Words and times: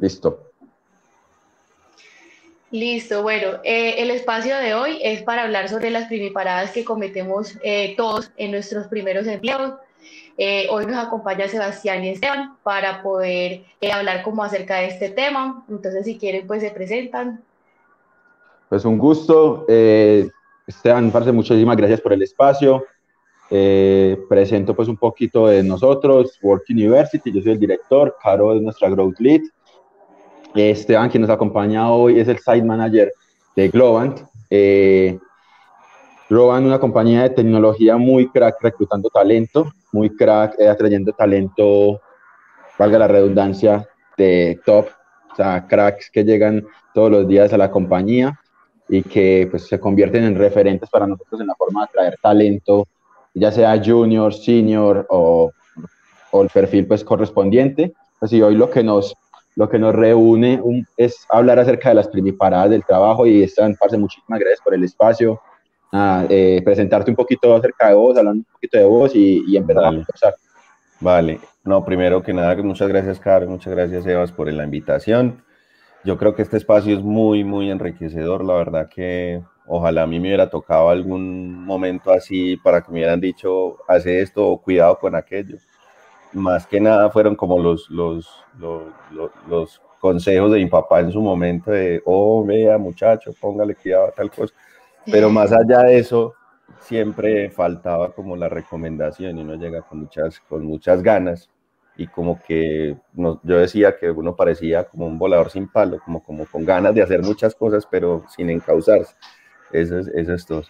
Listo. 0.00 0.50
Listo, 2.70 3.22
bueno, 3.22 3.58
eh, 3.64 3.96
el 3.98 4.12
espacio 4.12 4.56
de 4.56 4.74
hoy 4.74 5.00
es 5.02 5.22
para 5.22 5.42
hablar 5.42 5.68
sobre 5.68 5.90
las 5.90 6.06
primiparadas 6.06 6.70
que 6.70 6.84
cometemos 6.84 7.58
eh, 7.64 7.94
todos 7.96 8.30
en 8.36 8.52
nuestros 8.52 8.86
primeros 8.86 9.26
empleos. 9.26 9.74
Eh, 10.38 10.68
hoy 10.70 10.86
nos 10.86 10.96
acompaña 10.96 11.48
Sebastián 11.48 12.04
y 12.04 12.10
Esteban 12.10 12.56
para 12.62 13.02
poder 13.02 13.62
hablar 13.92 14.22
como 14.22 14.44
acerca 14.44 14.76
de 14.76 14.86
este 14.86 15.10
tema. 15.10 15.64
Entonces, 15.68 16.04
si 16.04 16.16
quieren, 16.16 16.46
pues 16.46 16.62
se 16.62 16.70
presentan. 16.70 17.42
Pues 18.68 18.84
un 18.84 18.98
gusto. 18.98 19.66
Esteban, 20.66 21.10
parce, 21.10 21.32
muchísimas 21.32 21.76
gracias 21.76 22.00
por 22.00 22.12
el 22.12 22.22
espacio. 22.22 22.84
presento 23.48 24.76
pues 24.76 24.86
un 24.86 24.96
poquito 24.96 25.48
de 25.48 25.64
nosotros, 25.64 26.38
Work 26.40 26.66
University, 26.70 27.32
yo 27.32 27.42
soy 27.42 27.52
el 27.52 27.58
director, 27.58 28.16
Caro 28.22 28.54
es 28.54 28.62
nuestra 28.62 28.88
Growth 28.88 29.18
Lead. 29.18 29.42
Esteban, 30.54 31.10
quien 31.10 31.22
nos 31.22 31.30
acompaña 31.30 31.90
hoy, 31.90 32.18
es 32.18 32.28
el 32.28 32.38
site 32.38 32.62
manager 32.62 33.12
de 33.56 33.68
Globant. 33.68 34.20
Eh, 34.50 35.18
Globant, 36.28 36.66
una 36.66 36.78
compañía 36.78 37.22
de 37.22 37.30
tecnología 37.30 37.96
muy 37.96 38.28
crack 38.28 38.56
reclutando 38.60 39.08
talento, 39.10 39.72
muy 39.92 40.10
crack 40.10 40.58
eh, 40.58 40.68
atrayendo 40.68 41.12
talento, 41.12 42.00
valga 42.78 42.98
la 42.98 43.08
redundancia, 43.08 43.86
de 44.16 44.60
top, 44.66 44.86
o 45.32 45.36
sea, 45.36 45.66
cracks 45.66 46.10
que 46.10 46.24
llegan 46.24 46.66
todos 46.92 47.10
los 47.10 47.26
días 47.26 47.52
a 47.52 47.58
la 47.58 47.70
compañía 47.70 48.38
y 48.88 49.02
que 49.02 49.48
pues, 49.50 49.66
se 49.66 49.80
convierten 49.80 50.24
en 50.24 50.36
referentes 50.36 50.90
para 50.90 51.06
nosotros 51.06 51.40
en 51.40 51.46
la 51.46 51.54
forma 51.54 51.80
de 51.80 51.84
atraer 51.84 52.18
talento, 52.20 52.86
ya 53.32 53.50
sea 53.50 53.80
junior, 53.82 54.34
senior 54.34 55.06
o, 55.08 55.52
o 56.32 56.42
el 56.42 56.48
perfil 56.50 56.86
pues 56.86 57.02
correspondiente. 57.04 57.92
Pues 58.18 58.32
y 58.32 58.42
hoy 58.42 58.56
lo 58.56 58.68
que 58.68 58.82
nos 58.82 59.14
lo 59.60 59.68
que 59.68 59.78
nos 59.78 59.94
reúne 59.94 60.58
es 60.96 61.26
hablar 61.28 61.58
acerca 61.58 61.90
de 61.90 61.96
las 61.96 62.08
primiparadas 62.08 62.70
del 62.70 62.82
trabajo 62.82 63.26
y 63.26 63.42
están, 63.42 63.76
parce, 63.78 63.98
muchísimas 63.98 64.40
gracias 64.40 64.62
por 64.62 64.72
el 64.72 64.82
espacio, 64.84 65.38
eh, 66.30 66.62
presentarte 66.64 67.10
un 67.10 67.14
poquito 67.14 67.54
acerca 67.54 67.88
de 67.88 67.94
vos, 67.94 68.16
hablar 68.16 68.36
un 68.36 68.46
poquito 68.50 68.78
de 68.78 68.84
vos 68.84 69.14
y, 69.14 69.44
y 69.46 69.58
en 69.58 69.66
verdad 69.66 69.82
vale. 69.82 70.04
Vale, 70.98 71.40
no, 71.62 71.84
primero 71.84 72.22
que 72.22 72.32
nada, 72.32 72.56
muchas 72.62 72.88
gracias, 72.88 73.20
Carlos, 73.20 73.50
muchas 73.50 73.74
gracias, 73.74 74.06
Evas, 74.06 74.32
por 74.32 74.50
la 74.50 74.64
invitación. 74.64 75.44
Yo 76.04 76.16
creo 76.16 76.34
que 76.34 76.40
este 76.40 76.56
espacio 76.56 76.96
es 76.96 77.02
muy, 77.02 77.44
muy 77.44 77.70
enriquecedor, 77.70 78.42
la 78.42 78.54
verdad 78.54 78.88
que 78.88 79.42
ojalá 79.66 80.04
a 80.04 80.06
mí 80.06 80.18
me 80.18 80.28
hubiera 80.28 80.48
tocado 80.48 80.88
algún 80.88 81.66
momento 81.66 82.12
así 82.12 82.56
para 82.56 82.80
que 82.80 82.90
me 82.92 83.00
hubieran 83.00 83.20
dicho, 83.20 83.76
hace 83.86 84.22
esto 84.22 84.48
o 84.48 84.62
cuidado 84.62 84.98
con 84.98 85.14
aquello 85.14 85.58
más 86.32 86.66
que 86.66 86.80
nada 86.80 87.10
fueron 87.10 87.34
como 87.34 87.58
los, 87.58 87.88
los, 87.90 88.28
los, 88.58 89.82
consejos 90.00 90.50
de 90.52 90.58
mi 90.60 90.66
papá 90.66 91.00
en 91.00 91.12
su 91.12 91.20
momento 91.20 91.70
de, 91.70 92.00
oh, 92.06 92.42
vea 92.42 92.78
muchacho, 92.78 93.32
póngale 93.38 93.74
cuidado 93.74 94.06
a 94.06 94.12
tal 94.12 94.30
cosa. 94.30 94.54
Pero 95.04 95.28
más 95.28 95.52
allá 95.52 95.80
de 95.80 95.98
eso, 95.98 96.34
siempre 96.78 97.50
faltaba 97.50 98.12
como 98.12 98.34
la 98.34 98.48
recomendación 98.48 99.36
y 99.36 99.42
uno 99.42 99.56
llega 99.56 99.82
con 99.82 100.00
muchas, 100.00 100.40
con 100.40 100.64
muchas 100.64 101.02
ganas 101.02 101.50
y 101.96 102.06
como 102.06 102.40
que 102.40 102.96
no, 103.12 103.40
yo 103.42 103.58
decía 103.58 103.96
que 103.98 104.10
uno 104.10 104.34
parecía 104.34 104.84
como 104.84 105.06
un 105.06 105.18
volador 105.18 105.50
sin 105.50 105.68
palo, 105.68 105.98
como, 106.02 106.22
como 106.22 106.46
con 106.46 106.64
ganas 106.64 106.94
de 106.94 107.02
hacer 107.02 107.22
muchas 107.22 107.54
cosas, 107.54 107.86
pero 107.90 108.24
sin 108.34 108.48
encauzarse. 108.48 109.14
Eso 109.70 109.98
es, 109.98 110.08
eso 110.08 110.34
es 110.34 110.46
todo. 110.46 110.62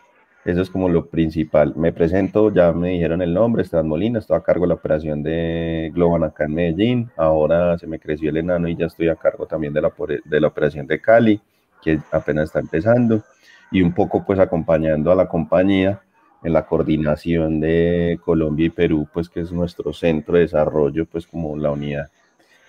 Eso 0.44 0.62
es 0.62 0.70
como 0.70 0.88
lo 0.88 1.06
principal. 1.06 1.74
Me 1.76 1.92
presento, 1.92 2.52
ya 2.52 2.72
me 2.72 2.90
dijeron 2.90 3.20
el 3.20 3.34
nombre, 3.34 3.62
Esteban 3.62 3.88
Molina, 3.88 4.18
estoy 4.18 4.38
a 4.38 4.40
cargo 4.40 4.62
de 4.62 4.68
la 4.68 4.74
operación 4.74 5.22
de 5.22 5.90
Globan 5.94 6.24
acá 6.24 6.44
en 6.44 6.54
Medellín. 6.54 7.10
Ahora 7.16 7.76
se 7.76 7.86
me 7.86 7.98
creció 7.98 8.30
el 8.30 8.38
enano 8.38 8.66
y 8.66 8.74
ya 8.74 8.86
estoy 8.86 9.08
a 9.08 9.16
cargo 9.16 9.46
también 9.46 9.74
de 9.74 9.82
la, 9.82 9.92
de 10.24 10.40
la 10.40 10.46
operación 10.46 10.86
de 10.86 10.98
Cali, 10.98 11.40
que 11.82 12.00
apenas 12.10 12.44
está 12.44 12.60
empezando. 12.60 13.22
Y 13.70 13.82
un 13.82 13.92
poco 13.92 14.24
pues 14.24 14.38
acompañando 14.38 15.12
a 15.12 15.14
la 15.14 15.28
compañía 15.28 16.00
en 16.42 16.54
la 16.54 16.64
coordinación 16.64 17.60
de 17.60 18.18
Colombia 18.24 18.66
y 18.66 18.70
Perú, 18.70 19.06
pues 19.12 19.28
que 19.28 19.40
es 19.40 19.52
nuestro 19.52 19.92
centro 19.92 20.34
de 20.34 20.40
desarrollo, 20.40 21.04
pues 21.04 21.26
como 21.26 21.54
la 21.56 21.70
unidad. 21.70 22.08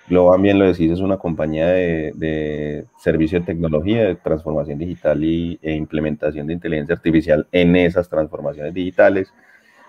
Globan, 0.07 0.41
bien 0.41 0.59
lo 0.59 0.65
decís, 0.65 0.91
es 0.91 0.99
una 0.99 1.17
compañía 1.17 1.67
de, 1.67 2.85
servicio 2.97 3.39
de 3.39 3.45
tecnología, 3.45 4.03
de 4.05 4.15
transformación 4.15 4.77
digital 4.77 5.23
y, 5.23 5.57
e 5.61 5.73
implementación 5.73 6.47
de 6.47 6.53
inteligencia 6.53 6.95
artificial 6.95 7.47
en 7.51 7.75
esas 7.75 8.09
transformaciones 8.09 8.73
digitales. 8.73 9.33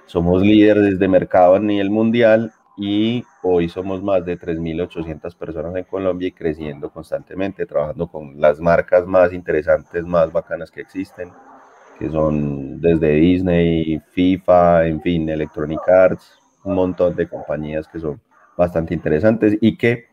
Somos 0.07 0.43
líderes 0.43 0.99
de 0.99 1.09
mercado 1.09 1.57
a 1.57 1.61
nivel 1.61 1.91
mundial 1.91 2.53
y 2.77 3.25
hoy 3.43 3.69
somos 3.69 4.03
más 4.03 4.25
de 4.25 4.39
3.800 4.39 5.37
personas 5.37 5.77
en 5.77 5.85
Colombia 5.85 6.29
y 6.29 6.33
creciendo 6.33 6.91
constantemente, 6.91 7.67
trabajando 7.67 8.07
con 8.07 8.41
las 8.41 8.61
marcas 8.61 9.07
más 9.07 9.33
interesantes, 9.33 10.05
más 10.05 10.33
bacanas 10.33 10.71
que 10.71 10.83
existen, 10.83 11.31
que 11.99 12.09
son 12.11 12.81
desde 12.81 13.13
Disney, 13.15 14.01
FIFA, 14.13 14.87
en 14.87 15.01
fin, 15.01 15.29
Electronic 15.29 15.81
Arts, 15.89 16.39
un 16.65 16.75
montón 16.75 17.15
de 17.17 17.29
compañías 17.29 17.89
que 17.89 17.99
son 17.99 18.21
bastante 18.57 18.95
interesantes 18.95 19.57
y 19.61 19.77
que 19.77 20.07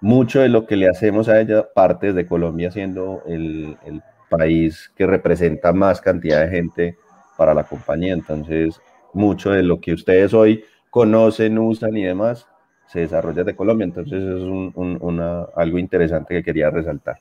mucho 0.00 0.40
de 0.40 0.48
lo 0.48 0.66
que 0.66 0.76
le 0.76 0.88
hacemos 0.88 1.28
a 1.28 1.40
ella 1.40 1.66
parte 1.74 2.12
de 2.12 2.26
Colombia 2.26 2.70
siendo 2.70 3.22
el, 3.26 3.76
el, 3.84 4.02
país 4.30 4.90
que 4.96 5.06
representa 5.06 5.72
más 5.72 6.00
cantidad 6.00 6.40
de 6.40 6.48
gente 6.48 6.98
para 7.36 7.54
la 7.54 7.62
compañía. 7.62 8.14
Entonces, 8.14 8.80
mucho 9.12 9.50
de 9.50 9.62
lo 9.62 9.80
que 9.80 9.92
ustedes 9.92 10.34
hoy 10.34 10.64
conocen, 10.90 11.58
usan 11.58 11.96
y 11.96 12.04
demás, 12.04 12.48
se 12.88 13.00
desarrolla 13.00 13.44
de 13.44 13.54
Colombia. 13.54 13.84
Entonces, 13.84 14.22
es 14.22 14.42
un, 14.42 14.72
un, 14.74 14.98
una, 15.00 15.42
algo 15.54 15.78
interesante 15.78 16.34
que 16.34 16.42
quería 16.42 16.70
resaltar. 16.70 17.16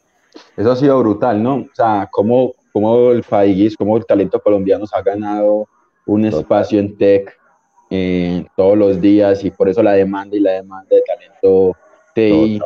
Eso 0.58 0.72
ha 0.72 0.76
sido 0.76 1.00
brutal, 1.00 1.42
¿no? 1.44 1.56
O 1.56 1.70
sea, 1.74 2.08
cómo, 2.12 2.54
cómo 2.72 3.12
el 3.12 3.24
país, 3.24 3.78
cómo 3.78 3.98
el 3.98 4.06
talento 4.06 4.40
colombiano 4.40 4.86
ha 4.92 5.02
ganado 5.02 5.68
un 6.06 6.24
Total. 6.24 6.40
espacio 6.40 6.80
en 6.80 6.98
tech 6.98 7.38
eh, 7.96 8.44
todos 8.56 8.76
los 8.76 9.00
días 9.00 9.44
y 9.44 9.52
por 9.52 9.70
eso 9.70 9.84
la 9.84 9.92
demanda 9.92 10.36
y 10.36 10.40
la 10.40 10.54
demanda 10.54 10.88
de 10.90 11.04
talento 11.04 11.78
TI. 12.16 12.60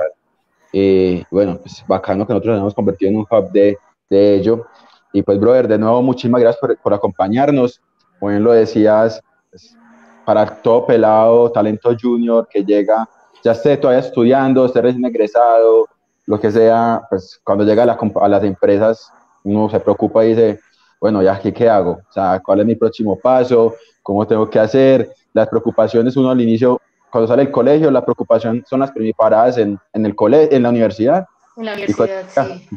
Eh, 0.72 1.22
bueno, 1.30 1.58
pues 1.58 1.84
bacano 1.86 2.26
que 2.26 2.32
nosotros 2.32 2.54
nos 2.54 2.62
hemos 2.62 2.74
convertido 2.74 3.12
en 3.12 3.18
un 3.18 3.28
hub 3.30 3.52
de, 3.52 3.78
de 4.10 4.36
ello. 4.36 4.68
Y 5.12 5.22
pues, 5.22 5.38
brother, 5.38 5.68
de 5.68 5.78
nuevo, 5.78 6.02
muchísimas 6.02 6.40
gracias 6.40 6.62
por, 6.62 6.78
por 6.78 6.94
acompañarnos. 6.94 7.82
Como 8.18 8.32
bien 8.32 8.42
lo 8.42 8.54
decías, 8.54 9.22
pues, 9.50 9.76
para 10.24 10.46
todo 10.46 10.86
pelado, 10.86 11.52
talento 11.52 11.94
junior 12.02 12.48
que 12.50 12.64
llega, 12.64 13.10
ya 13.44 13.52
esté 13.52 13.76
todavía 13.76 14.06
estudiando, 14.08 14.66
esté 14.66 14.82
recién 14.82 15.04
egresado, 15.04 15.90
lo 16.26 16.40
que 16.40 16.52
sea, 16.52 17.02
pues 17.10 17.38
cuando 17.44 17.66
llega 17.66 17.84
a, 17.84 17.86
la, 17.86 18.00
a 18.22 18.28
las 18.30 18.44
empresas, 18.46 19.12
uno 19.44 19.70
se 19.70 19.80
preocupa 19.82 20.24
y 20.24 20.30
dice, 20.30 20.60
bueno, 21.00 21.22
ya 21.22 21.34
aquí 21.34 21.52
qué 21.52 21.70
hago, 21.70 22.02
o 22.10 22.12
sea, 22.12 22.42
cuál 22.44 22.62
es 22.62 22.66
mi 22.66 22.76
próximo 22.76 23.18
paso, 23.18 23.76
cómo 24.02 24.26
tengo 24.26 24.50
que 24.50 24.60
hacer, 24.60 25.10
las 25.34 25.48
preocupaciones 25.48 26.18
uno 26.18 26.32
al 26.32 26.42
inicio, 26.42 26.82
cuando 27.12 27.28
sale 27.28 27.44
el 27.44 27.52
colegio, 27.52 27.90
la 27.92 28.04
preocupación 28.04 28.64
son 28.68 28.80
las 28.80 28.92
primiparadas 28.92 29.58
en, 29.58 29.80
en 29.94 30.06
el 30.06 30.16
cole, 30.16 30.50
en 30.52 30.64
la 30.64 30.70
universidad. 30.70 31.26
En 31.56 31.66
la 31.66 31.74
universidad, 31.74 32.26
cuando, 32.34 32.56
sí. 32.56 32.70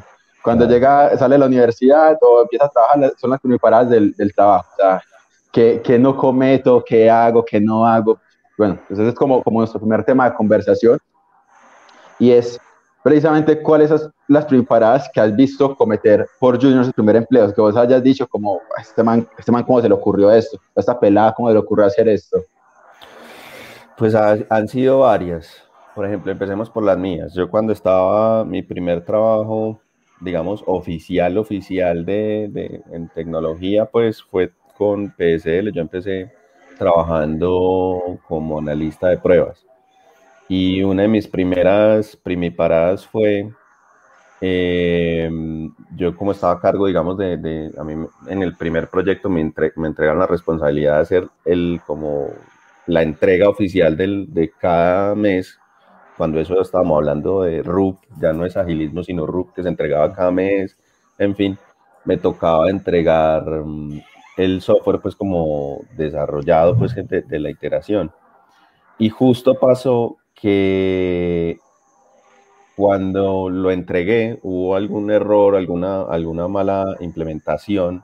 Cuando 0.43 0.69
llega, 0.69 1.17
sale 1.19 1.37
la 1.37 1.47
universidad 1.47 2.17
o 2.23 2.43
empieza 2.43 2.67
a 2.67 2.69
trabajar, 2.69 3.13
son 3.19 3.31
las 3.31 3.41
primiparadas 3.41 3.91
del, 3.91 4.13
del 4.13 4.35
trabajo, 4.35 4.69
o 4.73 4.77
sea, 4.77 5.03
¿qué, 5.53 5.81
¿qué, 5.83 5.99
no 5.99 6.17
cometo, 6.17 6.83
qué 6.87 7.11
hago, 7.11 7.45
qué 7.45 7.61
no 7.61 7.87
hago. 7.87 8.19
Bueno, 8.57 8.79
entonces 8.83 9.09
es 9.09 9.15
como, 9.15 9.43
como 9.43 9.61
nuestro 9.61 9.81
primer 9.81 10.05
tema 10.05 10.29
de 10.29 10.37
conversación. 10.37 10.99
Y 12.19 12.33
es 12.33 12.61
precisamente 13.03 13.63
cuáles 13.63 13.89
son 13.89 14.13
las 14.29 14.45
primiparadas 14.45 15.11
que 15.13 15.21
has 15.21 15.35
visto 15.35 15.75
cometer 15.75 16.27
por 16.39 16.61
juniors 16.61 16.89
el 16.89 16.93
primer 16.93 17.17
empleo, 17.17 17.53
que 17.53 17.61
vos 17.61 17.77
hayas 17.77 18.03
dicho 18.03 18.27
como, 18.27 18.61
este 18.81 19.03
man, 19.03 19.27
este 19.39 19.51
man 19.51 19.65
cómo 19.65 19.81
se 19.81 19.89
le 19.89 19.95
ocurrió 19.95 20.31
esto, 20.31 20.59
esta 20.77 20.99
pelada 20.99 21.33
cómo 21.35 21.49
se 21.49 21.55
le 21.55 21.61
ocurrió 21.61 21.87
hacer 21.87 22.09
esto. 22.09 22.45
Pues 23.97 24.15
ha, 24.15 24.39
han 24.49 24.69
sido 24.69 25.01
varias. 25.01 25.63
Por 25.95 26.07
ejemplo, 26.07 26.33
empecemos 26.33 26.71
por 26.71 26.83
las 26.85 26.97
mías. 26.97 27.35
Yo 27.35 27.51
cuando 27.51 27.73
estaba 27.73 28.45
mi 28.45 28.63
primer 28.63 29.05
trabajo, 29.05 29.81
digamos, 30.21 30.63
oficial, 30.67 31.37
oficial 31.37 32.07
de, 32.07 32.49
de 32.51 32.83
en 32.93 33.09
tecnología, 33.09 33.85
pues 33.85 34.23
fue 34.23 34.53
con 34.79 35.09
PSL. 35.09 35.73
Yo 35.73 35.83
empecé 35.83 36.33
trabajando 36.79 38.19
como 38.27 38.59
analista 38.59 39.09
de 39.09 39.19
pruebas. 39.19 39.67
Y 40.51 40.83
una 40.83 41.03
de 41.03 41.09
mis 41.09 41.29
primeras 41.29 42.17
primiparadas 42.17 43.07
fue, 43.07 43.49
eh, 44.41 45.31
yo 45.95 46.17
como 46.17 46.33
estaba 46.33 46.55
a 46.55 46.61
cargo, 46.61 46.89
digamos, 46.89 47.17
de, 47.17 47.37
de, 47.37 47.71
a 47.79 47.85
mí 47.85 48.05
en 48.27 48.43
el 48.43 48.57
primer 48.57 48.89
proyecto 48.89 49.29
me, 49.31 49.43
entre, 49.43 49.73
me 49.77 49.87
entregaron 49.87 50.19
la 50.19 50.27
responsabilidad 50.27 50.97
de 50.97 51.03
hacer 51.03 51.29
el, 51.45 51.81
como 51.87 52.31
la 52.89 53.03
entrega 53.03 53.49
oficial 53.49 53.97
del, 53.97 54.35
de 54.35 54.51
cada 54.51 55.15
mes, 55.15 55.57
cuando 56.17 56.41
eso 56.41 56.61
estábamos 56.61 56.97
hablando 56.97 57.43
de 57.43 57.63
RUP, 57.63 57.99
ya 58.21 58.33
no 58.33 58.45
es 58.45 58.57
agilismo, 58.57 59.05
sino 59.05 59.27
RUP 59.27 59.55
que 59.55 59.63
se 59.63 59.69
entregaba 59.69 60.13
cada 60.13 60.33
mes, 60.33 60.77
en 61.17 61.37
fin, 61.37 61.57
me 62.05 62.17
tocaba 62.17 62.69
entregar 62.71 63.49
um, 63.49 64.01
el 64.37 64.61
software 64.63 64.99
pues 65.01 65.15
como 65.15 65.85
desarrollado 65.97 66.77
pues 66.77 66.93
de, 66.97 67.23
de 67.23 67.39
la 67.39 67.51
iteración. 67.51 68.11
Y 68.99 69.11
justo 69.11 69.55
pasó 69.55 70.17
que 70.41 71.59
cuando 72.77 73.51
lo 73.51 73.71
entregué 73.71 74.39
hubo 74.43 74.75
algún 74.75 75.11
error, 75.11 75.57
alguna, 75.57 76.03
alguna 76.03 76.49
mala 76.49 76.97
implementación 77.01 78.03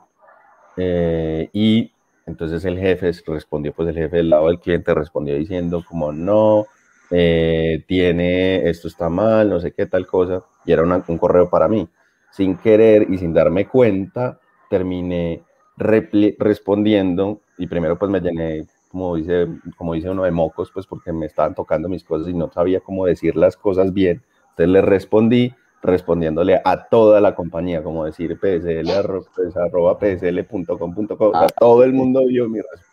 eh, 0.76 1.48
y 1.52 1.92
entonces 2.26 2.64
el 2.64 2.78
jefe 2.78 3.12
respondió, 3.26 3.72
pues 3.72 3.88
el 3.88 3.94
jefe 3.94 4.16
del 4.16 4.30
lado 4.30 4.48
del 4.48 4.58
cliente 4.58 4.92
respondió 4.92 5.36
diciendo 5.36 5.84
como 5.88 6.12
no, 6.12 6.66
eh, 7.10 7.84
tiene, 7.86 8.68
esto 8.68 8.88
está 8.88 9.08
mal, 9.08 9.48
no 9.48 9.60
sé 9.60 9.72
qué 9.72 9.86
tal 9.86 10.06
cosa, 10.06 10.44
y 10.64 10.72
era 10.72 10.82
un 10.82 11.18
correo 11.18 11.48
para 11.48 11.68
mí. 11.68 11.88
Sin 12.32 12.56
querer 12.56 13.06
y 13.08 13.18
sin 13.18 13.32
darme 13.32 13.66
cuenta, 13.68 14.40
terminé 14.68 15.42
respondiendo 15.76 17.40
y 17.58 17.66
primero 17.66 17.96
pues 17.96 18.10
me 18.10 18.20
llené, 18.20 18.66
como 18.96 19.16
dice, 19.16 19.46
como 19.76 19.92
dice 19.92 20.08
uno 20.08 20.24
de 20.24 20.30
mocos, 20.30 20.70
pues 20.72 20.86
porque 20.86 21.12
me 21.12 21.26
estaban 21.26 21.54
tocando 21.54 21.86
mis 21.86 22.02
cosas 22.02 22.28
y 22.28 22.32
no 22.32 22.50
sabía 22.50 22.80
cómo 22.80 23.04
decir 23.04 23.36
las 23.36 23.54
cosas 23.54 23.92
bien. 23.92 24.22
Entonces 24.50 24.68
le 24.68 24.80
respondí 24.80 25.54
respondiéndole 25.82 26.62
a 26.64 26.88
toda 26.88 27.20
la 27.20 27.34
compañía, 27.34 27.82
como 27.82 28.06
decir 28.06 28.38
psl, 28.40 29.22
pues, 29.34 29.54
arroba 29.54 29.98
psl.com.co, 30.00 31.32
ah. 31.34 31.46
todo 31.60 31.84
el 31.84 31.92
mundo 31.92 32.24
vio 32.26 32.48
mi 32.48 32.58
respuesta. 32.58 32.86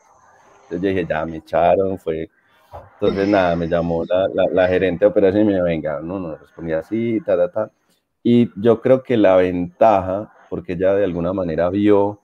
Entonces 0.63 0.81
yo 0.81 0.89
dije, 0.89 1.05
ya 1.07 1.25
me 1.25 1.37
echaron, 1.37 1.97
fue... 1.97 2.29
Entonces 2.95 3.29
nada, 3.29 3.55
me 3.55 3.69
llamó 3.69 4.03
la, 4.03 4.27
la, 4.51 4.67
gerente 4.67 5.05
de 5.05 5.11
operaciones 5.11 5.45
y 5.45 5.47
me 5.47 5.53
dijo, 5.53 5.65
venga, 5.65 6.01
no, 6.01 6.19
no, 6.19 6.35
respondí 6.35 6.73
así, 6.73 7.21
ta, 7.25 7.37
ta, 7.37 7.49
ta. 7.49 7.71
Y 8.21 8.49
yo 8.61 8.81
creo 8.81 9.03
que 9.03 9.15
la 9.15 9.37
ventaja, 9.37 10.33
porque 10.49 10.73
ella 10.73 10.95
de 10.95 11.05
alguna 11.05 11.31
manera 11.31 11.69
vio 11.69 12.19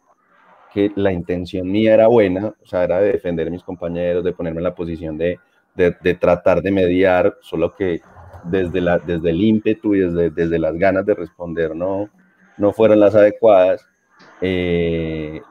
que 0.74 0.92
la 0.96 1.12
intención 1.12 1.72
mía 1.72 1.94
era 1.94 2.08
buena, 2.08 2.48
o 2.48 2.66
sea, 2.66 2.84
era 2.84 3.00
de 3.00 3.14
defender 3.14 3.48
a 3.48 3.52
mis 3.52 3.64
compañeros, 3.64 4.24
de 4.24 4.34
ponerme 4.34 4.60
en 4.60 4.66
la 4.66 4.76
posición 4.76 5.18
de, 5.18 5.40
de, 5.76 5.96
de 6.02 6.14
tratar 6.16 6.62
de 6.62 6.72
mediar, 6.72 7.38
solo 7.42 7.76
que 7.76 8.02
desde, 8.44 8.82
la, 8.82 9.00
desde 9.00 9.30
el 9.30 9.42
ímpetu 9.42 9.96
y 9.96 10.00
desde, 10.00 10.30
desde 10.30 10.60
las 10.60 10.76
ganas 10.76 11.06
de 11.06 11.14
responder 11.16 11.76
no, 11.76 12.10
no 12.58 12.72
fueron 12.74 13.00
las 13.00 13.16
adecuadas, 13.16 13.86
eh, 14.42 15.42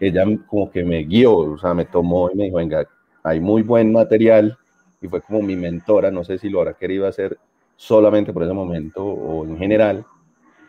ella 0.00 0.24
como 0.46 0.70
que 0.70 0.84
me 0.84 1.04
guió, 1.04 1.36
o 1.36 1.58
sea, 1.58 1.74
me 1.74 1.84
tomó 1.84 2.30
y 2.30 2.36
me 2.36 2.44
dijo, 2.44 2.56
venga, 2.56 2.86
hay 3.22 3.40
muy 3.40 3.62
buen 3.62 3.92
material 3.92 4.56
y 5.00 5.08
fue 5.08 5.20
como 5.20 5.42
mi 5.42 5.56
mentora, 5.56 6.10
no 6.10 6.24
sé 6.24 6.38
si 6.38 6.48
lo 6.48 6.60
habrá 6.60 6.74
querido 6.74 7.06
hacer 7.06 7.38
solamente 7.76 8.32
por 8.32 8.42
ese 8.42 8.52
momento 8.52 9.04
o 9.04 9.44
en 9.44 9.58
general, 9.58 10.04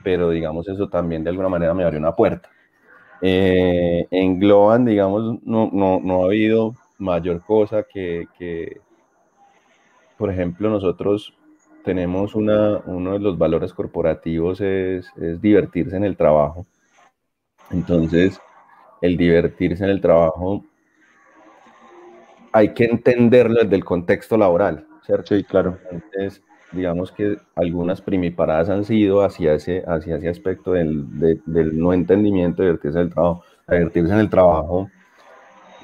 pero 0.03 0.29
digamos 0.29 0.67
eso 0.67 0.89
también 0.89 1.23
de 1.23 1.29
alguna 1.29 1.49
manera 1.49 1.73
me 1.73 1.83
abrió 1.83 1.99
una 1.99 2.15
puerta. 2.15 2.49
Eh, 3.25 4.05
en 4.11 4.37
Globan, 4.37 4.83
digamos, 4.83 5.41
no, 5.45 5.69
no, 5.71 6.01
no, 6.03 6.23
ha 6.23 6.25
habido 6.25 6.75
mayor 6.97 7.41
cosa 7.41 7.83
que, 7.83 8.27
que, 8.37 8.81
por 10.17 10.29
ejemplo, 10.29 10.69
nosotros 10.69 11.33
tenemos 11.85 12.35
una, 12.35 12.81
uno 12.85 13.13
de 13.13 13.19
los 13.19 13.37
valores 13.37 13.71
corporativos 13.73 14.59
es, 14.59 15.09
es, 15.15 15.41
divertirse 15.41 15.95
en 15.95 16.03
el 16.03 16.17
trabajo. 16.17 16.65
Entonces, 17.71 18.41
el 18.99 19.15
divertirse 19.15 19.85
en 19.85 19.91
el 19.91 20.01
trabajo 20.01 20.65
hay 22.51 22.73
que 22.73 22.83
entenderlo 22.83 23.63
desde 23.63 23.77
el 23.77 23.85
contexto 23.85 24.35
laboral, 24.35 24.85
¿cierto? 25.05 25.33
Sí, 25.33 25.45
claro. 25.45 25.79
Entonces, 25.89 26.43
digamos 26.73 27.11
que 27.11 27.37
algunas 27.55 28.01
primiparadas 28.01 28.69
han 28.69 28.83
sido 28.83 29.23
hacia 29.23 29.53
ese, 29.53 29.83
hacia 29.87 30.17
ese 30.17 30.29
aspecto 30.29 30.73
del, 30.73 31.05
del 31.45 31.79
no 31.79 31.93
entendimiento 31.93 32.61
de 32.61 32.69
divertirse 32.69 32.99
en 32.99 33.05
el 33.05 33.13
trabajo. 33.13 33.43
Divertirse 33.67 34.13
en 34.13 34.19
el 34.19 34.29
trabajo 34.29 34.89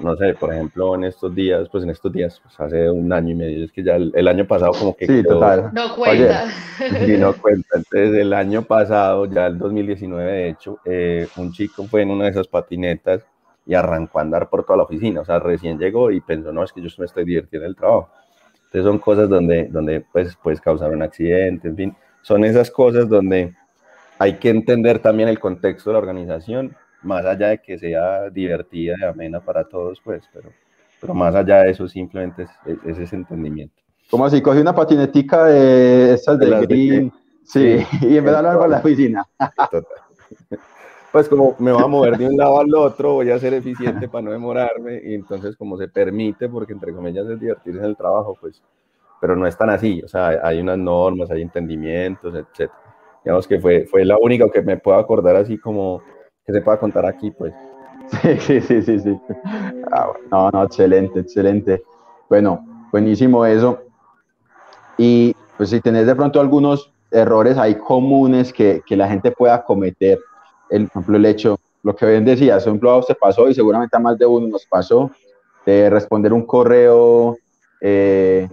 no 0.01 0.15
sé, 0.15 0.33
por 0.33 0.53
ejemplo, 0.53 0.95
en 0.95 1.03
estos 1.03 1.33
días, 1.33 1.67
pues 1.69 1.83
en 1.83 1.89
estos 1.89 2.11
días, 2.11 2.39
pues 2.41 2.59
hace 2.59 2.89
un 2.89 3.11
año 3.11 3.31
y 3.31 3.35
medio, 3.35 3.65
es 3.65 3.71
que 3.71 3.83
ya 3.83 3.95
el, 3.95 4.27
año 4.27 4.45
pasado 4.47 4.71
como 4.71 4.95
que... 4.95 5.05
Sí, 5.05 5.23
total. 5.23 5.71
No 5.73 5.95
cuenta. 5.95 6.45
sí, 6.77 7.17
no 7.17 7.33
cuenta. 7.33 7.67
Entonces, 7.75 8.15
el 8.15 8.33
año 8.33 8.63
pasado, 8.63 9.25
ya 9.25 9.47
el 9.47 9.57
2019, 9.57 10.31
de 10.31 10.49
hecho, 10.49 10.79
eh, 10.85 11.27
un 11.37 11.51
chico 11.51 11.83
fue 11.85 12.03
en 12.03 12.11
una 12.11 12.25
de 12.25 12.31
esas 12.31 12.47
patinetas 12.47 13.25
y 13.65 13.73
arrancó 13.73 14.19
a 14.19 14.21
andar 14.21 14.49
por 14.49 14.63
toda 14.63 14.77
la 14.77 14.83
oficina, 14.83 15.21
o 15.21 15.25
sea, 15.25 15.39
recién 15.39 15.77
llegó 15.77 16.11
y 16.11 16.21
pensó, 16.21 16.51
no, 16.51 16.63
es 16.63 16.71
que 16.71 16.81
yo 16.81 16.89
me 16.97 17.05
estoy 17.05 17.25
divirtiendo 17.25 17.65
en 17.65 17.71
el 17.71 17.75
trabajo. 17.75 18.09
Entonces, 18.69 18.83
son 18.83 18.99
cosas 18.99 19.27
donde, 19.27 19.65
donde 19.65 20.01
pues, 20.01 20.37
puedes 20.41 20.61
causar 20.61 20.91
un 20.91 21.01
accidente, 21.01 21.69
en 21.69 21.75
fin, 21.75 21.95
son 22.21 22.45
esas 22.45 22.69
cosas 22.69 23.09
donde 23.09 23.55
hay 24.19 24.33
que 24.33 24.49
entender 24.49 24.99
también 24.99 25.27
el 25.27 25.39
contexto 25.39 25.89
de 25.89 25.93
la 25.93 25.99
organización 25.99 26.75
más 27.01 27.25
allá 27.25 27.47
de 27.47 27.61
que 27.61 27.79
sea 27.79 28.29
divertida 28.29 28.95
y 28.99 29.03
amena 29.03 29.39
para 29.39 29.63
todos, 29.63 29.99
pues, 30.03 30.23
pero, 30.33 30.49
pero 30.99 31.13
más 31.13 31.33
allá 31.33 31.63
de 31.63 31.71
eso 31.71 31.87
simplemente 31.87 32.47
es, 32.85 32.97
ese 32.99 33.15
entendimiento. 33.15 33.75
Como 34.09 34.29
si 34.29 34.41
cogí 34.41 34.59
una 34.59 34.75
patinetica 34.75 35.45
de 35.45 36.13
esas 36.13 36.37
de, 36.37 36.49
green, 36.67 37.13
sí, 37.43 37.77
y 38.01 38.17
en 38.17 38.23
vez 38.23 38.33
de 38.33 38.37
hablar 38.37 38.57
para 38.57 38.67
la 38.67 38.77
oficina. 38.79 39.25
Pues 41.11 41.27
como 41.27 41.55
me 41.57 41.71
voy 41.71 41.83
a 41.83 41.87
mover 41.87 42.17
de 42.17 42.27
un 42.27 42.37
lado 42.37 42.59
al 42.59 42.73
otro, 42.75 43.13
voy 43.13 43.31
a 43.31 43.39
ser 43.39 43.53
eficiente 43.55 44.07
para 44.07 44.25
no 44.25 44.31
demorarme, 44.31 45.01
y 45.03 45.15
entonces 45.15 45.55
como 45.57 45.75
se 45.77 45.87
permite, 45.87 46.47
porque 46.47 46.73
entre 46.73 46.93
comillas 46.93 47.27
es 47.27 47.39
divertirse 47.39 47.79
en 47.79 47.85
el 47.85 47.97
trabajo, 47.97 48.37
pues, 48.39 48.61
pero 49.19 49.35
no 49.35 49.47
es 49.47 49.57
tan 49.57 49.71
así, 49.71 50.01
o 50.03 50.07
sea, 50.07 50.39
hay 50.43 50.59
unas 50.59 50.77
normas, 50.77 51.31
hay 51.31 51.41
entendimientos, 51.41 52.35
etc. 52.35 52.71
Digamos 53.23 53.47
que 53.47 53.59
fue, 53.59 53.85
fue 53.85 54.05
la 54.05 54.17
única 54.17 54.49
que 54.49 54.61
me 54.61 54.77
puedo 54.77 54.97
acordar 54.97 55.35
así 55.35 55.57
como 55.57 56.01
que 56.45 56.53
se 56.53 56.61
pueda 56.61 56.79
contar 56.79 57.05
aquí, 57.05 57.31
pues. 57.31 57.53
Sí, 58.39 58.59
sí, 58.61 58.81
sí, 58.81 58.99
sí. 58.99 59.19
Ah, 59.91 60.11
no, 60.31 60.49
no, 60.51 60.63
excelente, 60.63 61.19
excelente. 61.19 61.83
Bueno, 62.27 62.87
buenísimo 62.91 63.45
eso. 63.45 63.83
Y 64.97 65.35
pues 65.57 65.69
si 65.69 65.79
tenés 65.79 66.07
de 66.07 66.15
pronto 66.15 66.39
algunos 66.39 66.91
errores 67.11 67.57
ahí 67.57 67.75
comunes 67.75 68.51
que, 68.51 68.81
que 68.85 68.95
la 68.95 69.07
gente 69.07 69.31
pueda 69.31 69.63
cometer, 69.63 70.19
el, 70.69 70.87
por 70.87 71.01
ejemplo, 71.01 71.17
el 71.17 71.25
hecho, 71.25 71.59
lo 71.83 71.95
que 71.95 72.05
bien 72.05 72.25
decía, 72.25 72.57
ejemplo, 72.57 72.91
a 72.91 72.97
usted 72.97 73.17
pasó 73.19 73.47
y 73.49 73.53
seguramente 73.53 73.95
a 73.95 73.99
más 73.99 74.17
de 74.17 74.25
uno 74.25 74.47
nos 74.47 74.65
pasó, 74.65 75.11
de 75.65 75.89
responder 75.89 76.33
un 76.33 76.45
correo 76.45 77.37
eh, 77.81 78.47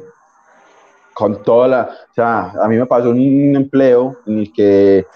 con 1.15 1.43
toda 1.43 1.69
la, 1.69 1.91
o 2.11 2.15
sea, 2.15 2.53
a 2.63 2.69
mí 2.69 2.77
me 2.77 2.87
pasó 2.87 3.11
un 3.11 3.57
empleo 3.57 4.19
en 4.27 4.39
el 4.39 4.53
que 4.53 5.07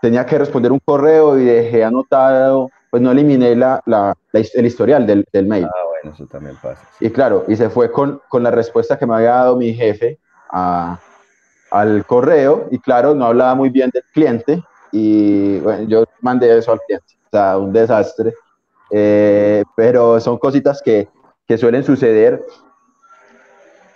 tenía 0.00 0.26
que 0.26 0.38
responder 0.38 0.72
un 0.72 0.80
correo 0.84 1.38
y 1.38 1.44
dejé 1.44 1.84
anotado, 1.84 2.70
pues 2.90 3.02
no 3.02 3.12
eliminé 3.12 3.54
la, 3.54 3.82
la, 3.86 4.14
el 4.32 4.66
historial 4.66 5.06
del, 5.06 5.24
del, 5.32 5.46
mail. 5.46 5.64
Ah, 5.64 5.84
bueno, 5.88 6.14
eso 6.14 6.26
también 6.26 6.56
pasa. 6.60 6.82
Y 7.00 7.10
claro, 7.10 7.44
y 7.48 7.56
se 7.56 7.70
fue 7.70 7.90
con, 7.92 8.20
con, 8.28 8.42
la 8.42 8.50
respuesta 8.50 8.98
que 8.98 9.06
me 9.06 9.14
había 9.14 9.30
dado 9.30 9.56
mi 9.56 9.72
jefe 9.72 10.18
a, 10.50 10.98
al 11.70 12.04
correo, 12.04 12.68
y 12.70 12.78
claro, 12.78 13.14
no 13.14 13.26
hablaba 13.26 13.54
muy 13.54 13.70
bien 13.70 13.90
del 13.92 14.04
cliente, 14.12 14.62
y 14.92 15.58
bueno, 15.60 15.82
yo 15.84 16.04
mandé 16.20 16.56
eso 16.56 16.72
al 16.72 16.80
cliente, 16.86 17.14
o 17.26 17.30
sea, 17.30 17.58
un 17.58 17.72
desastre. 17.72 18.34
Eh, 18.90 19.62
pero 19.76 20.18
son 20.18 20.38
cositas 20.38 20.82
que, 20.82 21.08
que 21.46 21.56
suelen 21.56 21.84
suceder, 21.84 22.44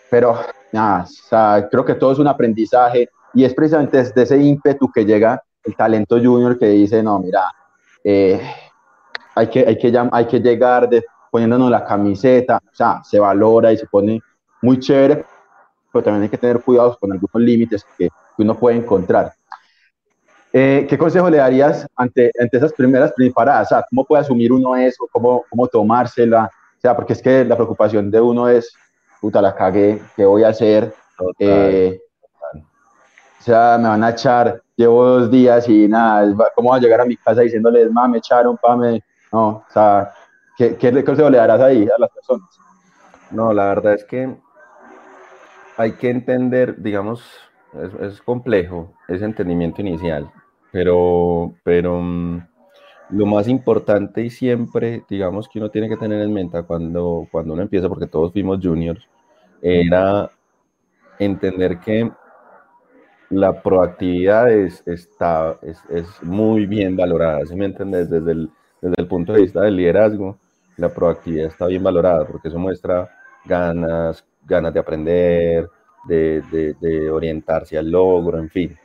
pero 0.09 0.39
nada, 0.73 1.03
o 1.03 1.07
sea, 1.07 1.69
creo 1.71 1.85
que 1.85 1.95
todo 1.95 2.13
es 2.13 2.19
un 2.19 2.29
aprendizaje, 2.29 3.09
y 3.33 3.45
es 3.45 3.53
precisamente 3.55 3.99
desde 3.99 4.23
ese 4.23 4.39
ímpetu 4.39 4.91
que 4.93 5.05
llega 5.05 5.43
el 5.65 5.75
talento 5.75 6.17
junior 6.17 6.59
que 6.59 6.67
dice, 6.67 7.03
no, 7.03 7.19
mira, 7.19 7.43
eh, 8.05 8.41
hay, 9.35 9.49
que, 9.49 9.67
hay, 9.67 9.79
que, 9.79 10.09
hay 10.13 10.27
que 10.27 10.41
llegar 10.41 10.89
de, 10.89 11.05
poniéndonos 11.31 11.71
la 11.71 11.85
camiseta, 11.85 12.59
o 12.59 12.75
sea, 12.75 13.03
se 13.03 13.19
valora 13.19 13.73
y 13.73 13.77
se 13.77 13.87
pone 13.87 14.21
muy 14.63 14.79
chévere, 14.79 15.25
pero 15.93 16.05
también 16.05 16.23
hay 16.25 16.29
que 16.29 16.39
tener 16.39 16.61
cuidados 16.63 16.97
con 16.99 17.11
algunos 17.11 17.43
límites 17.43 17.85
que, 17.99 18.09
uno 18.37 18.57
puede 18.57 18.77
encontrar. 18.77 19.33
Eh, 20.57 20.87
¿Qué 20.89 20.97
consejo 20.97 21.29
le 21.29 21.39
darías 21.39 21.85
ante, 21.97 22.31
ante 22.41 22.57
esas 22.57 22.73
primeras 22.73 23.13
preparadas? 23.13 23.67
O 23.67 23.69
sea, 23.71 23.85
¿cómo 23.91 24.05
puede 24.05 24.23
asumir 24.23 24.53
uno 24.53 24.77
eso? 24.77 25.09
¿Cómo, 25.11 25.45
¿Cómo 25.51 25.67
tomársela? 25.67 26.49
O 26.79 26.81
sea, 26.81 26.95
porque 26.95 27.15
es 27.15 27.21
que 27.21 27.45
la 27.45 27.57
preocupación 27.57 28.09
de 28.09 28.21
uno 28.21 28.49
es, 28.49 28.73
puta, 29.21 29.43
la 29.43 29.53
cagué, 29.53 30.01
¿qué 30.15 30.25
voy 30.25 30.45
a 30.45 30.51
hacer? 30.51 30.95
Eh, 31.41 32.01
o 32.53 33.43
sea, 33.43 33.77
me 33.81 33.89
van 33.89 34.05
a 34.05 34.11
echar, 34.11 34.63
llevo 34.77 35.05
dos 35.05 35.29
días 35.29 35.69
y 35.69 35.89
nada, 35.89 36.53
¿cómo 36.55 36.69
voy 36.69 36.79
a 36.79 36.83
llegar 36.83 37.01
a 37.01 37.05
mi 37.05 37.17
casa 37.17 37.41
diciéndoles, 37.41 37.91
ma, 37.91 38.07
me 38.07 38.19
echaron, 38.19 38.57
pa, 38.57 38.77
me... 38.77 39.03
No, 39.33 39.49
o 39.49 39.65
sea, 39.73 40.13
¿qué, 40.57 40.77
qué 40.77 41.03
consejo 41.03 41.31
le 41.31 41.39
darás 41.39 41.63
ahí 41.63 41.83
a 41.85 41.99
las 42.01 42.11
personas? 42.13 42.49
No, 43.33 43.53
la 43.53 43.65
verdad 43.65 43.95
es 43.95 44.05
que 44.05 44.33
hay 45.77 45.93
que 45.95 46.11
entender, 46.11 46.81
digamos, 46.81 47.25
es, 47.73 48.13
es 48.13 48.23
complejo 48.23 48.95
ese 49.09 49.25
entendimiento 49.25 49.81
inicial, 49.81 50.31
pero, 50.75 51.55
pero 51.63 52.01
mm, 52.03 52.43
lo 53.11 53.27
más 53.27 53.47
importante 53.47 54.23
y 54.23 54.31
siempre, 54.31 55.05
digamos, 55.09 55.49
que 55.49 55.61
uno 55.61 55.71
tiene 55.71 55.89
que 55.89 55.97
tener 55.97 56.21
en 56.21 56.33
mente 56.33 56.61
cuando, 56.65 57.29
cuando 57.31 57.53
uno 57.53 57.63
empieza, 57.63 57.89
porque 57.89 58.09
todos 58.09 58.33
fuimos 58.33 58.59
juniors, 58.61 59.09
era 59.63 60.29
entender 61.21 61.79
que 61.79 62.11
la 63.31 63.63
proactividad 63.63 64.51
es, 64.51 64.83
está, 64.85 65.61
es, 65.63 65.79
es 65.91 66.09
muy 66.25 66.67
bien 66.67 66.97
valorada, 66.97 67.47
¿sí 67.47 67.55
me 67.55 67.67
entiendes? 67.67 68.11
Desde 68.11 68.33
el, 68.33 68.51
desde 68.83 68.97
el 68.99 69.07
punto 69.07 69.33
de 69.33 69.43
vista 69.43 69.61
del 69.61 69.77
liderazgo, 69.77 70.39
la 70.77 70.89
proactividad 70.89 71.47
está 71.47 71.69
bien 71.69 71.85
valorada 71.85 72.27
porque 72.27 72.49
eso 72.49 72.59
muestra 72.59 73.09
ganas, 73.45 74.27
ganas 74.45 74.75
de 74.75 74.81
aprender, 74.81 75.69
de, 76.09 77.11
orientarse 77.13 77.79
al 77.79 77.93
logro, 77.93 78.41
en 78.41 78.51
fin. 78.51 78.77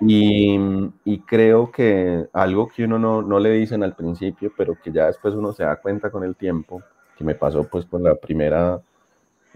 Y, 0.00 1.18
creo 1.26 1.70
que 1.72 2.28
algo 2.32 2.68
que 2.68 2.84
uno 2.84 2.98
no, 2.98 3.22
no, 3.22 3.38
le 3.40 3.50
dicen 3.52 3.82
al 3.82 3.96
principio, 3.96 4.52
pero 4.56 4.76
que 4.82 4.92
ya 4.92 5.06
después 5.06 5.34
uno 5.34 5.52
se 5.52 5.64
da 5.64 5.76
cuenta 5.76 6.10
con 6.10 6.24
el 6.24 6.36
tiempo, 6.36 6.82
que 7.16 7.24
me 7.24 7.34
pasó 7.34 7.64
pues 7.64 7.84
con 7.84 8.02
la 8.02 8.14
primera 8.14 8.80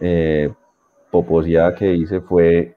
eh, 0.00 0.52
poposidad 1.10 1.74
que 1.76 1.94
hice 1.94 2.20
fue 2.20 2.76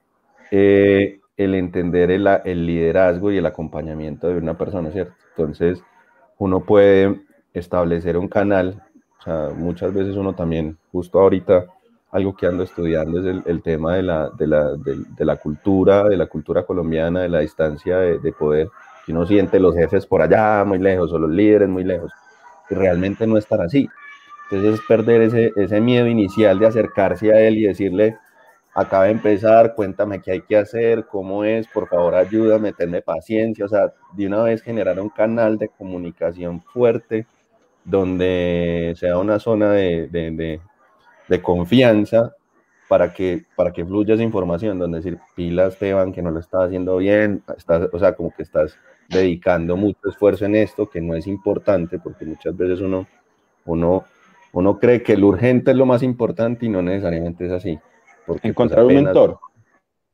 eh, 0.51 1.19
el 1.37 1.55
entender 1.55 2.11
el, 2.11 2.27
el, 2.45 2.67
liderazgo 2.67 3.31
y 3.31 3.37
el 3.37 3.45
acompañamiento 3.45 4.27
de 4.27 4.37
una 4.37 4.57
persona, 4.57 4.91
¿cierto? 4.91 5.15
Entonces, 5.31 5.81
uno 6.37 6.61
puede 6.61 7.21
establecer 7.53 8.17
un 8.17 8.27
canal, 8.27 8.83
o 9.19 9.23
sea, 9.23 9.49
muchas 9.55 9.93
veces 9.93 10.15
uno 10.15 10.35
también, 10.35 10.77
justo 10.91 11.19
ahorita, 11.19 11.65
algo 12.15 12.33
que 12.33 12.45
ando 12.45 12.63
estudiando 12.63 13.19
es 13.19 13.45
el, 13.45 13.61
tema 13.61 13.95
de 13.95 14.03
la, 14.03 14.29
de, 14.29 14.47
la, 14.47 14.71
de, 14.77 15.25
la, 15.25 15.35
cultura, 15.35 16.07
de 16.07 16.15
la 16.15 16.27
cultura 16.27 16.63
colombiana, 16.63 17.23
de 17.23 17.27
la 17.27 17.39
distancia 17.39 17.97
de, 17.97 18.31
poder, 18.31 18.69
que 19.05 19.11
uno 19.11 19.25
siente 19.25 19.59
los 19.59 19.75
jefes 19.75 20.05
por 20.05 20.21
allá 20.21 20.63
muy 20.63 20.79
lejos 20.79 21.11
o 21.11 21.19
los 21.19 21.29
líderes 21.29 21.67
muy 21.67 21.83
lejos, 21.83 22.13
y 22.69 22.75
realmente 22.75 23.27
no 23.27 23.37
estar 23.37 23.59
así. 23.59 23.89
Entonces 24.43 24.79
es 24.79 24.85
perder 24.87 25.23
ese, 25.23 25.51
ese 25.57 25.81
miedo 25.81 26.07
inicial 26.07 26.57
de 26.57 26.67
acercarse 26.67 27.33
a 27.33 27.41
él 27.41 27.57
y 27.57 27.63
decirle, 27.63 28.17
acaba 28.73 29.05
de 29.05 29.11
empezar, 29.11 29.75
cuéntame 29.75 30.21
qué 30.21 30.31
hay 30.31 30.41
que 30.41 30.55
hacer, 30.55 31.07
cómo 31.07 31.43
es, 31.43 31.67
por 31.67 31.89
favor 31.89 32.15
ayúdame, 32.15 32.71
tenme 32.71 33.01
paciencia, 33.01 33.65
o 33.65 33.67
sea, 33.67 33.91
de 34.13 34.25
una 34.25 34.41
vez 34.41 34.61
generar 34.61 35.01
un 35.01 35.09
canal 35.09 35.57
de 35.57 35.67
comunicación 35.67 36.61
fuerte 36.61 37.27
donde 37.83 38.93
sea 38.95 39.17
una 39.17 39.37
zona 39.37 39.73
de, 39.73 40.07
de 40.07 40.61
confianza 41.41 42.35
para 42.87 43.13
que, 43.13 43.45
para 43.55 43.71
que 43.71 43.85
fluya 43.85 44.13
esa 44.13 44.23
información, 44.23 44.77
donde 44.77 44.97
decir, 44.97 45.19
pila 45.35 45.67
Esteban, 45.67 46.13
que 46.13 46.21
no 46.21 46.31
lo 46.31 46.39
estás 46.39 46.65
haciendo 46.65 46.97
bien, 46.97 47.43
estás, 47.57 47.89
o 47.91 47.99
sea, 47.99 48.13
como 48.13 48.31
que 48.31 48.43
estás 48.43 48.77
dedicando 49.09 49.75
mucho 49.75 50.09
esfuerzo 50.09 50.45
en 50.45 50.55
esto, 50.55 50.89
que 50.89 51.01
no 51.01 51.15
es 51.15 51.27
importante, 51.27 51.99
porque 51.99 52.25
muchas 52.25 52.55
veces 52.55 52.81
uno, 52.81 53.07
uno, 53.65 54.05
uno 54.53 54.79
cree 54.79 55.01
que 55.01 55.17
lo 55.17 55.27
urgente 55.27 55.71
es 55.71 55.77
lo 55.77 55.85
más 55.85 56.03
importante 56.03 56.65
y 56.65 56.69
no 56.69 56.81
necesariamente 56.81 57.45
es 57.45 57.51
así. 57.51 57.79
Porque 58.25 58.41
pues, 58.41 58.51
Encontrar 58.51 58.85
un 58.85 58.93
mentor. 58.93 59.39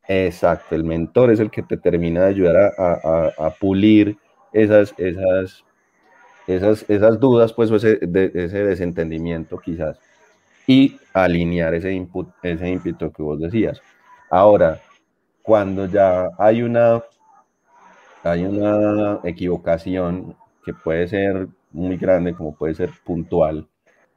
Exacto, 0.08 0.76
el 0.76 0.84
mentor 0.84 1.32
es 1.32 1.40
el 1.40 1.52
que 1.52 1.64
te 1.64 1.78
termina 1.78 2.22
de 2.22 2.28
ayudar 2.28 2.74
a, 2.78 3.32
a, 3.38 3.50
pulir 3.52 4.18
esas, 4.52 4.94
esas, 4.98 5.64
esas, 6.48 6.90
esas 6.90 7.20
dudas, 7.20 7.54
pues, 7.54 7.72
ese, 7.72 8.00
ese 8.34 8.66
desentendimiento 8.66 9.58
quizás 9.60 10.00
y 10.72 10.98
alinear 11.14 11.74
ese 11.74 11.92
input, 11.92 12.30
ese 12.44 12.70
ímpetu 12.70 13.12
que 13.12 13.22
vos 13.22 13.38
decías. 13.38 13.82
Ahora, 14.30 14.80
cuando 15.42 15.86
ya 15.86 16.30
hay 16.38 16.62
una, 16.62 17.04
hay 18.24 18.46
una 18.46 19.20
equivocación 19.26 20.34
que 20.64 20.74
puede 20.74 21.10
ser 21.10 21.50
muy 21.72 21.98
grande, 21.98 22.34
como 22.34 22.56
puede 22.56 22.74
ser 22.74 22.92
puntual, 23.04 23.68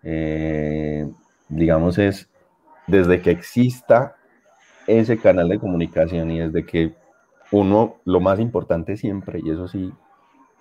eh, 0.04 1.10
digamos, 1.48 1.98
es 1.98 2.30
desde 2.86 3.20
que 3.20 3.32
exista 3.32 4.14
ese 4.86 5.18
canal 5.18 5.48
de 5.48 5.58
comunicación 5.58 6.30
y 6.30 6.38
desde 6.38 6.64
que 6.64 6.94
uno, 7.50 7.96
lo 8.04 8.20
más 8.20 8.38
importante 8.38 8.96
siempre, 8.96 9.40
y 9.42 9.50
eso 9.50 9.66
sí, 9.66 9.92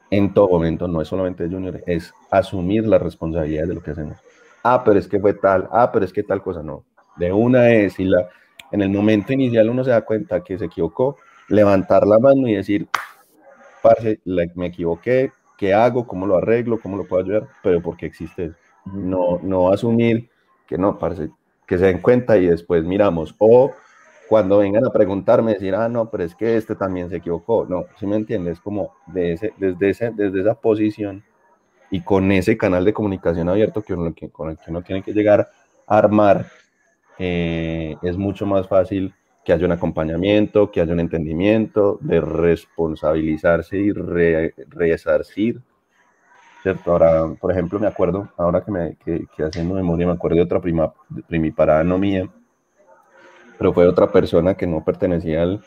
en 0.09 0.33
todo 0.33 0.49
momento, 0.49 0.87
no 0.87 1.01
es 1.03 1.07
solamente 1.07 1.47
Junior, 1.47 1.83
es 1.85 2.13
asumir 2.31 2.87
la 2.87 2.97
responsabilidad 2.97 3.67
de 3.67 3.75
lo 3.75 3.83
que 3.83 3.91
hacemos 3.91 4.17
ah, 4.63 4.83
pero 4.83 4.99
es 4.99 5.07
que 5.07 5.19
fue 5.19 5.33
tal, 5.33 5.67
ah, 5.71 5.91
pero 5.91 6.05
es 6.05 6.13
que 6.13 6.23
tal 6.23 6.41
cosa, 6.41 6.63
no. 6.63 6.85
De 7.17 7.31
una 7.31 7.71
es, 7.71 7.99
y 7.99 8.05
la, 8.05 8.27
en 8.71 8.81
el 8.81 8.89
momento 8.89 9.33
inicial 9.33 9.69
uno 9.69 9.83
se 9.83 9.91
da 9.91 10.01
cuenta 10.01 10.43
que 10.43 10.57
se 10.57 10.65
equivocó, 10.65 11.17
levantar 11.49 12.07
la 12.07 12.19
mano 12.19 12.47
y 12.47 12.55
decir, 12.55 12.87
parce, 13.81 14.19
me 14.55 14.67
equivoqué, 14.67 15.31
¿qué 15.57 15.73
hago? 15.73 16.07
¿Cómo 16.07 16.25
lo 16.27 16.37
arreglo? 16.37 16.79
¿Cómo 16.81 16.97
lo 16.97 17.05
puedo 17.07 17.23
ayudar? 17.23 17.47
Pero 17.63 17.81
porque 17.81 18.05
existe 18.05 18.53
No, 18.85 19.39
no 19.41 19.71
asumir 19.71 20.29
que 20.67 20.77
no, 20.77 20.97
parce, 20.99 21.29
que 21.67 21.77
se 21.77 21.85
den 21.85 21.99
cuenta 22.01 22.37
y 22.37 22.47
después 22.47 22.83
miramos. 22.83 23.35
O 23.39 23.73
cuando 24.29 24.59
vengan 24.59 24.85
a 24.85 24.91
preguntarme, 24.91 25.53
decir, 25.53 25.75
ah, 25.75 25.89
no, 25.89 26.09
pero 26.09 26.23
es 26.23 26.35
que 26.35 26.57
este 26.57 26.75
también 26.75 27.09
se 27.09 27.17
equivocó. 27.17 27.65
No, 27.69 27.85
si 27.99 28.07
me 28.07 28.15
entiendes, 28.15 28.59
como 28.59 28.93
de 29.07 29.33
ese, 29.33 29.53
desde, 29.57 29.89
ese, 29.89 30.11
desde 30.11 30.41
esa 30.41 30.55
posición 30.55 31.23
y 31.93 32.01
con 32.01 32.31
ese 32.31 32.57
canal 32.57 32.85
de 32.85 32.91
comunicación 32.91 33.49
abierto 33.49 33.83
que 33.83 33.93
uno, 33.93 34.15
con 34.31 34.49
el 34.49 34.57
que 34.57 34.71
uno 34.71 34.81
tiene 34.81 35.03
que 35.03 35.13
llegar 35.13 35.51
a 35.85 35.97
armar, 35.99 36.47
eh, 37.19 37.95
es 38.01 38.17
mucho 38.17 38.47
más 38.47 38.67
fácil 38.67 39.13
que 39.45 39.53
haya 39.53 39.67
un 39.67 39.73
acompañamiento, 39.73 40.71
que 40.71 40.81
haya 40.81 40.91
un 40.91 41.01
entendimiento, 41.01 41.99
de 42.01 42.19
responsabilizarse 42.19 43.77
y 43.77 43.91
re, 43.91 44.55
resarcir. 44.69 45.61
¿cierto? 46.63 46.93
Ahora, 46.93 47.27
por 47.39 47.51
ejemplo, 47.51 47.79
me 47.79 47.85
acuerdo, 47.85 48.27
ahora 48.37 48.63
que, 48.65 48.71
me, 48.71 48.95
que, 48.95 49.27
que 49.37 49.43
haciendo 49.43 49.75
memoria, 49.75 50.07
me 50.07 50.13
acuerdo 50.13 50.37
de 50.37 50.43
otra 50.45 50.59
prima, 50.59 50.91
primiparada 51.27 51.83
no 51.83 51.99
mía, 51.99 52.27
pero 53.59 53.71
fue 53.71 53.87
otra 53.87 54.11
persona 54.11 54.55
que 54.55 54.65
no 54.65 54.83
pertenecía 54.83 55.43
al, 55.43 55.63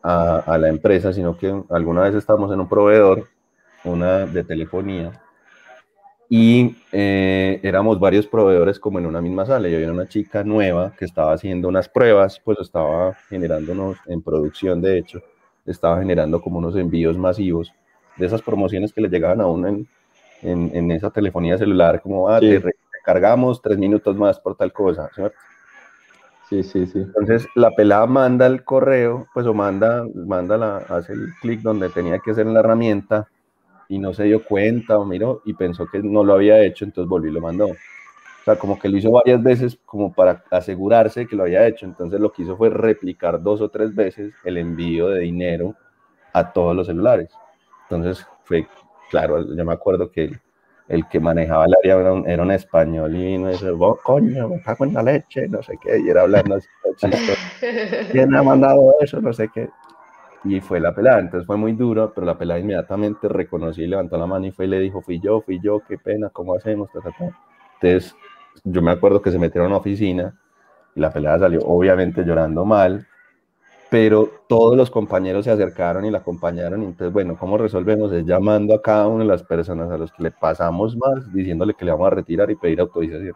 a, 0.00 0.36
a, 0.46 0.58
la 0.58 0.68
empresa, 0.68 1.12
sino 1.12 1.36
que 1.36 1.52
alguna 1.70 2.02
vez 2.02 2.14
estábamos 2.14 2.52
en 2.52 2.60
un 2.60 2.68
proveedor, 2.68 3.26
una 3.82 4.26
de 4.26 4.44
telefonía, 4.44 5.22
y 6.28 6.76
eh, 6.92 7.60
éramos 7.62 8.00
varios 8.00 8.26
proveedores 8.26 8.80
como 8.80 8.98
en 8.98 9.06
una 9.06 9.20
misma 9.20 9.46
sala 9.46 9.68
y 9.68 9.74
había 9.74 9.92
una 9.92 10.08
chica 10.08 10.42
nueva 10.42 10.92
que 10.98 11.04
estaba 11.04 11.32
haciendo 11.32 11.68
unas 11.68 11.88
pruebas, 11.88 12.40
pues 12.44 12.58
estaba 12.60 13.14
generándonos 13.28 13.96
en 14.06 14.22
producción 14.22 14.80
de 14.80 14.98
hecho, 14.98 15.20
estaba 15.64 16.00
generando 16.00 16.40
como 16.40 16.58
unos 16.58 16.76
envíos 16.76 17.16
masivos 17.16 17.72
de 18.16 18.26
esas 18.26 18.42
promociones 18.42 18.92
que 18.92 19.00
le 19.00 19.08
llegaban 19.08 19.40
a 19.40 19.46
uno 19.46 19.68
en, 19.68 19.88
en, 20.42 20.90
esa 20.90 21.10
telefonía 21.10 21.58
celular, 21.58 22.00
como, 22.02 22.28
ah, 22.28 22.40
te 22.40 22.58
recargamos 22.58 23.62
tres 23.62 23.78
minutos 23.78 24.16
más 24.16 24.40
por 24.40 24.56
tal 24.56 24.72
cosa, 24.72 25.08
¿cierto? 25.14 25.36
Sí, 26.48 26.62
sí, 26.62 26.86
sí. 26.86 27.00
Entonces 27.00 27.46
la 27.54 27.72
pelada 27.72 28.06
manda 28.06 28.46
el 28.46 28.64
correo, 28.64 29.26
pues 29.34 29.46
o 29.46 29.54
manda, 29.54 30.04
manda 30.14 30.56
la, 30.56 30.76
hace 30.76 31.12
el 31.12 31.32
clic 31.40 31.60
donde 31.60 31.88
tenía 31.88 32.20
que 32.20 32.30
hacer 32.30 32.46
en 32.46 32.54
la 32.54 32.60
herramienta 32.60 33.28
y 33.88 33.98
no 33.98 34.12
se 34.12 34.24
dio 34.24 34.44
cuenta 34.44 34.98
o 34.98 35.04
miró 35.04 35.42
y 35.44 35.54
pensó 35.54 35.86
que 35.86 36.00
no 36.02 36.24
lo 36.24 36.34
había 36.34 36.62
hecho, 36.62 36.84
entonces 36.84 37.08
volvió 37.08 37.30
y 37.30 37.34
lo 37.34 37.40
mandó. 37.40 37.66
O 37.66 38.44
sea, 38.44 38.56
como 38.56 38.78
que 38.78 38.88
lo 38.88 38.96
hizo 38.96 39.10
varias 39.10 39.42
veces 39.42 39.78
como 39.84 40.12
para 40.12 40.44
asegurarse 40.50 41.26
que 41.26 41.36
lo 41.36 41.44
había 41.44 41.66
hecho, 41.66 41.86
entonces 41.86 42.20
lo 42.20 42.32
que 42.32 42.42
hizo 42.42 42.56
fue 42.56 42.70
replicar 42.70 43.42
dos 43.42 43.60
o 43.60 43.68
tres 43.68 43.94
veces 43.94 44.34
el 44.44 44.56
envío 44.58 45.08
de 45.08 45.20
dinero 45.20 45.74
a 46.32 46.52
todos 46.52 46.74
los 46.74 46.86
celulares. 46.86 47.30
Entonces 47.82 48.26
fue, 48.44 48.66
claro, 49.10 49.44
yo 49.54 49.64
me 49.64 49.72
acuerdo 49.72 50.10
que 50.10 50.30
el, 50.88 51.08
que 51.08 51.18
manejaba 51.18 51.64
el 51.66 51.74
área 51.82 52.22
era 52.26 52.42
un, 52.42 52.50
español 52.52 53.16
y 53.16 53.38
me 53.38 53.50
dice, 53.52 53.72
coño, 54.04 54.48
me 54.48 54.62
cago 54.62 54.84
en 54.84 54.94
la 54.94 55.02
leche, 55.02 55.48
no 55.48 55.62
sé 55.62 55.76
qué, 55.82 55.98
y 55.98 56.08
era 56.08 56.22
hablando 56.22 56.56
así, 56.56 56.68
¿quién 58.12 58.34
ha 58.34 58.42
mandado 58.42 58.94
eso? 59.00 59.20
No 59.20 59.32
sé 59.32 59.48
qué 59.52 59.68
y 60.48 60.60
fue 60.60 60.80
la 60.80 60.94
pelada, 60.94 61.20
entonces 61.20 61.46
fue 61.46 61.56
muy 61.56 61.72
duro, 61.72 62.12
pero 62.14 62.26
la 62.26 62.38
pelada 62.38 62.60
inmediatamente 62.60 63.28
reconoció 63.28 63.84
y 63.84 63.88
levantó 63.88 64.16
la 64.16 64.26
mano 64.26 64.46
y 64.46 64.52
fue 64.52 64.66
y 64.66 64.68
le 64.68 64.78
dijo, 64.78 65.00
fui 65.00 65.20
yo, 65.20 65.40
fui 65.40 65.60
yo, 65.60 65.82
qué 65.86 65.98
pena, 65.98 66.30
¿cómo 66.30 66.54
hacemos? 66.54 66.88
Entonces 67.80 68.14
yo 68.64 68.82
me 68.82 68.92
acuerdo 68.92 69.20
que 69.20 69.30
se 69.30 69.38
metieron 69.38 69.66
a 69.66 69.68
una 69.68 69.78
oficina 69.78 70.38
y 70.94 71.00
la 71.00 71.12
pelada 71.12 71.40
salió 71.40 71.60
obviamente 71.62 72.24
llorando 72.24 72.64
mal, 72.64 73.06
pero 73.90 74.30
todos 74.48 74.76
los 74.76 74.90
compañeros 74.90 75.44
se 75.44 75.50
acercaron 75.50 76.04
y 76.04 76.10
la 76.10 76.18
acompañaron, 76.18 76.82
y 76.82 76.86
entonces 76.86 77.12
bueno, 77.12 77.36
¿cómo 77.38 77.58
resolvemos? 77.58 78.12
Es 78.12 78.24
llamando 78.24 78.74
a 78.74 78.82
cada 78.82 79.08
una 79.08 79.24
de 79.24 79.28
las 79.28 79.42
personas 79.42 79.90
a 79.90 79.98
los 79.98 80.12
que 80.12 80.22
le 80.22 80.30
pasamos 80.30 80.96
más, 80.96 81.32
diciéndole 81.32 81.74
que 81.74 81.84
le 81.84 81.92
vamos 81.92 82.06
a 82.08 82.10
retirar 82.10 82.50
y 82.50 82.56
pedir 82.56 82.80
autorización. 82.80 83.34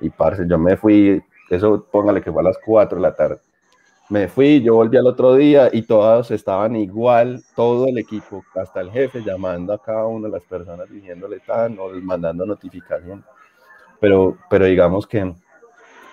Y 0.00 0.10
parce, 0.10 0.46
yo 0.48 0.58
me 0.58 0.76
fui, 0.76 1.22
eso 1.50 1.86
póngale 1.90 2.22
que 2.22 2.32
fue 2.32 2.42
a 2.42 2.44
las 2.44 2.58
4 2.64 2.96
de 2.96 3.02
la 3.02 3.14
tarde 3.14 3.38
me 4.08 4.26
fui, 4.28 4.62
yo 4.62 4.74
volví 4.74 4.96
al 4.96 5.06
otro 5.06 5.34
día 5.34 5.68
y 5.70 5.82
todos 5.82 6.30
estaban 6.30 6.76
igual, 6.76 7.42
todo 7.54 7.86
el 7.86 7.98
equipo, 7.98 8.42
hasta 8.54 8.80
el 8.80 8.90
jefe 8.90 9.22
llamando 9.22 9.72
a 9.72 9.82
cada 9.82 10.06
una 10.06 10.28
de 10.28 10.32
las 10.32 10.44
personas 10.44 10.90
diciéndole 10.90 11.40
tan 11.40 11.78
o 11.78 11.90
mandando 12.00 12.46
notificación. 12.46 13.22
Pero, 14.00 14.38
pero 14.48 14.64
digamos 14.64 15.06
que 15.06 15.34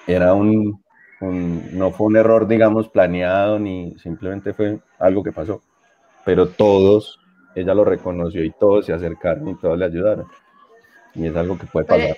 era 0.07 0.33
un, 0.33 0.83
no 1.21 1.91
fue 1.91 2.07
un 2.07 2.17
error, 2.17 2.47
digamos, 2.47 2.89
planeado, 2.89 3.59
ni 3.59 3.95
simplemente 3.97 4.53
fue 4.53 4.79
algo 4.99 5.23
que 5.23 5.31
pasó. 5.31 5.61
Pero 6.25 6.49
todos, 6.49 7.19
ella 7.55 7.73
lo 7.73 7.85
reconoció 7.85 8.43
y 8.43 8.51
todos 8.51 8.87
se 8.87 8.93
acercaron 8.93 9.47
y 9.47 9.55
todos 9.55 9.77
le 9.77 9.85
ayudaron. 9.85 10.25
Y 11.13 11.27
es 11.27 11.35
algo 11.35 11.57
que 11.57 11.67
puede 11.67 11.85
pasar. 11.85 12.17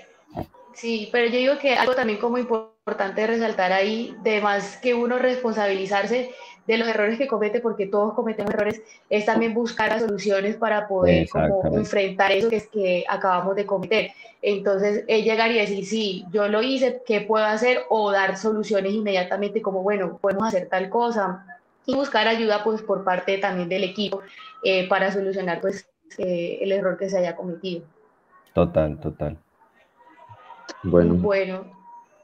sí, 0.74 1.10
pero 1.12 1.28
yo 1.28 1.38
digo 1.38 1.54
que 1.60 1.76
algo 1.76 1.94
también 1.94 2.20
como 2.20 2.40
importante 2.40 2.77
importante 2.88 3.28
resaltar 3.28 3.74
ahí, 3.74 4.16
de 4.24 4.40
más 4.40 4.78
que 4.78 4.94
uno 4.94 5.20
responsabilizarse, 5.20 6.32
de 6.66 6.78
los 6.78 6.88
errores 6.88 7.18
que 7.18 7.28
comete, 7.28 7.60
porque 7.60 7.86
todos 7.86 8.14
cometemos 8.14 8.54
errores, 8.54 8.82
es 9.10 9.26
también 9.26 9.54
buscar 9.54 9.90
las 9.90 10.02
soluciones 10.02 10.56
para 10.56 10.88
poder 10.88 11.28
como, 11.28 11.62
enfrentar 11.78 12.32
eso 12.32 12.50
que, 12.50 12.56
es 12.56 12.68
que 12.68 13.04
acabamos 13.10 13.58
de 13.58 13.66
cometer. 13.66 14.12
Entonces, 14.42 15.04
es 15.08 15.26
llegar 15.26 15.52
y 15.52 15.58
decir, 15.60 15.86
sí, 15.86 16.26
yo 16.32 16.48
lo 16.48 16.62
hice, 16.62 17.02
¿qué 17.06 17.20
puedo 17.22 17.44
hacer? 17.44 17.80
O 17.90 18.12
dar 18.12 18.38
soluciones 18.38 18.94
inmediatamente 18.94 19.62
como, 19.62 19.84
bueno, 19.84 20.18
podemos 20.22 20.48
hacer 20.48 20.70
tal 20.70 20.90
cosa. 20.90 21.46
Y 21.86 21.94
buscar 21.94 22.28
ayuda 22.28 22.64
pues 22.64 22.82
por 22.82 23.04
parte 23.04 23.38
también 23.38 23.68
del 23.68 23.84
equipo 23.84 24.22
eh, 24.64 24.88
para 24.88 25.12
solucionar 25.12 25.60
pues 25.60 25.90
eh, 26.18 26.60
el 26.62 26.72
error 26.72 26.98
que 26.98 27.10
se 27.10 27.18
haya 27.18 27.36
cometido. 27.36 27.84
Total, 28.54 28.98
total. 29.00 29.38
Bueno. 30.84 31.16
Bueno, 31.16 31.77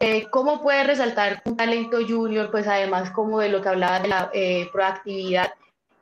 eh, 0.04 0.28
¿cómo 0.30 0.62
puede 0.62 0.84
resaltar 0.84 1.42
un 1.46 1.56
talento 1.56 1.98
junior, 2.06 2.52
pues 2.52 2.68
además 2.68 3.10
como 3.12 3.40
de 3.40 3.48
lo 3.48 3.62
que 3.62 3.70
hablaba 3.70 4.02
de 4.02 4.10
la 4.10 4.30
eh, 4.34 4.68
proactividad 4.74 5.52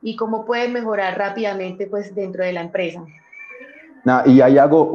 y 0.02 0.16
cómo 0.16 0.44
puede 0.44 0.68
mejorar 0.70 1.16
rápidamente 1.20 1.86
pues 1.86 2.16
dentro 2.16 2.44
de 2.44 2.54
la 2.54 2.62
empresa? 2.62 3.04
y 4.26 4.42
ahí 4.42 4.58
hago 4.58 4.92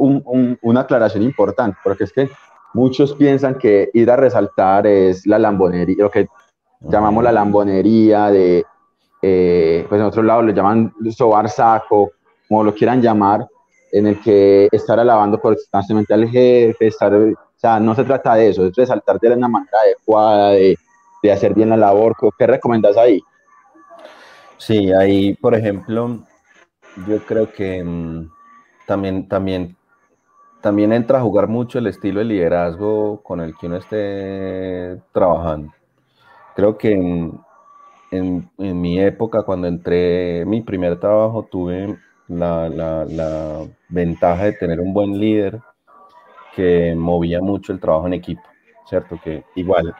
una 0.61 0.81
aclaración 0.81 1.23
importante, 1.23 1.77
porque 1.81 2.03
es 2.03 2.11
que 2.11 2.29
muchos 2.73 3.13
piensan 3.13 3.57
que 3.57 3.89
ir 3.93 4.11
a 4.11 4.17
resaltar 4.17 4.85
es 4.85 5.25
la 5.25 5.39
lambonería, 5.39 6.03
lo 6.03 6.11
que 6.11 6.27
llamamos 6.81 7.23
la 7.23 7.31
lambonería 7.31 8.27
de, 8.27 8.65
eh, 9.21 9.85
pues 9.87 10.01
en 10.01 10.07
otros 10.07 10.25
lados 10.25 10.43
le 10.43 10.53
llaman 10.53 10.93
sobar 11.11 11.47
saco, 11.47 12.11
como 12.49 12.65
lo 12.65 12.73
quieran 12.73 13.01
llamar, 13.01 13.47
en 13.97 14.07
el 14.07 14.19
que 14.21 14.67
estar 14.71 14.99
alabando 14.99 15.39
constantemente 15.39 16.13
al 16.13 16.29
jefe, 16.29 16.87
estar 16.87 17.13
o 17.57 17.59
sea, 17.59 17.79
no 17.79 17.95
se 17.95 18.03
trata 18.03 18.35
de 18.35 18.49
eso, 18.49 18.67
es 18.67 18.75
resaltar 18.75 19.19
de 19.19 19.33
una 19.33 19.47
manera 19.47 19.79
adecuada, 19.83 20.51
de, 20.51 20.77
de 21.23 21.31
hacer 21.31 21.55
bien 21.55 21.69
la 21.69 21.77
labor. 21.77 22.15
¿Qué 22.37 22.45
recomiendas 22.45 22.95
ahí? 22.97 23.19
Sí, 24.57 24.91
ahí, 24.91 25.33
por 25.35 25.55
ejemplo, 25.55 26.19
yo 27.07 27.17
creo 27.25 27.51
que 27.51 27.83
mm, 27.83 28.29
también, 28.85 29.27
también, 29.27 29.75
también 30.61 30.93
entra 30.93 31.17
a 31.17 31.21
jugar 31.21 31.47
mucho 31.47 31.79
el 31.79 31.87
estilo 31.87 32.19
de 32.19 32.25
liderazgo 32.25 33.23
con 33.23 33.41
el 33.41 33.55
que 33.57 33.65
uno 33.65 33.77
esté 33.77 35.01
trabajando. 35.11 35.73
Creo 36.55 36.77
que 36.77 36.93
en, 36.93 37.39
en, 38.11 38.51
en 38.59 38.81
mi 38.81 38.99
época, 38.99 39.41
cuando 39.43 39.67
entré 39.67 40.45
mi 40.45 40.61
primer 40.61 40.99
trabajo, 40.99 41.47
tuve 41.49 41.97
la, 42.27 42.69
la, 42.69 43.05
la 43.05 43.65
ventaja 43.89 44.45
de 44.45 44.53
tener 44.53 44.79
un 44.79 44.93
buen 44.93 45.19
líder 45.19 45.59
que 46.55 46.95
movía 46.95 47.39
mucho 47.41 47.71
el 47.71 47.79
trabajo 47.79 48.07
en 48.07 48.13
equipo, 48.13 48.41
¿cierto? 48.89 49.19
Que 49.23 49.43
igual, 49.55 49.93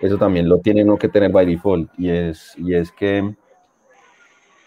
eso 0.00 0.16
también 0.16 0.48
lo 0.48 0.58
tiene 0.58 0.82
uno 0.82 0.96
que 0.96 1.08
tener 1.08 1.30
by 1.30 1.44
default, 1.44 1.90
y 1.98 2.08
es, 2.10 2.54
y 2.56 2.74
es 2.74 2.90
que 2.90 3.34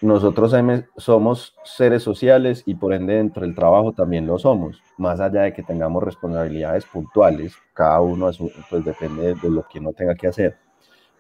nosotros 0.02 0.54
somos 0.98 1.56
seres 1.64 2.04
sociales 2.04 2.64
y 2.66 2.76
por 2.76 2.94
ende 2.94 3.16
dentro 3.16 3.44
del 3.44 3.56
trabajo 3.56 3.92
también 3.92 4.26
lo 4.26 4.40
somos, 4.40 4.82
más 4.98 5.20
allá 5.20 5.42
de 5.42 5.54
que 5.54 5.64
tengamos 5.64 6.04
responsabilidades 6.04 6.86
puntuales, 6.86 7.56
cada 7.74 8.02
uno 8.02 8.30
pues 8.70 8.86
depende 8.86 9.36
de 9.36 9.50
lo 9.50 9.66
que 9.68 9.80
uno 9.80 9.94
tenga 9.94 10.16
que 10.16 10.28
hacer, 10.28 10.58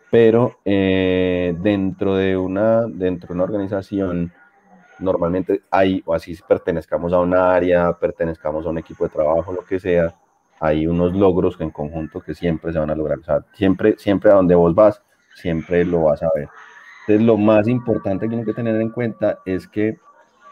pero 0.10 0.58
eh, 0.66 1.56
dentro, 1.60 2.16
de 2.16 2.38
una, 2.38 2.88
dentro 2.88 3.28
de 3.28 3.34
una 3.34 3.44
organización 3.44 4.34
normalmente 5.02 5.64
hay, 5.70 6.02
o 6.06 6.14
así 6.14 6.38
pertenezcamos 6.48 7.12
a 7.14 7.20
un 7.20 7.34
área, 7.34 7.94
pertenezcamos 7.94 8.66
a 8.66 8.70
un 8.70 8.78
equipo 8.78 9.04
de 9.04 9.10
trabajo, 9.10 9.52
lo 9.52 9.66
que 9.66 9.80
sea, 9.80 10.14
hay 10.60 10.86
unos 10.86 11.14
logros 11.14 11.60
en 11.60 11.72
conjunto 11.72 12.22
que 12.22 12.36
siempre 12.36 12.72
se 12.72 12.80
van 12.80 12.92
a 12.92 12.96
lograr. 12.96 13.20
O 13.20 13.24
sea, 13.24 13.44
siempre, 13.54 13.96
siempre 13.98 14.32
a 14.32 14.36
donde 14.36 14.56
vos 14.56 14.76
vas, 14.76 15.02
siempre 15.36 15.84
lo 15.84 16.04
vas 16.04 16.22
a 16.22 16.30
ver. 16.36 16.48
Entonces, 17.02 17.26
lo 17.26 17.38
más 17.38 17.68
importante 17.68 18.30
que 18.30 18.36
hay 18.36 18.46
que 18.46 18.54
tener 18.54 18.80
en 18.80 18.90
cuenta 18.90 19.40
es 19.46 19.68
que 19.68 19.98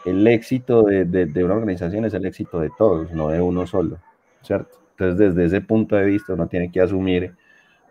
el 0.04 0.26
éxito 0.26 0.82
de, 0.82 1.04
de, 1.04 1.44
una 1.44 1.54
organización 1.54 2.04
es 2.04 2.14
el 2.14 2.26
éxito 2.26 2.58
de 2.58 2.70
todos, 2.76 3.12
no 3.12 3.28
de 3.28 3.40
uno 3.40 3.66
solo, 3.66 3.98
¿cierto? 4.42 4.78
Entonces, 4.92 5.18
desde 5.18 5.44
ese 5.44 5.60
punto 5.60 5.94
de 5.94 6.06
vista, 6.06 6.32
uno 6.32 6.48
tiene 6.48 6.72
que 6.72 6.80
asumir 6.80 7.34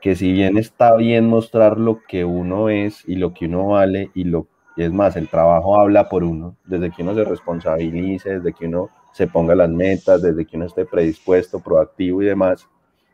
que 0.02 0.16
si 0.16 0.32
bien 0.32 0.58
está 0.58 0.96
bien 0.96 1.28
mostrar 1.28 1.78
lo 1.78 2.02
que 2.08 2.26
uno 2.26 2.70
es 2.70 3.08
y 3.08 3.16
lo 3.16 3.34
que 3.34 3.46
uno 3.46 3.68
vale 3.68 4.12
y 4.14 4.26
lo 4.26 4.48
y 4.80 4.84
es 4.84 4.94
más, 4.94 5.18
el 5.18 5.28
trabajo 5.28 5.78
habla 5.78 6.08
por 6.08 6.24
uno, 6.24 6.56
desde 6.64 6.90
que 6.90 7.02
uno 7.04 7.14
se 7.14 7.26
responsabilice, 7.26 8.36
desde 8.36 8.54
que 8.54 8.66
uno 8.66 8.90
se 9.12 9.28
ponga 9.28 9.54
las 9.54 9.70
metas, 9.70 10.22
desde 10.22 10.46
que 10.46 10.56
uno 10.56 10.68
esté 10.68 10.86
predispuesto, 10.86 11.60
proactivo 11.60 12.22
y 12.22 12.28
demás, 12.28 12.66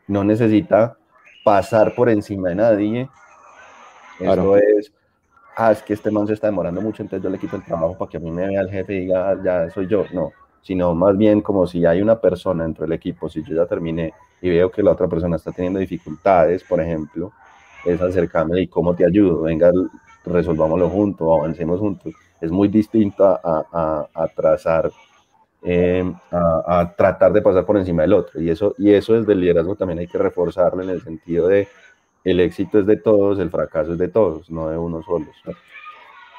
no 0.06 0.22
necesita 0.22 0.96
pasar 1.44 1.92
por 1.96 2.08
encima 2.08 2.50
de 2.50 2.54
nadie. 2.54 3.10
Eso 4.20 4.56
es, 4.56 4.92
ah, 5.56 5.72
es 5.72 5.82
que 5.82 5.94
este 5.94 6.08
man 6.08 6.28
se 6.28 6.34
está 6.34 6.46
demorando 6.46 6.80
mucho, 6.80 7.02
entonces 7.02 7.24
yo 7.24 7.30
le 7.30 7.36
quito 7.36 7.56
el 7.56 7.64
trabajo 7.64 7.98
para 7.98 8.12
que 8.12 8.18
a 8.18 8.20
mí 8.20 8.30
me 8.30 8.46
vea 8.46 8.60
el 8.60 8.70
jefe 8.70 8.94
y 8.94 9.00
diga, 9.00 9.30
ah, 9.30 9.36
ya 9.42 9.68
soy 9.70 9.88
yo. 9.88 10.04
No, 10.14 10.30
sino 10.62 10.94
más 10.94 11.18
bien 11.18 11.40
como 11.40 11.66
si 11.66 11.84
hay 11.84 12.00
una 12.00 12.20
persona 12.20 12.62
dentro 12.62 12.84
del 12.84 12.92
equipo, 12.92 13.28
si 13.28 13.42
yo 13.42 13.56
ya 13.56 13.66
terminé 13.66 14.14
y 14.40 14.50
veo 14.50 14.70
que 14.70 14.84
la 14.84 14.92
otra 14.92 15.08
persona 15.08 15.34
está 15.34 15.50
teniendo 15.50 15.80
dificultades, 15.80 16.62
por 16.62 16.80
ejemplo, 16.80 17.32
es 17.84 18.00
acercarme 18.00 18.60
y 18.60 18.68
cómo 18.68 18.94
te 18.94 19.04
ayudo, 19.04 19.42
venga, 19.42 19.72
resolvámoslo 20.26 20.88
juntos, 20.88 21.28
avancemos 21.38 21.80
juntos. 21.80 22.14
Es 22.40 22.50
muy 22.50 22.68
distinto 22.68 23.24
a, 23.24 24.08
a, 24.14 24.28
trazar, 24.28 24.90
eh, 25.62 26.12
a, 26.30 26.92
tratar 26.96 27.32
de 27.32 27.42
pasar 27.42 27.64
por 27.64 27.76
encima 27.78 28.02
del 28.02 28.12
otro. 28.12 28.40
Y 28.40 28.50
eso, 28.50 28.74
y 28.78 28.92
eso 28.92 29.14
desde 29.14 29.32
el 29.32 29.40
liderazgo 29.40 29.76
también 29.76 30.00
hay 30.00 30.06
que 30.06 30.18
reforzarlo 30.18 30.82
en 30.82 30.90
el 30.90 31.02
sentido 31.02 31.48
de 31.48 31.68
el 32.24 32.40
éxito 32.40 32.80
es 32.80 32.86
de 32.86 32.96
todos, 32.96 33.38
el 33.38 33.50
fracaso 33.50 33.92
es 33.92 33.98
de 33.98 34.08
todos, 34.08 34.50
no 34.50 34.68
de 34.68 34.76
uno 34.76 35.00
solo. 35.02 35.26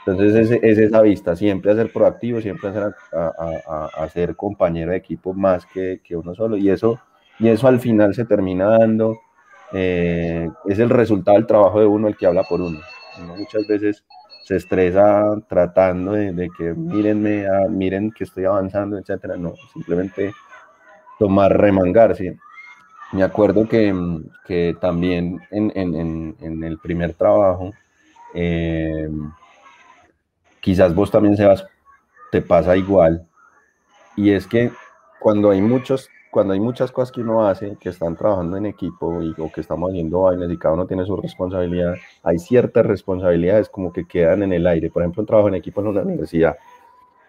Entonces 0.05 0.51
es, 0.51 0.59
es, 0.61 0.77
esa 0.77 1.01
vista, 1.01 1.35
siempre 1.35 1.71
a 1.71 1.75
ser 1.75 1.91
proactivo, 1.91 2.41
siempre 2.41 2.69
a 2.69 2.73
ser, 2.73 2.95
a, 3.13 4.09
ser 4.09 4.35
compañero 4.35 4.91
de 4.91 4.97
equipo 4.97 5.33
más 5.33 5.65
que, 5.65 6.01
que, 6.03 6.15
uno 6.15 6.35
solo. 6.35 6.57
Y 6.57 6.69
eso, 6.69 6.99
y 7.39 7.47
eso 7.47 7.67
al 7.67 7.79
final 7.79 8.13
se 8.13 8.25
termina 8.25 8.65
dando, 8.65 9.17
eh, 9.71 10.49
es 10.65 10.79
el 10.79 10.89
resultado 10.89 11.37
del 11.37 11.47
trabajo 11.47 11.79
de 11.79 11.85
uno 11.85 12.09
el 12.09 12.17
que 12.17 12.25
habla 12.25 12.43
por 12.43 12.59
uno 12.61 12.79
muchas 13.19 13.67
veces 13.67 14.03
se 14.43 14.55
estresa 14.55 15.25
tratando 15.49 16.13
de, 16.13 16.49
que 16.57 16.73
mírenme, 16.73 17.45
ah, 17.47 17.67
miren 17.69 18.11
que 18.11 18.23
estoy 18.23 18.45
avanzando, 18.45 18.97
etcétera. 18.97 19.35
No, 19.35 19.53
simplemente 19.73 20.33
tomar, 21.19 21.57
remangarse. 21.57 22.37
Me 23.11 23.23
acuerdo 23.23 23.67
que, 23.67 23.93
que 24.45 24.75
también 24.79 25.41
en, 25.51 25.71
en, 25.75 26.35
en, 26.39 26.63
el 26.63 26.77
primer 26.79 27.13
trabajo, 27.13 27.73
eh, 28.33 29.09
quizás 30.59 30.93
vos 30.93 31.09
también, 31.09 31.37
Sebas, 31.37 31.65
te 32.31 32.41
pasa 32.41 32.75
igual. 32.75 33.25
Y 34.15 34.31
es 34.31 34.47
que 34.47 34.71
cuando 35.19 35.51
hay 35.51 35.61
muchos 35.61 36.09
cuando 36.31 36.53
hay 36.53 36.59
muchas 36.59 36.91
cosas 36.91 37.11
que 37.11 37.21
uno 37.21 37.47
hace, 37.47 37.77
que 37.79 37.89
están 37.89 38.15
trabajando 38.15 38.57
en 38.57 38.65
equipo 38.65 39.21
y, 39.21 39.33
o 39.37 39.51
que 39.51 39.61
estamos 39.61 39.91
haciendo 39.91 40.21
vainas 40.21 40.51
y 40.51 40.57
cada 40.57 40.75
uno 40.75 40.85
tiene 40.85 41.05
su 41.05 41.15
responsabilidad, 41.15 41.95
hay 42.23 42.39
ciertas 42.39 42.85
responsabilidades 42.85 43.69
como 43.69 43.91
que 43.91 44.05
quedan 44.05 44.43
en 44.43 44.53
el 44.53 44.67
aire. 44.67 44.89
Por 44.89 45.03
ejemplo, 45.03 45.21
un 45.21 45.27
trabajo 45.27 45.47
en 45.47 45.55
equipo 45.55 45.81
en 45.81 45.87
una 45.87 46.01
universidad 46.01 46.57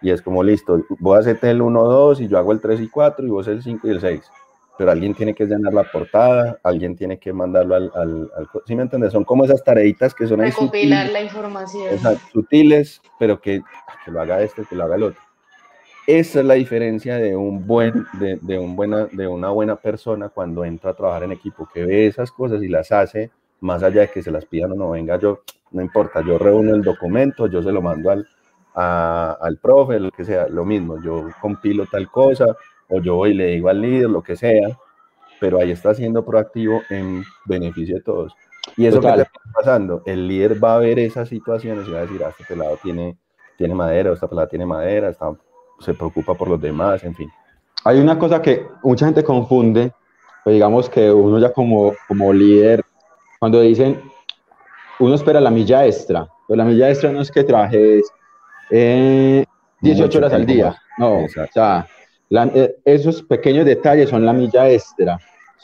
y 0.01 0.11
es 0.11 0.21
como 0.21 0.43
listo, 0.43 0.81
voy 0.99 1.17
a 1.17 1.19
hacerte 1.19 1.49
el 1.49 1.61
1, 1.61 1.83
2 1.83 2.21
y 2.21 2.27
yo 2.27 2.37
hago 2.37 2.51
el 2.51 2.61
3 2.61 2.79
y 2.81 2.87
4 2.87 3.25
y 3.25 3.29
vos 3.29 3.47
el 3.47 3.61
5 3.61 3.87
y 3.87 3.91
el 3.91 4.01
6. 4.01 4.21
Pero 4.77 4.91
alguien 4.91 5.13
tiene 5.13 5.35
que 5.35 5.45
llenar 5.45 5.73
la 5.73 5.83
portada, 5.83 6.57
alguien 6.63 6.95
tiene 6.95 7.19
que 7.19 7.33
mandarlo 7.33 7.75
al... 7.75 7.91
al, 7.93 8.29
¿Sí 8.65 8.75
me 8.75 8.83
entiendes? 8.83 9.11
Son 9.11 9.25
como 9.25 9.43
esas 9.43 9.61
tareitas 9.61 10.13
que 10.13 10.25
son 10.25 10.39
ahí 10.39 10.51
Recopilar 10.51 11.09
la 11.09 11.21
información. 11.21 11.99
Sutiles, 12.31 13.01
pero 13.19 13.41
que, 13.41 13.61
que 14.05 14.11
lo 14.11 14.21
haga 14.21 14.41
este, 14.41 14.63
que 14.63 14.75
lo 14.75 14.85
haga 14.85 14.95
el 14.95 15.03
otro. 15.03 15.21
Esa 16.09 16.39
es 16.39 16.45
la 16.47 16.55
diferencia 16.55 17.17
de, 17.17 17.35
un 17.35 17.67
buen, 17.67 18.07
de, 18.13 18.39
de, 18.41 18.57
un 18.57 18.75
buena, 18.75 19.05
de 19.11 19.27
una 19.27 19.51
buena 19.51 19.75
persona 19.75 20.29
cuando 20.29 20.65
entra 20.65 20.89
a 20.89 20.93
trabajar 20.95 21.21
en 21.21 21.33
equipo, 21.33 21.69
que 21.71 21.85
ve 21.85 22.07
esas 22.07 22.31
cosas 22.31 22.63
y 22.63 22.67
las 22.67 22.91
hace, 22.91 23.29
más 23.59 23.83
allá 23.83 24.01
de 24.01 24.07
que 24.09 24.23
se 24.23 24.31
las 24.31 24.43
pidan 24.47 24.71
o 24.71 24.75
no, 24.75 24.89
venga 24.89 25.19
yo, 25.19 25.41
no 25.69 25.83
importa, 25.83 26.23
yo 26.25 26.39
reúno 26.39 26.73
el 26.73 26.81
documento, 26.81 27.45
yo 27.45 27.61
se 27.61 27.71
lo 27.71 27.83
mando 27.83 28.09
al, 28.09 28.27
al 28.73 29.57
profe, 29.61 29.99
lo 29.99 30.09
que 30.09 30.25
sea, 30.25 30.47
lo 30.47 30.65
mismo, 30.65 30.99
yo 30.99 31.27
compilo 31.39 31.85
tal 31.85 32.09
cosa, 32.09 32.57
o 32.87 32.99
yo 32.99 33.13
voy 33.13 33.29
y 33.29 33.35
le 33.35 33.45
digo 33.45 33.69
al 33.69 33.79
líder, 33.79 34.09
lo 34.09 34.23
que 34.23 34.35
sea, 34.35 34.67
pero 35.39 35.59
ahí 35.59 35.69
está 35.69 35.93
siendo 35.93 36.25
proactivo 36.25 36.81
en 36.89 37.23
beneficio 37.45 37.97
de 37.97 38.01
todos. 38.01 38.33
Y 38.77 38.87
eso 38.87 38.99
que 38.99 39.09
está 39.09 39.29
pasando, 39.53 40.01
el 40.07 40.27
líder 40.27 40.63
va 40.63 40.73
a 40.73 40.79
ver 40.79 40.97
esas 40.97 41.29
situaciones 41.29 41.87
y 41.87 41.91
va 41.91 41.99
a 41.99 42.01
decir, 42.01 42.23
ah, 42.25 42.29
este 42.29 42.45
pelado 42.45 42.79
tiene, 42.81 43.15
tiene 43.59 43.75
madera, 43.75 44.11
esta 44.11 44.27
pelada 44.27 44.47
tiene 44.47 44.65
madera, 44.65 45.09
está 45.09 45.37
se 45.79 45.93
preocupa 45.93 46.33
por 46.33 46.49
los 46.49 46.61
demás, 46.61 47.03
en 47.03 47.15
fin. 47.15 47.29
Hay 47.85 47.99
una 47.99 48.19
cosa 48.19 48.41
que 48.41 48.67
mucha 48.83 49.05
gente 49.05 49.23
confunde, 49.23 49.91
pues 50.43 50.53
digamos 50.53 50.89
que 50.89 51.11
uno 51.11 51.39
ya 51.39 51.51
como, 51.51 51.93
como 52.07 52.33
líder, 52.33 52.83
cuando 53.39 53.61
dicen, 53.61 54.01
uno 54.99 55.15
espera 55.15 55.39
la 55.39 55.51
milla 55.51 55.85
extra, 55.85 56.27
pero 56.47 56.57
la 56.57 56.65
milla 56.65 56.89
extra 56.89 57.11
no 57.11 57.21
es 57.21 57.31
que 57.31 57.43
trabajes 57.43 58.03
18 58.69 58.71
eh, 58.71 60.17
horas 60.17 60.33
al 60.33 60.45
día, 60.45 60.75
no, 60.97 61.23
o 61.23 61.27
sea, 61.53 61.87
eh, 62.31 62.75
esos 62.85 63.23
pequeños 63.23 63.65
detalles 63.65 64.09
son 64.09 64.25
la 64.25 64.33
milla 64.33 64.69
extra, 64.69 65.17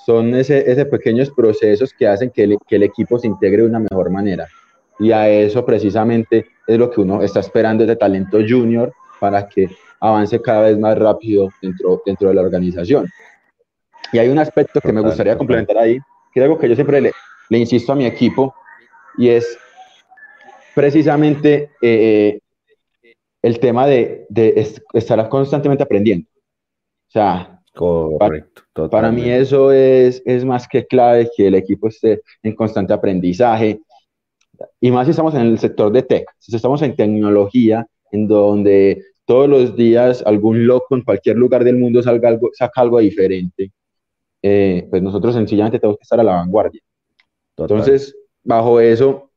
son 0.06 0.34
ese, 0.36 0.72
esos 0.72 0.86
pequeños 0.86 1.30
procesos 1.32 1.94
que 1.94 2.08
hacen 2.08 2.30
que 2.30 2.44
el, 2.44 2.58
que 2.68 2.78
el 2.78 2.84
equipo 2.84 3.20
se 3.20 3.28
integre 3.28 3.64
de 3.64 3.70
una 3.70 3.80
mejor 3.80 4.10
manera. 4.10 4.48
Y 5.00 5.12
a 5.12 5.28
eso 5.28 5.66
precisamente 5.66 6.46
es 6.66 6.78
lo 6.78 6.90
que 6.90 7.02
uno 7.02 7.22
está 7.22 7.42
esperando 7.42 7.86
de 7.86 7.96
talento 7.96 8.38
junior 8.48 8.94
para 9.20 9.48
que 9.48 9.70
avance 10.00 10.42
cada 10.42 10.62
vez 10.62 10.78
más 10.78 10.98
rápido 10.98 11.50
dentro, 11.62 12.02
dentro 12.06 12.30
de 12.30 12.36
la 12.36 12.42
organización. 12.42 13.08
Y 14.12 14.20
hay 14.20 14.30
un 14.30 14.40
aspecto 14.40 14.80
que 14.80 14.94
me 14.94 15.02
gustaría 15.02 15.38
complementar 15.38 15.78
ahí, 15.78 16.00
que 16.34 16.40
es 16.40 16.44
algo 16.44 16.58
que 16.58 16.70
yo 16.70 16.76
siempre 16.76 17.02
le, 17.02 17.12
le 17.50 17.58
insisto 17.58 17.92
a 17.92 17.96
mi 17.96 18.06
equipo, 18.06 18.54
y 19.18 19.30
es 19.30 19.58
precisamente 20.74 21.72
eh, 21.82 22.40
el 23.42 23.60
tema 23.60 23.88
de, 23.88 24.26
de, 24.30 24.68
estar 24.94 25.30
constantemente 25.30 25.84
aprendiendo. 25.84 26.28
O 27.08 27.12
sea, 27.12 27.52
Correcto, 27.74 28.64
para, 28.74 28.90
para, 28.90 29.12
mí 29.12 29.30
eso 29.30 29.70
es, 29.72 30.24
es 30.26 30.46
más 30.46 30.66
que 30.66 30.88
clave 30.88 31.30
que 31.36 31.48
el 31.48 31.56
equipo 31.56 31.90
esté 31.90 32.22
en 32.42 32.56
constante 32.56 32.94
aprendizaje. 32.94 33.82
Y 34.80 34.92
más 34.92 35.08
si 35.08 35.12
estamos 35.12 35.36
en 35.36 35.42
el 35.42 35.60
sector 35.60 35.92
de 35.92 36.02
tech, 36.02 36.26
si 36.40 36.56
estamos 36.56 36.82
en 36.82 36.96
tecnología, 36.96 37.86
en 38.16 38.28
donde 38.28 39.04
todos 39.26 39.50
los 39.50 39.76
días 39.76 40.24
algún 40.26 40.66
loco 40.66 40.96
en 40.96 41.04
cualquier 41.04 41.36
lugar 41.36 41.64
del 41.64 41.78
mundo 41.78 42.02
salga 42.02 42.30
algo, 42.30 42.50
saca 42.54 42.82
algo 42.82 43.00
diferente, 43.00 43.72
eh, 44.42 44.88
pues 44.90 45.02
nosotros 45.02 45.36
sencillamente 45.36 45.80
tenemos 45.80 45.98
que 45.98 46.04
estar 46.04 46.20
a 46.20 46.24
la 46.24 46.36
vanguardia. 46.36 46.82
Entonces, 47.58 48.16
bajo 48.44 48.80
eso, 48.80 49.32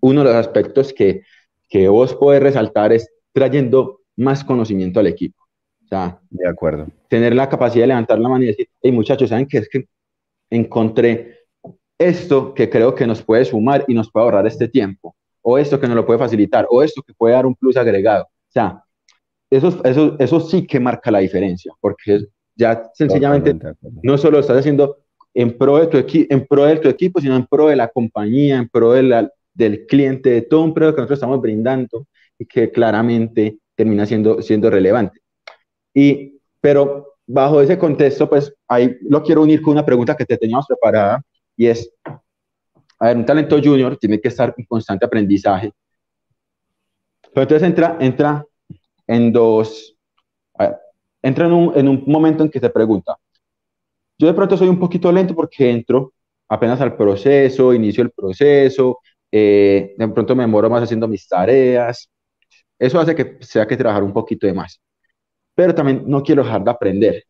uno 0.00 0.20
de 0.20 0.26
los 0.26 0.34
aspectos 0.34 0.92
que, 0.92 1.22
que 1.68 1.88
vos 1.88 2.14
podés 2.14 2.42
resaltar 2.42 2.92
es 2.92 3.10
trayendo 3.32 4.00
más 4.16 4.44
conocimiento 4.44 5.00
al 5.00 5.06
equipo. 5.06 5.42
O 5.84 5.88
sea, 5.88 6.20
de 6.30 6.48
acuerdo. 6.48 6.86
Tener 7.08 7.34
la 7.34 7.48
capacidad 7.48 7.82
de 7.82 7.88
levantar 7.88 8.18
la 8.18 8.28
mano 8.28 8.44
y 8.44 8.48
decir, 8.48 8.68
hey 8.80 8.92
muchachos, 8.92 9.30
¿saben 9.30 9.46
qué? 9.46 9.58
Es 9.58 9.68
que 9.68 9.84
encontré 10.50 11.40
esto 11.98 12.54
que 12.54 12.70
creo 12.70 12.94
que 12.94 13.06
nos 13.06 13.22
puede 13.22 13.44
sumar 13.44 13.84
y 13.86 13.94
nos 13.94 14.10
puede 14.10 14.24
ahorrar 14.24 14.46
este 14.46 14.68
tiempo, 14.68 15.14
o 15.42 15.58
esto 15.58 15.80
que 15.80 15.86
nos 15.86 15.96
lo 15.96 16.06
puede 16.06 16.18
facilitar, 16.18 16.66
o 16.70 16.82
esto 16.82 17.02
que 17.02 17.14
puede 17.14 17.34
dar 17.34 17.46
un 17.46 17.54
plus 17.54 17.76
agregado. 17.76 18.24
O 18.24 18.52
sea, 18.52 18.84
eso, 19.50 19.80
eso, 19.84 20.16
eso 20.18 20.40
sí 20.40 20.66
que 20.66 20.80
marca 20.80 21.10
la 21.10 21.20
diferencia, 21.20 21.72
porque 21.80 22.20
ya 22.56 22.90
sencillamente 22.94 23.56
no 24.02 24.18
solo 24.18 24.38
estás 24.38 24.58
haciendo 24.58 24.98
en 25.34 25.56
pro 25.56 25.78
de 25.78 25.86
tu, 25.86 25.98
en 26.28 26.46
pro 26.46 26.64
de 26.64 26.76
tu 26.76 26.88
equipo, 26.88 27.20
sino 27.20 27.36
en 27.36 27.46
pro 27.46 27.68
de 27.68 27.76
la 27.76 27.88
compañía, 27.88 28.58
en 28.58 28.68
pro 28.68 28.92
de 28.92 29.02
la, 29.02 29.30
del 29.54 29.86
cliente, 29.86 30.30
de 30.30 30.42
todo 30.42 30.62
un 30.62 30.74
producto 30.74 30.96
que 30.96 31.00
nosotros 31.02 31.18
estamos 31.18 31.40
brindando 31.40 32.06
y 32.38 32.46
que 32.46 32.70
claramente 32.70 33.58
termina 33.74 34.06
siendo, 34.06 34.42
siendo 34.42 34.70
relevante. 34.70 35.20
Y, 35.94 36.38
pero 36.60 37.14
bajo 37.26 37.60
ese 37.60 37.78
contexto, 37.78 38.28
pues 38.28 38.52
ahí 38.68 38.96
lo 39.02 39.22
quiero 39.22 39.42
unir 39.42 39.62
con 39.62 39.72
una 39.72 39.86
pregunta 39.86 40.16
que 40.16 40.26
te 40.26 40.36
teníamos 40.36 40.66
preparada 40.66 41.22
y 41.56 41.66
es, 41.66 41.92
a 43.00 43.06
ver, 43.08 43.16
un 43.16 43.24
talento 43.24 43.58
junior 43.62 43.96
tiene 43.96 44.20
que 44.20 44.28
estar 44.28 44.54
en 44.56 44.64
constante 44.66 45.06
aprendizaje. 45.06 45.72
Pero 47.32 47.42
entonces 47.42 47.66
entra, 47.66 47.96
entra 48.00 48.44
en 49.06 49.32
dos, 49.32 49.96
entra 51.22 51.46
en 51.46 51.52
un, 51.52 51.72
en 51.76 51.88
un 51.88 52.04
momento 52.06 52.42
en 52.42 52.50
que 52.50 52.60
te 52.60 52.70
pregunta, 52.70 53.16
yo 54.18 54.26
de 54.26 54.34
pronto 54.34 54.56
soy 54.56 54.68
un 54.68 54.78
poquito 54.78 55.10
lento 55.10 55.34
porque 55.34 55.70
entro 55.70 56.12
apenas 56.48 56.80
al 56.80 56.96
proceso, 56.96 57.72
inicio 57.72 58.02
el 58.02 58.10
proceso, 58.10 58.98
eh, 59.32 59.94
de 59.96 60.08
pronto 60.08 60.34
me 60.34 60.42
demoro 60.42 60.68
más 60.68 60.82
haciendo 60.82 61.08
mis 61.08 61.26
tareas. 61.26 62.10
Eso 62.78 62.98
hace 63.00 63.14
que 63.14 63.38
sea 63.40 63.66
que 63.66 63.76
trabajar 63.76 64.02
un 64.02 64.12
poquito 64.12 64.46
de 64.46 64.52
más. 64.52 64.80
Pero 65.54 65.74
también 65.74 66.04
no 66.06 66.22
quiero 66.22 66.42
dejar 66.42 66.64
de 66.64 66.70
aprender. 66.70 67.24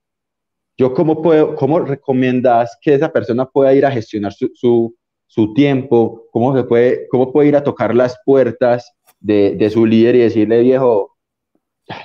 Yo, 0.76 0.94
¿cómo, 0.94 1.20
puedo, 1.20 1.54
cómo 1.54 1.80
recomiendas 1.80 2.76
que 2.80 2.94
esa 2.94 3.12
persona 3.12 3.46
pueda 3.46 3.74
ir 3.74 3.85
a 3.85 3.90
gestionar 3.90 4.33
su, 4.33 4.50
su, 4.54 4.96
su 5.31 5.55
tiempo? 5.55 6.27
¿Cómo, 6.33 6.57
se 6.57 6.64
puede, 6.64 7.07
¿Cómo 7.09 7.33
puede 7.33 7.49
ir 7.49 7.57
a 7.57 7.62
tocar 7.62 7.95
las 7.95 8.19
puertas 8.25 8.93
de, 9.21 9.55
de 9.57 9.71
su 9.71 9.87
líder 9.87 10.16
y 10.16 10.19
decirle, 10.19 10.61
viejo, 10.61 11.16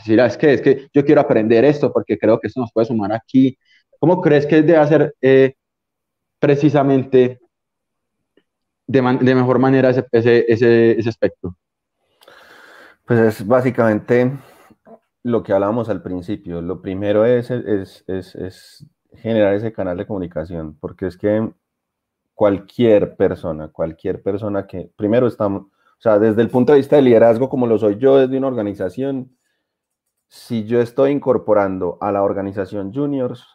es 0.06 0.38
que, 0.38 0.54
es 0.54 0.62
que 0.62 0.88
yo 0.94 1.04
quiero 1.04 1.22
aprender 1.22 1.66
esto 1.66 1.92
porque 1.92 2.20
creo 2.20 2.40
que 2.40 2.48
esto 2.48 2.62
nos 2.62 2.72
puede 2.72 2.86
sumar 2.86 3.12
aquí? 3.12 3.58
¿Cómo 4.00 4.22
crees 4.22 4.46
que 4.46 4.62
debe 4.62 4.78
hacer 4.78 5.16
eh, 5.22 5.56
precisamente 6.38 7.40
de, 8.86 9.02
mejor 9.02 9.58
manera 9.58 9.90
ese, 9.90 10.06
ese, 10.12 11.00
ese, 11.00 11.10
aspecto? 11.10 11.58
Pues 13.06 13.20
es 13.20 13.48
básicamente 13.48 14.38
lo 15.24 15.42
que 15.42 15.52
hablábamos 15.52 15.90
al 15.90 16.04
principio. 16.04 16.62
Lo 16.62 16.80
primero 16.80 17.26
es, 17.26 17.50
es, 17.50 18.04
es, 18.08 18.86
generar 19.14 19.56
ese 19.56 19.74
canal 19.74 19.98
de 19.98 20.06
comunicación, 20.06 20.78
porque 20.80 21.08
es 21.08 21.18
que 21.18 21.52
cualquier 22.36 23.15
persona, 23.15 23.69
cualquier 23.69 24.21
persona 24.21 24.67
que, 24.67 24.91
primero 24.95 25.26
estamos, 25.26 25.63
o 25.63 26.02
sea, 26.02 26.19
desde 26.19 26.41
el 26.41 26.50
punto 26.50 26.74
de 26.74 26.80
vista 26.80 26.98
de 26.98 27.02
liderazgo, 27.02 27.50
como 27.50 27.65
lo 27.65 27.80
soy 27.80 27.98
yo 27.98 28.17
desde 28.17 28.38
una 28.38 28.48
organización, 28.48 29.36
si 30.28 30.65
yo 30.65 30.82
estoy 30.82 31.12
incorporando 31.12 31.98
a 32.02 32.12
la 32.12 32.21
organización 32.21 32.93
juniors, 32.93 33.45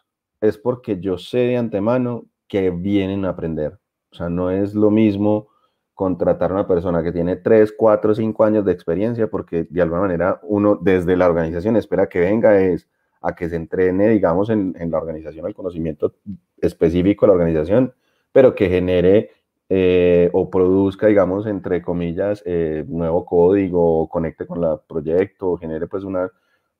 es 0.41 0.57
porque 0.57 0.99
yo 0.99 1.17
sé 1.17 1.37
de 1.37 1.57
antemano 1.57 2.25
que 2.47 2.71
vienen 2.71 3.23
a 3.25 3.29
aprender. 3.29 3.79
O 4.11 4.15
sea, 4.15 4.29
no 4.29 4.49
es 4.49 4.73
lo 4.73 4.89
mismo 4.89 5.49
contratar 5.93 6.49
a 6.49 6.55
una 6.55 6.67
persona 6.67 7.03
que 7.03 7.11
tiene 7.11 7.35
3, 7.35 7.75
4, 7.77 8.15
5 8.15 8.43
años 8.43 8.65
de 8.65 8.71
experiencia, 8.71 9.27
porque 9.27 9.67
de 9.69 9.81
alguna 9.81 10.01
manera 10.01 10.39
uno 10.43 10.75
desde 10.81 11.15
la 11.15 11.27
organización 11.27 11.77
espera 11.77 12.09
que 12.09 12.19
venga 12.19 12.59
es 12.59 12.89
a 13.21 13.35
que 13.35 13.47
se 13.47 13.55
entrene, 13.55 14.09
digamos, 14.09 14.49
en, 14.49 14.73
la 14.89 14.97
organización, 14.97 15.45
el 15.45 15.53
conocimiento 15.53 16.15
específico 16.57 17.25
de 17.25 17.27
la 17.27 17.33
organización, 17.33 17.93
pero 18.31 18.55
que 18.55 18.69
genere 18.69 19.31
eh, 19.69 20.29
o 20.33 20.49
produzca, 20.49 21.07
digamos, 21.07 21.45
entre 21.47 21.81
comillas, 21.81 22.43
eh, 22.45 22.85
nuevo 22.87 23.25
código, 23.25 24.09
conecte 24.09 24.45
con 24.45 24.63
el 24.63 24.79
proyecto, 24.87 25.57
genere 25.57 25.87
pues 25.87 26.03
una, 26.03 26.29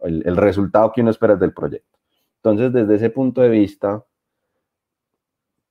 el, 0.02 0.24
el 0.26 0.38
resultado 0.38 0.92
que 0.92 1.02
uno 1.02 1.12
espera 1.12 1.36
del 1.36 1.54
proyecto. 1.54 1.98
Entonces, 2.38 2.74
desde 2.74 2.96
ese 2.96 3.10
punto 3.10 3.42
de 3.42 3.50
vista, 3.50 4.04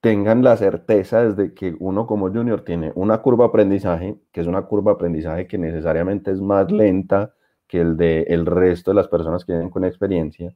tengan 0.01 0.43
la 0.43 0.57
certeza 0.57 1.23
desde 1.23 1.53
que 1.55 1.77
uno 1.79 2.07
como 2.07 2.31
junior 2.31 2.63
tiene 2.65 2.93
una 2.95 3.19
curva 3.19 3.45
de 3.45 3.49
aprendizaje, 3.51 4.17
que 4.33 4.41
es 4.41 4.47
una 4.47 4.63
curva 4.63 4.93
de 4.93 4.95
aprendizaje 4.97 5.47
que 5.47 5.59
necesariamente 5.59 6.31
es 6.31 6.41
más 6.41 6.71
lenta 6.71 7.35
que 7.67 7.81
el 7.81 7.97
de 7.97 8.23
el 8.23 8.47
resto 8.47 8.91
de 8.91 8.97
las 8.97 9.09
personas 9.09 9.45
que 9.45 9.53
vienen 9.53 9.71
con 9.71 9.85
experiencia. 9.85 10.55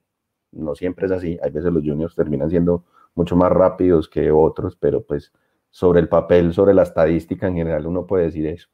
No 0.54 0.74
siempre 0.74 1.06
es 1.06 1.12
así, 1.12 1.38
hay 1.42 1.50
veces 1.50 1.72
los 1.72 1.82
juniors 1.82 2.14
terminan 2.14 2.50
siendo 2.50 2.84
mucho 3.14 3.36
más 3.36 3.50
rápidos 3.50 4.08
que 4.08 4.30
otros, 4.30 4.76
pero 4.76 5.02
pues 5.02 5.32
sobre 5.70 6.00
el 6.00 6.08
papel, 6.08 6.52
sobre 6.52 6.74
la 6.74 6.82
estadística 6.82 7.46
en 7.46 7.56
general 7.56 7.86
uno 7.86 8.06
puede 8.06 8.24
decir 8.24 8.46
eso. 8.46 8.68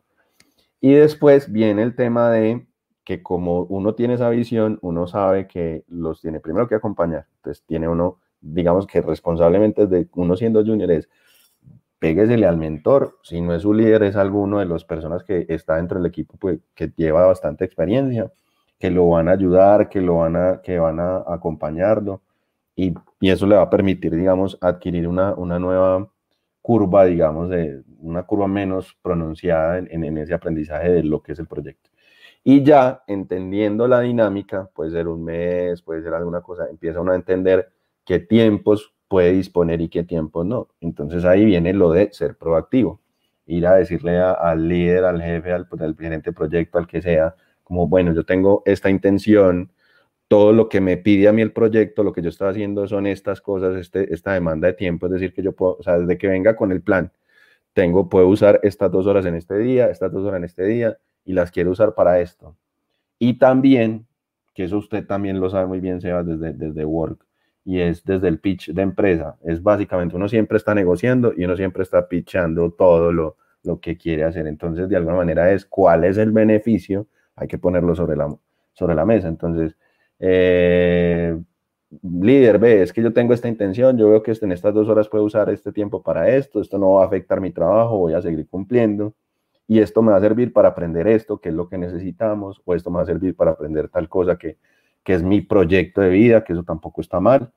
Y 0.80 0.92
después 0.92 1.52
viene 1.52 1.82
el 1.82 1.94
tema 1.94 2.30
de 2.30 2.66
que 3.04 3.22
como 3.22 3.62
uno 3.64 3.94
tiene 3.94 4.14
esa 4.14 4.30
visión, 4.30 4.78
uno 4.82 5.06
sabe 5.06 5.46
que 5.46 5.84
los 5.88 6.20
tiene 6.20 6.40
primero 6.40 6.68
que 6.68 6.74
acompañar. 6.74 7.26
Entonces 7.36 7.64
tiene 7.66 7.88
uno, 7.88 8.18
digamos 8.40 8.86
que 8.86 9.00
responsablemente 9.02 9.86
de 9.86 10.08
uno 10.14 10.36
siendo 10.36 10.64
junior 10.64 10.90
es 10.90 11.08
péguesele 11.98 12.46
al 12.46 12.56
mentor. 12.56 13.18
Si 13.22 13.40
no 13.40 13.54
es 13.54 13.62
su 13.62 13.74
líder, 13.74 14.02
es 14.02 14.16
alguno 14.16 14.58
de 14.58 14.66
las 14.66 14.84
personas 14.84 15.22
que 15.22 15.46
está 15.48 15.76
dentro 15.76 15.98
del 15.98 16.06
equipo 16.06 16.36
pues, 16.38 16.60
que 16.74 16.92
lleva 16.96 17.26
bastante 17.26 17.64
experiencia, 17.64 18.32
que 18.80 18.90
lo 18.90 19.10
van 19.10 19.28
a 19.28 19.32
ayudar, 19.32 19.90
que 19.90 20.00
lo 20.00 20.16
van 20.16 20.36
a, 20.36 20.62
que 20.62 20.78
van 20.78 20.98
a 20.98 21.22
acompañarlo. 21.28 22.22
Y, 22.74 22.94
y 23.20 23.30
eso 23.30 23.46
le 23.46 23.56
va 23.56 23.62
a 23.62 23.70
permitir, 23.70 24.14
digamos, 24.16 24.56
adquirir 24.60 25.06
una, 25.06 25.34
una 25.34 25.58
nueva 25.58 26.10
curva, 26.62 27.04
digamos, 27.04 27.50
una 27.98 28.22
curva 28.24 28.48
menos 28.48 28.96
pronunciada 29.02 29.78
en, 29.78 30.02
en 30.02 30.18
ese 30.18 30.32
aprendizaje 30.32 30.90
de 30.90 31.02
lo 31.04 31.22
que 31.22 31.32
es 31.32 31.38
el 31.38 31.46
proyecto. 31.46 31.90
Y 32.42 32.62
ya 32.62 33.02
entendiendo 33.06 33.86
la 33.86 34.00
dinámica, 34.00 34.70
puede 34.74 34.92
ser 34.92 35.08
un 35.08 35.24
mes, 35.24 35.82
puede 35.82 36.02
ser 36.02 36.14
alguna 36.14 36.40
cosa, 36.40 36.66
empieza 36.70 37.02
uno 37.02 37.12
a 37.12 37.16
entender 37.16 37.70
qué 38.06 38.18
tiempos 38.18 38.94
puede 39.08 39.32
disponer 39.32 39.82
y 39.82 39.90
qué 39.90 40.04
tiempos 40.04 40.46
no. 40.46 40.68
Entonces 40.80 41.26
ahí 41.26 41.44
viene 41.44 41.74
lo 41.74 41.90
de 41.90 42.10
ser 42.12 42.38
proactivo, 42.38 43.02
ir 43.44 43.66
a 43.66 43.74
decirle 43.74 44.18
al 44.18 44.66
líder, 44.66 45.04
al 45.04 45.20
jefe, 45.20 45.52
al, 45.52 45.68
al 45.78 45.96
gerente 45.98 46.32
proyecto, 46.32 46.78
al 46.78 46.86
que 46.86 47.02
sea, 47.02 47.34
como, 47.70 47.87
bueno, 47.87 48.12
yo 48.12 48.24
tengo 48.24 48.64
esta 48.66 48.90
intención, 48.90 49.70
todo 50.26 50.52
lo 50.52 50.68
que 50.68 50.80
me 50.80 50.96
pide 50.96 51.28
a 51.28 51.33
mí 51.33 51.40
el 51.40 51.52
proyecto, 51.52 52.02
lo 52.02 52.12
que 52.12 52.20
yo 52.20 52.28
estoy 52.28 52.48
haciendo 52.48 52.88
son 52.88 53.06
estas 53.06 53.40
cosas, 53.40 53.76
este, 53.76 54.12
esta 54.12 54.33
demanda 54.33 54.66
de 54.66 54.72
tiempo, 54.74 55.06
es 55.06 55.12
decir, 55.12 55.33
que 55.33 55.40
yo 55.40 55.52
puedo, 55.52 55.76
o 55.78 55.83
sea, 55.85 55.96
desde 55.96 56.18
que 56.18 56.26
venga 56.26 56.56
con 56.56 56.72
el 56.72 56.83
plan, 56.83 57.12
tengo, 57.72 58.09
puedo 58.09 58.26
usar 58.26 58.59
estas 58.64 58.90
dos 58.90 59.06
horas 59.06 59.24
en 59.24 59.37
este 59.37 59.56
día, 59.56 59.88
estas 59.88 60.11
dos 60.11 60.26
horas 60.26 60.38
en 60.38 60.44
este 60.46 60.64
día, 60.64 60.98
y 61.24 61.33
las 61.33 61.52
quiere 61.52 61.70
usar 61.70 61.94
para 61.94 62.18
esto. 62.18 62.56
Y 63.20 63.35
también, 63.38 64.04
que 64.52 64.64
eso 64.64 64.78
usted 64.78 65.06
también 65.06 65.38
lo 65.38 65.48
sabe 65.48 65.68
muy 65.68 65.78
bien, 65.78 66.00
Sebas, 66.00 66.26
desde, 66.26 66.52
desde 66.52 66.85
Work, 66.85 67.24
y 67.64 67.78
es 67.78 68.04
desde 68.04 68.26
el 68.26 68.40
pitch 68.40 68.72
de 68.72 68.83
empresa. 68.83 69.37
Es 69.44 69.62
básicamente, 69.62 70.16
uno 70.16 70.28
siempre 70.28 70.56
está 70.56 70.74
negociando 70.74 71.33
y 71.37 71.44
uno 71.44 71.56
siempre 71.56 71.85
está 71.85 72.09
pitchando 72.09 72.72
todo 72.72 73.12
lo, 73.12 73.37
lo 73.62 73.78
que 73.78 73.96
quiere 73.96 74.24
hacer. 74.24 74.48
Entonces, 74.48 74.88
de 74.88 74.96
alguna 74.96 75.18
manera 75.18 75.52
es 75.52 75.64
cuál 75.64 76.02
es 76.02 76.18
el 76.18 76.33
beneficio, 76.33 77.06
hay 77.40 77.48
que 77.48 77.59
ponerlo 77.59 77.94
sobre 77.94 78.16
la, 78.16 78.35
sobre 78.74 78.94
la 78.94 79.05
mesa. 79.05 79.29
Entonces, 79.29 79.76
eh, 80.18 81.37
líder, 82.03 82.59
ve, 82.59 82.83
es 82.83 82.92
que 82.92 83.03
yo 83.03 83.12
tengo 83.12 83.35
esta 83.35 83.48
intención, 83.48 83.98
yo 83.98 84.11
veo 84.11 84.22
que 84.22 84.33
en 84.40 84.53
estas 84.53 84.74
dos 84.74 84.88
horas 84.88 85.09
puedo 85.09 85.24
usar 85.24 85.50
este 85.50 85.72
tiempo 85.72 86.03
para 86.03 86.29
esto, 86.29 86.61
esto 86.61 86.79
no 86.79 86.92
va 86.92 87.05
a 87.05 87.07
afectar 87.07 87.40
mi 87.40 87.50
trabajo, 87.50 87.98
voy 87.98 88.14
a 88.14 88.22
seguir 88.22 88.46
cumpliendo 88.48 89.14
y 89.66 89.81
esto 89.81 90.03
me 90.03 90.12
va 90.12 90.18
a 90.18 90.20
servir 90.20 90.53
para 90.53 90.68
aprender 90.68 91.07
esto, 91.09 91.40
que 91.40 91.48
es 91.48 91.55
lo 91.55 91.68
que 91.68 91.79
necesitamos, 91.79 92.61
o 92.64 92.74
esto 92.74 92.90
me 92.90 92.96
va 92.96 93.03
a 93.03 93.07
servir 93.07 93.37
para 93.37 93.53
aprender 93.53 93.88
tal 93.88 94.09
cosa 94.09 94.37
que, 94.37 94.59
que 95.05 95.14
es 95.14 95.22
mi 95.22 95.40
proyecto 95.40 96.00
de 96.00 96.11
vida, 96.11 96.44
que 96.44 96.53
eso 96.53 96.64
tampoco 96.64 97.00
está 97.00 97.20
mal. 97.20 97.53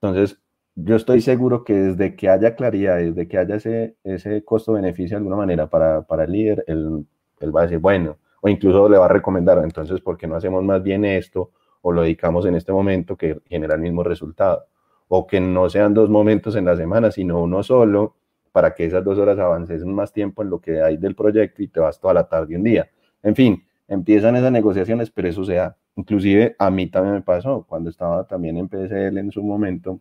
Entonces, 0.00 0.38
yo 0.74 0.96
estoy 0.96 1.20
seguro 1.20 1.64
que 1.64 1.74
desde 1.74 2.16
que 2.16 2.28
haya 2.28 2.56
claridad, 2.56 2.96
desde 2.98 3.28
que 3.28 3.38
haya 3.38 3.56
ese, 3.56 3.96
ese 4.04 4.42
costo-beneficio 4.44 5.16
de 5.16 5.18
alguna 5.18 5.36
manera 5.36 5.68
para, 5.68 6.02
para 6.02 6.24
el 6.24 6.32
líder, 6.32 6.64
él, 6.66 7.06
él, 7.40 7.54
va 7.54 7.60
a 7.60 7.64
decir, 7.64 7.78
bueno, 7.78 8.16
o 8.44 8.48
incluso 8.48 8.88
le 8.88 8.98
va 8.98 9.04
a 9.04 9.08
recomendar, 9.08 9.60
entonces, 9.62 10.00
¿por 10.00 10.18
qué 10.18 10.26
no 10.26 10.34
hacemos 10.34 10.64
más 10.64 10.82
bien 10.82 11.04
esto 11.04 11.52
o 11.80 11.92
lo 11.92 12.02
dedicamos 12.02 12.44
en 12.44 12.56
este 12.56 12.72
momento 12.72 13.16
que 13.16 13.40
genera 13.48 13.76
el 13.76 13.80
mismo 13.80 14.02
resultado? 14.02 14.66
O 15.06 15.28
que 15.28 15.40
no 15.40 15.70
sean 15.70 15.94
dos 15.94 16.10
momentos 16.10 16.56
en 16.56 16.64
la 16.64 16.76
semana, 16.76 17.12
sino 17.12 17.40
uno 17.40 17.62
solo, 17.62 18.16
para 18.50 18.74
que 18.74 18.84
esas 18.84 19.04
dos 19.04 19.16
horas 19.18 19.38
avances 19.38 19.84
más 19.84 20.12
tiempo 20.12 20.42
en 20.42 20.50
lo 20.50 20.60
que 20.60 20.82
hay 20.82 20.96
del 20.96 21.14
proyecto 21.14 21.62
y 21.62 21.68
te 21.68 21.78
vas 21.78 22.00
toda 22.00 22.14
la 22.14 22.28
tarde 22.28 22.56
un 22.56 22.64
día. 22.64 22.90
En 23.22 23.36
fin, 23.36 23.64
empiezan 23.86 24.34
esas 24.34 24.50
negociaciones, 24.50 25.10
pero 25.12 25.28
eso 25.28 25.44
se 25.44 25.54
da. 25.54 25.76
Inclusive 25.94 26.56
a 26.58 26.68
mí 26.68 26.88
también 26.88 27.14
me 27.14 27.22
pasó, 27.22 27.64
cuando 27.68 27.90
estaba 27.90 28.26
también 28.26 28.56
en 28.56 28.68
PSL 28.68 29.18
en 29.18 29.30
su 29.30 29.42
momento, 29.44 30.00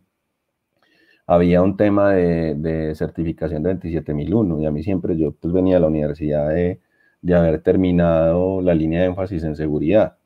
había 1.28 1.62
un 1.62 1.78
tema 1.78 2.14
de, 2.14 2.56
de 2.56 2.96
certificación 2.96 3.62
de 3.62 3.70
27001 3.70 4.62
y 4.62 4.66
a 4.66 4.72
mí 4.72 4.82
siempre 4.82 5.16
yo 5.16 5.32
pues 5.32 5.54
venía 5.54 5.78
a 5.78 5.80
la 5.80 5.88
universidad 5.88 6.50
de, 6.50 6.82
de 7.22 7.36
haber 7.36 7.62
terminado 7.62 8.62
la 8.62 8.74
línea 8.74 9.02
de 9.02 9.08
énfasis 9.08 9.44
en 9.44 9.56
seguridad 9.56 10.18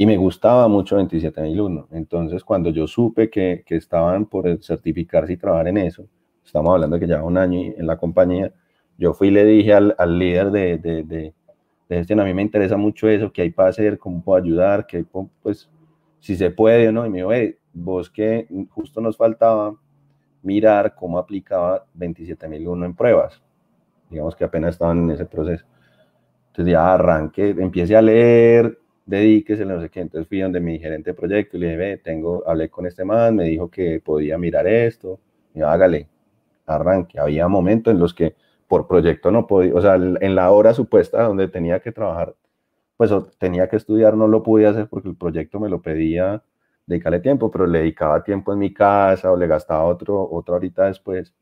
y 0.00 0.06
me 0.06 0.16
gustaba 0.16 0.68
mucho 0.68 0.96
27001. 0.96 1.88
Entonces 1.90 2.44
cuando 2.44 2.70
yo 2.70 2.86
supe 2.86 3.28
que, 3.28 3.64
que 3.66 3.76
estaban 3.76 4.26
por 4.26 4.62
certificarse 4.62 5.32
y 5.32 5.36
trabajar 5.36 5.68
en 5.68 5.78
eso, 5.78 6.06
estamos 6.44 6.72
hablando 6.72 6.96
de 6.96 7.00
que 7.00 7.06
lleva 7.06 7.24
un 7.24 7.36
año 7.36 7.74
en 7.76 7.86
la 7.86 7.98
compañía, 7.98 8.52
yo 8.96 9.12
fui 9.12 9.28
y 9.28 9.30
le 9.32 9.44
dije 9.44 9.74
al, 9.74 9.94
al 9.98 10.18
líder 10.18 10.50
de, 10.52 10.78
de, 10.78 11.02
de, 11.02 11.34
gestión, 11.88 12.20
a 12.20 12.24
mí 12.24 12.32
me 12.32 12.42
interesa 12.42 12.76
mucho 12.76 13.08
eso, 13.08 13.32
qué 13.32 13.42
hay 13.42 13.50
para 13.50 13.70
hacer, 13.70 13.98
cómo 13.98 14.22
puedo 14.22 14.40
ayudar, 14.40 14.86
que 14.86 15.04
pues 15.42 15.68
si 16.20 16.36
se 16.36 16.50
puede 16.50 16.88
o 16.88 16.92
no, 16.92 17.04
y 17.06 17.10
me 17.10 17.18
dijo, 17.18 17.30
vos 17.72 18.10
que 18.10 18.46
justo 18.70 19.00
nos 19.00 19.16
faltaba 19.16 19.74
mirar 20.42 20.94
cómo 20.94 21.18
aplicaba 21.18 21.86
27001 21.94 22.86
en 22.86 22.94
pruebas, 22.94 23.42
digamos 24.10 24.36
que 24.36 24.44
apenas 24.44 24.74
estaban 24.74 24.98
en 24.98 25.10
ese 25.10 25.26
proceso. 25.26 25.64
Entonces 26.48 26.72
ya 26.72 26.94
arranqué, 26.94 27.50
empiece 27.50 27.96
a 27.96 28.02
leer, 28.02 28.78
dedíquese, 29.06 29.64
no 29.64 29.80
sé 29.80 29.88
qué. 29.90 30.00
Entonces 30.00 30.28
fui 30.28 30.40
donde 30.40 30.60
mi 30.60 30.78
gerente 30.78 31.10
de 31.10 31.14
proyecto 31.14 31.56
y 31.56 31.60
le 31.60 31.66
dije, 31.66 31.78
ve, 31.78 31.96
tengo, 31.98 32.42
hablé 32.46 32.68
con 32.68 32.86
este 32.86 33.04
man, 33.04 33.36
me 33.36 33.44
dijo 33.44 33.70
que 33.70 34.00
podía 34.00 34.38
mirar 34.38 34.66
esto, 34.66 35.20
y 35.54 35.60
hágale, 35.62 36.08
arranque. 36.66 37.18
Había 37.18 37.48
momentos 37.48 37.92
en 37.92 38.00
los 38.00 38.14
que 38.14 38.34
por 38.68 38.86
proyecto 38.86 39.30
no 39.30 39.46
podía, 39.46 39.74
o 39.74 39.80
sea, 39.80 39.94
en 39.96 40.34
la 40.34 40.50
hora 40.50 40.74
supuesta 40.74 41.22
donde 41.22 41.48
tenía 41.48 41.80
que 41.80 41.92
trabajar, 41.92 42.34
pues 42.96 43.12
tenía 43.38 43.68
que 43.68 43.76
estudiar, 43.76 44.16
no 44.16 44.28
lo 44.28 44.42
podía 44.42 44.70
hacer 44.70 44.88
porque 44.88 45.08
el 45.08 45.16
proyecto 45.16 45.60
me 45.60 45.68
lo 45.68 45.80
pedía 45.80 46.42
dedicarle 46.86 47.20
tiempo, 47.20 47.50
pero 47.50 47.66
le 47.66 47.80
dedicaba 47.80 48.24
tiempo 48.24 48.52
en 48.52 48.58
mi 48.58 48.72
casa 48.72 49.30
o 49.30 49.36
le 49.36 49.46
gastaba 49.46 49.84
otro, 49.84 50.28
otra 50.30 50.56
horita 50.56 50.86
después. 50.86 51.34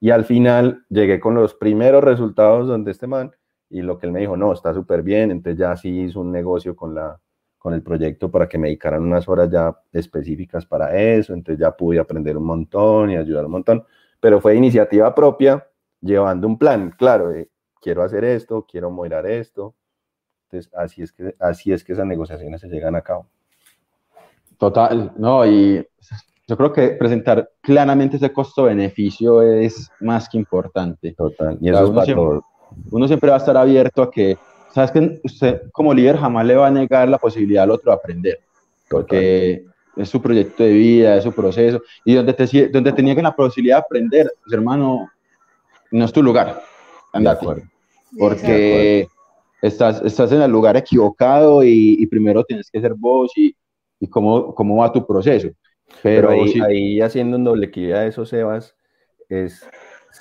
Y 0.00 0.10
al 0.10 0.24
final 0.24 0.84
llegué 0.88 1.20
con 1.20 1.34
los 1.34 1.54
primeros 1.54 2.02
resultados 2.04 2.68
donde 2.68 2.92
este 2.92 3.06
man, 3.06 3.32
y 3.70 3.82
lo 3.82 3.98
que 3.98 4.06
él 4.06 4.12
me 4.12 4.20
dijo, 4.20 4.36
no, 4.36 4.52
está 4.52 4.72
súper 4.72 5.02
bien, 5.02 5.30
entonces 5.30 5.58
ya 5.58 5.76
sí 5.76 6.00
hizo 6.02 6.20
un 6.20 6.32
negocio 6.32 6.76
con, 6.76 6.94
la, 6.94 7.18
con 7.58 7.74
el 7.74 7.82
proyecto 7.82 8.30
para 8.30 8.48
que 8.48 8.58
me 8.58 8.68
dedicaran 8.68 9.02
unas 9.02 9.28
horas 9.28 9.50
ya 9.50 9.76
específicas 9.92 10.66
para 10.66 10.96
eso, 10.96 11.34
entonces 11.34 11.60
ya 11.60 11.70
pude 11.76 11.98
aprender 11.98 12.36
un 12.36 12.44
montón 12.44 13.10
y 13.10 13.16
ayudar 13.16 13.44
un 13.46 13.52
montón 13.52 13.84
pero 14.20 14.40
fue 14.40 14.56
iniciativa 14.56 15.14
propia, 15.14 15.66
llevando 16.00 16.46
un 16.46 16.58
plan, 16.58 16.92
claro, 16.96 17.32
quiero 17.80 18.02
hacer 18.02 18.24
esto, 18.24 18.66
quiero 18.68 18.90
moderar 18.90 19.26
esto. 19.26 19.74
Entonces, 20.44 20.72
así 20.74 21.02
es, 21.02 21.12
que, 21.12 21.34
así 21.40 21.72
es 21.72 21.84
que 21.84 21.92
esas 21.92 22.06
negociaciones 22.06 22.60
se 22.60 22.68
llegan 22.68 22.94
a 22.94 23.02
cabo. 23.02 23.26
Total, 24.58 25.12
no, 25.16 25.44
y 25.44 25.86
yo 26.48 26.56
creo 26.56 26.72
que 26.72 26.88
presentar 26.90 27.50
claramente 27.60 28.16
ese 28.16 28.32
costo-beneficio 28.32 29.42
es 29.42 29.90
más 30.00 30.28
que 30.28 30.38
importante. 30.38 31.12
Total, 31.12 31.58
y 31.60 31.68
eso 31.68 31.90
uno, 31.90 32.02
siempre, 32.02 32.40
uno 32.90 33.06
siempre 33.06 33.30
va 33.30 33.36
a 33.36 33.38
estar 33.38 33.56
abierto 33.56 34.02
a 34.02 34.10
que, 34.10 34.36
sabes 34.72 34.90
que 34.90 35.20
usted 35.24 35.62
como 35.72 35.94
líder 35.94 36.16
jamás 36.16 36.46
le 36.46 36.56
va 36.56 36.66
a 36.66 36.70
negar 36.70 37.08
la 37.08 37.18
posibilidad 37.18 37.64
al 37.64 37.70
otro 37.70 37.90
de 37.90 37.96
aprender, 37.96 38.40
porque 38.88 39.64
es 39.96 40.08
su 40.08 40.20
proyecto 40.20 40.62
de 40.62 40.72
vida, 40.72 41.16
es 41.16 41.24
su 41.24 41.32
proceso, 41.32 41.82
y 42.04 42.14
donde 42.14 42.32
te, 42.32 42.68
donde 42.68 42.92
te 42.92 43.22
la 43.22 43.34
posibilidad 43.34 43.76
de 43.76 43.82
aprender, 43.82 44.32
pues 44.42 44.52
hermano, 44.52 45.10
no 45.90 46.04
es 46.04 46.12
tu 46.12 46.22
lugar, 46.22 46.62
andate, 47.12 47.46
porque 48.18 49.08
estás, 49.62 50.02
estás 50.02 50.32
en 50.32 50.42
el 50.42 50.50
lugar 50.50 50.76
equivocado 50.76 51.62
y, 51.64 52.06
primero 52.06 52.44
tienes 52.44 52.70
que 52.70 52.80
ser 52.80 52.94
vos 52.94 53.32
y, 53.36 53.54
y 54.00 54.06
cómo, 54.08 54.54
cómo 54.54 54.76
va 54.76 54.92
tu 54.92 55.06
proceso. 55.06 55.48
Pero, 56.02 56.30
ahí, 56.30 57.00
haciendo 57.00 57.36
un 57.36 57.44
doble 57.44 57.66
equidad 57.66 58.02
de 58.02 58.08
esos 58.08 58.28
Sebas, 58.28 58.74
es 59.28 59.66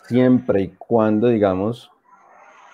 siempre 0.07 0.63
y 0.63 0.67
cuando, 0.77 1.27
digamos, 1.27 1.91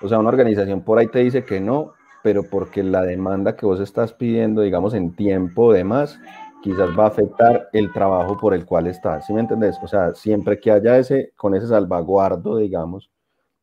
o 0.01 0.07
sea, 0.07 0.19
una 0.19 0.29
organización 0.29 0.81
por 0.81 0.99
ahí 0.99 1.07
te 1.07 1.19
dice 1.19 1.43
que 1.45 1.59
no, 1.59 1.93
pero 2.23 2.43
porque 2.43 2.83
la 2.83 3.03
demanda 3.03 3.55
que 3.55 3.65
vos 3.65 3.79
estás 3.79 4.13
pidiendo, 4.13 4.61
digamos, 4.61 4.93
en 4.93 5.15
tiempo 5.15 5.73
de 5.73 5.83
más, 5.83 6.19
quizás 6.61 6.89
va 6.97 7.05
a 7.05 7.07
afectar 7.07 7.69
el 7.73 7.91
trabajo 7.91 8.37
por 8.37 8.53
el 8.53 8.65
cual 8.65 8.87
está. 8.87 9.21
¿Sí 9.21 9.33
me 9.33 9.41
entendés? 9.41 9.77
O 9.81 9.87
sea, 9.87 10.13
siempre 10.13 10.59
que 10.59 10.71
haya 10.71 10.97
ese, 10.97 11.33
con 11.35 11.55
ese 11.55 11.67
salvaguardo, 11.67 12.57
digamos, 12.57 13.09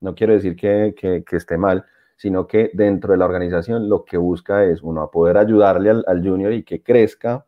no 0.01 0.14
quiero 0.14 0.35
decir 0.35 0.57
que, 0.57 0.94
que, 0.96 1.37
esté 1.37 1.57
mal, 1.57 1.85
sino 2.16 2.46
que 2.46 2.70
dentro 2.74 3.12
de 3.12 3.18
la 3.18 3.24
organización 3.24 3.88
lo 3.88 4.05
que 4.05 4.16
busca 4.16 4.64
es, 4.64 4.83
uno, 4.83 5.03
a 5.03 5.11
poder 5.11 5.38
ayudarle 5.38 5.90
al, 5.90 6.05
al, 6.07 6.22
junior 6.22 6.53
y 6.53 6.64
que 6.64 6.83
crezca 6.83 7.46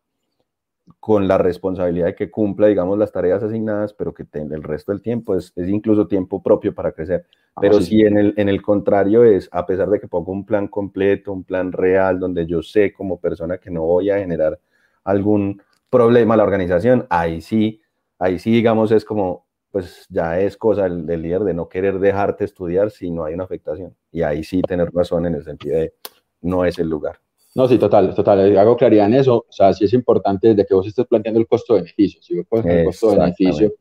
con 0.98 1.28
la 1.28 1.38
responsabilidad 1.38 2.06
de 2.06 2.14
que 2.14 2.30
cumpla, 2.30 2.66
digamos, 2.66 2.98
las 2.98 3.12
tareas 3.12 3.42
asignadas, 3.42 3.94
pero 3.94 4.12
que 4.12 4.26
el 4.32 4.62
resto 4.62 4.92
del 4.92 5.02
tiempo 5.02 5.36
es, 5.36 5.52
es, 5.56 5.68
incluso 5.68 6.06
tiempo 6.06 6.42
propio 6.42 6.74
para 6.74 6.92
crecer. 6.92 7.26
Ah, 7.54 7.60
pero 7.60 7.80
si 7.80 8.02
en 8.02 8.18
el, 8.18 8.34
en 8.36 8.48
el 8.48 8.60
contrario 8.60 9.24
es, 9.24 9.48
a 9.52 9.66
pesar 9.66 9.88
de 9.88 10.00
que 10.00 10.08
pongo 10.08 10.32
un 10.32 10.44
plan 10.44 10.68
completo, 10.68 11.32
un 11.32 11.44
plan 11.44 11.72
real, 11.72 12.18
donde 12.18 12.46
yo 12.46 12.62
sé 12.62 12.92
como 12.92 13.20
persona 13.20 13.58
que 13.58 13.70
no 13.70 13.82
voy 13.82 14.10
a 14.10 14.18
generar 14.18 14.58
algún 15.04 15.62
problema 15.88 16.34
a 16.34 16.36
la 16.36 16.44
organización, 16.44 17.06
ahí 17.10 17.40
sí, 17.40 17.80
ahí 18.18 18.38
sí, 18.38 18.52
digamos, 18.52 18.92
es 18.92 19.04
como, 19.04 19.46
pues 19.70 20.06
ya 20.08 20.40
es 20.40 20.56
cosa 20.56 20.84
del, 20.84 21.06
líder 21.22 21.42
de 21.42 21.54
no 21.54 21.68
querer 21.68 21.98
dejarte 21.98 22.44
estudiar 22.44 22.90
si 22.90 23.10
no 23.10 23.24
hay 23.24 23.34
una 23.34 23.44
afectación. 23.44 23.94
Y 24.10 24.22
ahí 24.22 24.44
sí 24.44 24.62
tener 24.62 24.90
razón 24.92 25.26
en 25.26 25.34
el 25.34 25.44
sentido 25.44 25.78
de 25.78 25.94
no 26.42 26.64
es 26.64 26.78
el 26.78 26.88
lugar. 26.88 27.20
No, 27.54 27.66
sí, 27.66 27.78
total, 27.78 28.14
total. 28.14 28.56
Hago 28.56 28.76
claridad 28.76 29.06
en 29.06 29.14
eso. 29.14 29.38
O 29.48 29.52
sea, 29.52 29.72
sí 29.72 29.84
es 29.84 29.92
importante 29.92 30.48
desde 30.48 30.66
que 30.66 30.74
vos 30.74 30.86
estés 30.86 31.06
planteando 31.06 31.40
el 31.40 31.48
costo-beneficio. 31.48 32.22
Si 32.22 32.36
vos 32.36 32.46
pones 32.48 32.66
el 32.66 32.84
costo-beneficio, 32.84 33.74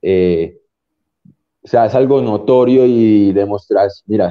eh, 0.00 0.60
o 1.62 1.68
sea, 1.68 1.86
es 1.86 1.94
algo 1.96 2.22
notorio 2.22 2.86
y 2.86 3.32
demostras, 3.32 4.04
mira, 4.06 4.30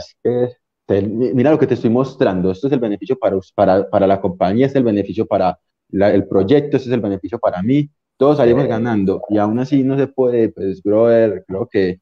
mira 0.87 1.51
lo 1.51 1.59
que 1.59 1.67
te 1.67 1.73
estoy 1.73 1.89
mostrando. 1.89 2.51
Esto 2.51 2.67
es 2.67 2.73
el 2.73 2.79
beneficio 2.79 3.17
para, 3.19 3.37
para, 3.53 3.89
para 3.89 4.07
la 4.07 4.21
compañía, 4.21 4.67
es 4.67 4.75
el 4.75 4.85
beneficio 4.85 5.25
para 5.25 5.59
el 5.91 6.27
proyecto, 6.27 6.77
ese 6.77 6.87
es 6.87 6.93
el 6.93 7.01
beneficio 7.01 7.37
para 7.37 7.61
mí, 7.61 7.89
todos 8.17 8.37
salimos 8.37 8.65
ganando 8.67 9.21
y 9.29 9.37
aún 9.37 9.59
así 9.59 9.83
no 9.83 9.97
se 9.97 10.07
puede, 10.07 10.49
pues, 10.49 10.81
brother, 10.81 11.43
creo 11.45 11.67
que 11.67 11.99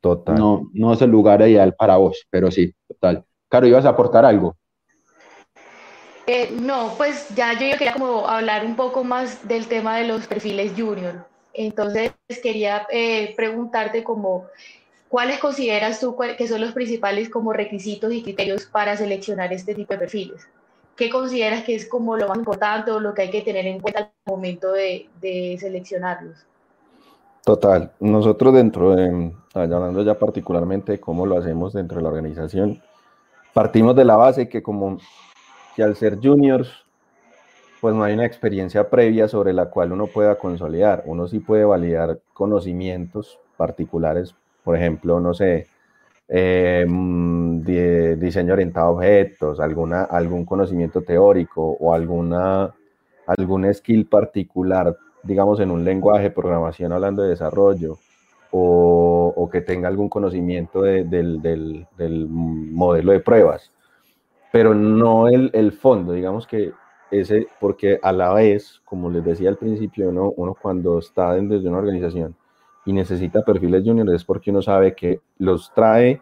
total. 0.00 0.36
No, 0.36 0.70
no 0.74 0.92
es 0.92 1.02
el 1.02 1.10
lugar 1.10 1.40
ideal 1.40 1.74
para 1.74 1.96
vos, 1.96 2.26
pero 2.30 2.50
sí, 2.50 2.72
total. 2.86 3.24
Caro, 3.48 3.66
¿ibas 3.66 3.84
a 3.84 3.90
aportar 3.90 4.24
algo? 4.24 4.56
Eh, 6.32 6.48
no, 6.60 6.94
pues 6.96 7.28
ya 7.34 7.54
yo 7.54 7.76
quería 7.76 7.94
como 7.94 8.28
hablar 8.28 8.64
un 8.64 8.76
poco 8.76 9.02
más 9.02 9.48
del 9.48 9.66
tema 9.66 9.96
de 9.96 10.06
los 10.06 10.28
perfiles 10.28 10.74
junior. 10.76 11.26
Entonces 11.52 12.12
quería 12.40 12.86
eh, 12.88 13.34
preguntarte 13.36 14.04
como, 14.04 14.46
¿cuáles 15.08 15.40
consideras 15.40 15.98
tú 15.98 16.16
que 16.38 16.46
son 16.46 16.60
los 16.60 16.70
principales 16.70 17.28
como 17.28 17.52
requisitos 17.52 18.12
y 18.12 18.22
criterios 18.22 18.66
para 18.66 18.96
seleccionar 18.96 19.52
este 19.52 19.74
tipo 19.74 19.92
de 19.92 19.98
perfiles? 19.98 20.46
¿qué 21.00 21.08
consideras 21.08 21.64
que 21.64 21.74
es 21.74 21.88
como 21.88 22.14
lo 22.18 22.28
más 22.28 22.36
importante 22.36 22.90
o 22.90 23.00
lo 23.00 23.14
que 23.14 23.22
hay 23.22 23.30
que 23.30 23.40
tener 23.40 23.66
en 23.66 23.80
cuenta 23.80 24.00
al 24.00 24.10
momento 24.26 24.70
de, 24.70 25.08
seleccionarlos? 25.58 26.46
Total, 27.42 27.90
nosotros 27.98 28.52
dentro 28.52 28.94
de, 28.94 29.32
hablando 29.54 30.02
ya 30.02 30.18
particularmente 30.18 30.92
de 30.92 31.00
cómo 31.00 31.24
lo 31.24 31.38
hacemos 31.38 31.72
dentro 31.72 31.96
de 31.96 32.02
la 32.02 32.10
organización, 32.10 32.82
partimos 33.54 33.96
de 33.96 34.04
la 34.04 34.16
base 34.16 34.50
que 34.50 34.62
como 34.62 34.98
al 35.82 35.96
ser 35.96 36.18
juniors, 36.22 36.84
pues 37.80 37.94
no 37.94 38.04
hay 38.04 38.14
una 38.14 38.26
experiencia 38.26 38.88
previa 38.90 39.28
sobre 39.28 39.52
la 39.52 39.66
cual 39.66 39.92
uno 39.92 40.06
pueda 40.06 40.36
consolidar. 40.36 41.02
Uno 41.06 41.26
sí 41.26 41.40
puede 41.40 41.64
validar 41.64 42.18
conocimientos 42.32 43.38
particulares, 43.56 44.34
por 44.64 44.76
ejemplo, 44.76 45.20
no 45.20 45.34
sé, 45.34 45.66
eh, 46.28 46.86
diseño 48.18 48.52
orientado 48.52 48.86
a 48.86 48.90
objetos, 48.90 49.60
alguna, 49.60 50.04
algún 50.04 50.44
conocimiento 50.44 51.02
teórico 51.02 51.76
o 51.80 51.92
alguna, 51.92 52.72
algún 53.26 53.72
skill 53.74 54.06
particular, 54.06 54.96
digamos 55.22 55.60
en 55.60 55.70
un 55.70 55.84
lenguaje, 55.84 56.30
programación 56.30 56.92
hablando 56.92 57.22
de 57.22 57.30
desarrollo, 57.30 57.98
o, 58.52 59.48
que 59.50 59.60
tenga 59.60 59.88
algún 59.88 60.08
conocimiento 60.08 60.82
del, 60.82 61.86
modelo 62.28 63.12
de 63.12 63.20
pruebas, 63.20 63.72
pero 64.52 64.74
no 64.74 65.28
el, 65.28 65.50
el, 65.52 65.72
fondo, 65.72 66.12
digamos 66.12 66.46
que 66.46 66.72
ese, 67.10 67.46
porque 67.60 67.98
a 68.02 68.12
la 68.12 68.32
vez, 68.32 68.80
como 68.84 69.10
les 69.10 69.24
decía 69.24 69.48
al 69.48 69.56
principio, 69.56 70.08
uno, 70.08 70.32
uno 70.36 70.56
cuando 70.60 70.98
está 70.98 71.34
dentro 71.34 71.60
de 71.60 71.68
una 71.68 71.78
organización 71.78 72.34
y 72.84 72.92
necesita 72.92 73.42
perfiles 73.42 73.84
juniors 73.84 74.12
es 74.12 74.24
porque 74.24 74.50
uno 74.50 74.62
sabe 74.62 74.94
que 74.94 75.20
los 75.38 75.72
trae 75.74 76.20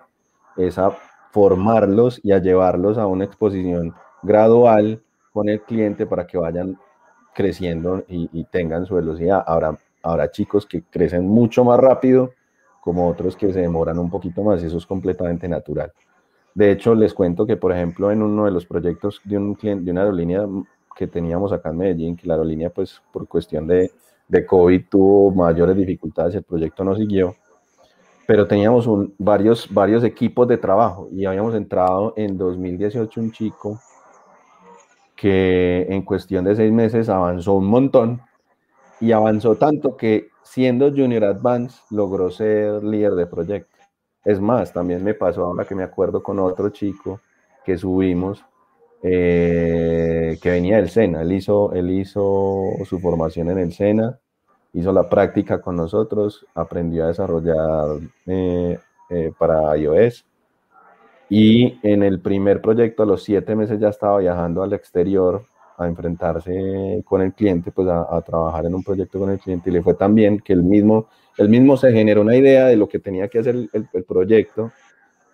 es 0.57 0.79
a 0.79 0.91
formarlos 1.31 2.21
y 2.25 2.33
a 2.33 2.39
llevarlos 2.39 2.99
a 2.99 3.07
una 3.07 3.25
exposición 3.25 3.95
gradual 4.23 5.01
con 5.33 5.49
el 5.49 5.61
cliente 5.63 6.07
para 6.07 6.27
que 6.27 6.39
vayan 6.39 6.79
creciendo 7.35 8.05
y, 8.09 8.45
tengan 8.51 8.87
su 8.87 8.97
velocidad. 8.97 9.45
Ahora, 9.47 9.79
ahora 10.03 10.31
chicos 10.31 10.67
que 10.67 10.83
crecen 10.83 11.29
mucho 11.29 11.65
más 11.65 11.79
rápido, 11.79 12.33
como 12.81 13.09
otros 13.09 13.37
que 13.37 13.53
se 13.53 13.61
demoran 13.61 13.99
un 13.99 14.11
poquito 14.11 14.43
más, 14.43 14.63
y 14.63 14.67
eso 14.67 14.79
es 14.79 14.87
completamente 14.87 15.49
natural. 15.49 15.93
De 16.59 16.73
hecho, 16.73 16.97
les 16.97 17.15
cuento 17.15 17.47
que, 17.47 17.57
por 17.57 17.71
ejemplo, 17.71 18.11
en 18.11 18.21
uno 18.21 18.45
de 18.45 18.51
los 18.51 18.67
proyectos 18.67 19.21
de, 19.23 19.39
un 19.39 19.55
cliente, 19.55 19.85
de 19.85 19.93
una 19.93 20.01
aerolínea 20.01 20.45
que 20.97 21.07
teníamos 21.07 21.53
acá 21.53 21.69
en 21.69 21.77
Medellín, 21.77 22.17
que 22.17 22.27
la 22.27 22.35
aerolínea, 22.35 22.69
pues, 22.69 23.01
por 23.13 23.29
cuestión 23.29 23.69
de, 23.69 23.93
de 24.27 24.45
COVID 24.45 24.87
tuvo 24.91 25.31
mayores 25.31 25.77
dificultades, 25.77 26.35
el 26.35 26.43
proyecto 26.43 26.83
no 26.83 26.97
siguió, 26.97 27.37
pero 28.27 28.49
teníamos 28.49 28.89
varios, 29.19 29.73
varios 29.73 30.03
equipos 30.03 30.49
de 30.49 30.59
trabajo 30.59 31.09
y 31.13 31.27
habíamos 31.27 31.55
entrado 31.55 32.15
en 32.17 32.37
2018 32.37 33.21
un 33.21 33.31
chico 33.31 33.81
que 35.15 35.87
en 35.89 36.03
cuestión 36.03 36.45
de 36.45 36.57
seis 36.57 36.73
meses 36.73 37.09
avanzó 37.09 37.53
un 37.53 37.67
montón 37.67 38.21
y 39.01 39.13
avanzó 39.13 39.55
tanto 39.55 39.97
que 39.97 40.31
siendo 40.43 40.91
Junior 40.91 41.23
Advance 41.23 41.79
logró 41.93 42.33
ser 42.33 42.83
líder 42.83 43.13
de 43.13 43.27
proyecto. 43.29 43.78
Es 44.29 44.43
más, 44.43 44.75
también 44.75 45.03
me 45.03 45.15
pasó 45.15 45.47
ahora 45.47 45.65
que 45.65 45.75
me 45.75 45.83
acuerdo 45.83 46.23
con 46.23 46.39
otro 46.39 46.69
chico 46.69 47.23
que 47.65 47.79
subimos, 47.79 48.45
eh, 49.03 50.39
que 50.43 50.51
venía 50.51 50.77
del 50.77 50.91
SENA. 50.91 51.23
Él 51.23 51.33
hizo, 51.33 51.73
él 51.73 51.91
hizo 51.91 52.75
su 52.85 53.01
formación 53.01 53.49
en 53.49 53.57
el 53.59 53.73
SENA, 53.73 54.21
hizo 54.75 54.93
la 54.93 55.09
práctica 55.09 55.63
con 55.63 55.77
nosotros, 55.77 56.45
aprendió 56.55 57.05
a 57.05 57.09
desarrollar 57.09 58.01
eh, 58.27 58.79
eh, 59.09 59.33
para 59.39 59.75
iOS 59.79 60.27
y 61.31 61.79
en 61.83 62.03
el 62.03 62.21
primer 62.21 62.61
proyecto, 62.61 63.05
a 63.05 63.07
los 63.07 63.23
siete 63.23 63.57
meses, 63.57 63.81
ya 63.81 63.89
estaba 63.89 64.19
viajando 64.19 64.63
al 64.63 64.75
exterior 64.75 65.47
a 65.79 65.87
enfrentarse 65.87 67.03
con 67.05 67.23
el 67.23 67.33
cliente, 67.33 67.71
pues 67.71 67.89
a, 67.89 68.21
trabajar 68.23 68.67
en 68.67 68.75
un 68.75 68.83
proyecto 68.83 69.19
con 69.19 69.31
el 69.31 69.39
cliente 69.39 69.71
y 69.71 69.73
le 69.73 69.83
fue 69.83 69.95
tan 69.95 70.15
bien 70.15 70.41
que 70.41 70.53
él 70.53 70.63
mismo, 70.63 71.07
él 71.37 71.49
mismo 71.49 71.77
se 71.77 71.93
generó 71.93 72.23
una 72.23 72.37
idea 72.37 72.67
de 72.67 72.77
lo 72.77 72.89
que 72.89 72.99
tenía 72.99 73.29
que 73.29 73.39
hacer 73.39 73.57
el, 73.73 74.05
proyecto 74.05 74.73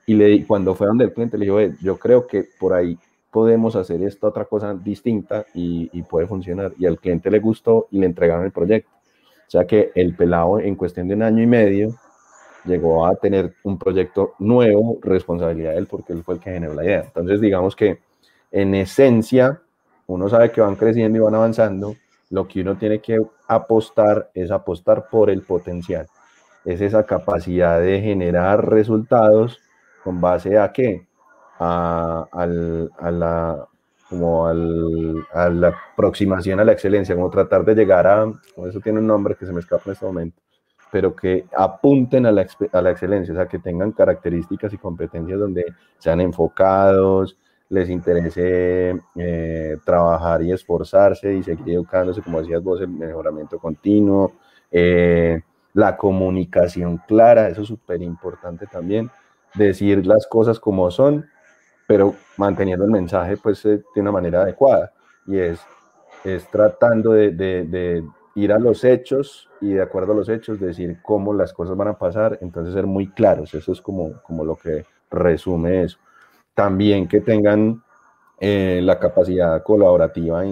y 0.06 0.14
le, 0.14 0.46
cuando 0.46 0.74
fue 0.74 0.86
donde 0.86 1.04
el 1.04 1.12
cliente 1.12 1.38
le 1.38 1.46
dijo, 1.46 1.60
yo 1.80 1.98
creo 1.98 2.26
que 2.26 2.44
por 2.60 2.74
ahí 2.74 2.98
podemos 3.30 3.74
hacer 3.74 4.02
esta 4.02 4.28
otra 4.28 4.44
cosa 4.44 4.74
distinta 4.74 5.46
y, 5.54 5.90
y, 5.92 6.02
puede 6.02 6.26
funcionar. 6.26 6.72
Y 6.78 6.86
al 6.86 7.00
cliente 7.00 7.30
le 7.30 7.40
gustó 7.40 7.88
y 7.90 7.98
le 7.98 8.06
entregaron 8.06 8.44
el 8.44 8.52
proyecto. 8.52 8.90
O 9.46 9.50
sea 9.50 9.66
que 9.66 9.90
el 9.94 10.14
pelado 10.14 10.60
en 10.60 10.76
cuestión 10.76 11.08
de 11.08 11.14
un 11.14 11.22
año 11.22 11.42
y 11.42 11.46
medio 11.46 11.94
llegó 12.64 13.06
a 13.06 13.14
tener 13.16 13.54
un 13.62 13.78
proyecto 13.78 14.34
nuevo, 14.38 14.98
responsabilidad 15.02 15.72
de 15.72 15.78
él, 15.78 15.86
porque 15.86 16.12
él 16.12 16.22
fue 16.22 16.34
el 16.34 16.40
que 16.40 16.52
generó 16.52 16.74
la 16.74 16.84
idea. 16.84 17.02
Entonces, 17.04 17.40
digamos 17.40 17.74
que 17.74 17.98
en 18.50 18.74
esencia, 18.74 19.62
uno 20.06 20.28
sabe 20.28 20.50
que 20.50 20.60
van 20.60 20.76
creciendo 20.76 21.18
y 21.18 21.22
van 21.22 21.34
avanzando, 21.34 21.94
lo 22.30 22.48
que 22.48 22.60
uno 22.60 22.76
tiene 22.76 23.00
que 23.00 23.18
apostar 23.48 24.30
es 24.34 24.50
apostar 24.50 25.08
por 25.08 25.30
el 25.30 25.42
potencial. 25.42 26.06
Es 26.64 26.80
esa 26.80 27.04
capacidad 27.04 27.80
de 27.80 28.00
generar 28.00 28.68
resultados 28.68 29.60
con 30.02 30.20
base 30.20 30.58
a 30.58 30.72
qué? 30.72 31.06
A, 31.60 32.26
la 32.46 33.66
como 34.08 34.46
al, 34.46 35.26
a 35.32 35.48
la 35.48 35.74
aproximación 35.92 36.60
a 36.60 36.64
la 36.64 36.72
excelencia, 36.72 37.14
como 37.14 37.30
tratar 37.30 37.64
de 37.64 37.74
llegar 37.74 38.06
a, 38.06 38.30
eso 38.66 38.80
tiene 38.80 38.98
un 38.98 39.06
nombre 39.06 39.34
que 39.34 39.46
se 39.46 39.52
me 39.52 39.60
escapa 39.60 39.84
en 39.86 39.92
este 39.92 40.04
momento, 40.04 40.40
pero 40.92 41.14
que 41.16 41.46
apunten 41.56 42.26
a 42.26 42.32
la, 42.32 42.46
a 42.72 42.82
la, 42.82 42.90
excelencia, 42.90 43.32
o 43.32 43.36
sea, 43.36 43.46
que 43.46 43.58
tengan 43.58 43.92
características 43.92 44.72
y 44.72 44.78
competencias 44.78 45.38
donde 45.38 45.64
sean 45.98 46.20
enfocados, 46.20 47.36
les 47.68 47.88
interese 47.88 49.00
eh, 49.16 49.76
trabajar 49.84 50.42
y 50.42 50.52
esforzarse 50.52 51.32
y 51.34 51.42
seguir 51.42 51.74
educándose, 51.74 52.22
como 52.22 52.40
decías 52.40 52.62
vos, 52.62 52.80
el 52.80 52.88
mejoramiento 52.88 53.58
continuo, 53.58 54.32
eh, 54.70 55.40
la 55.72 55.96
comunicación 55.96 57.00
clara, 57.08 57.48
eso 57.48 57.62
es 57.62 57.68
súper 57.68 58.02
importante 58.02 58.66
también, 58.66 59.10
decir 59.54 60.06
las 60.06 60.26
cosas 60.26 60.60
como 60.60 60.90
son, 60.90 61.26
pero 61.86 62.14
manteniendo 62.36 62.84
el 62.84 62.90
mensaje 62.90 63.36
pues 63.36 63.64
eh, 63.64 63.82
de 63.94 64.00
una 64.00 64.12
manera 64.12 64.42
adecuada, 64.42 64.92
y 65.26 65.38
es, 65.38 65.60
es 66.24 66.48
tratando 66.50 67.12
de, 67.12 67.32
de 67.32 68.04
ir 68.34 68.52
a 68.52 68.58
los 68.58 68.84
hechos 68.84 69.48
y 69.60 69.72
de 69.72 69.82
acuerdo 69.82 70.12
a 70.12 70.16
los 70.16 70.28
hechos 70.28 70.60
decir 70.60 70.98
cómo 71.02 71.32
las 71.32 71.52
cosas 71.52 71.76
van 71.76 71.88
a 71.88 71.98
pasar, 71.98 72.38
entonces 72.42 72.74
ser 72.74 72.86
muy 72.86 73.08
claros, 73.08 73.54
eso 73.54 73.72
es 73.72 73.80
como, 73.80 74.20
como 74.22 74.44
lo 74.44 74.56
que 74.56 74.84
resume 75.10 75.84
eso. 75.84 75.98
También 76.54 77.08
que 77.08 77.20
tengan 77.20 77.82
eh, 78.40 78.80
la 78.82 78.98
capacidad 78.98 79.62
colaborativa 79.62 80.44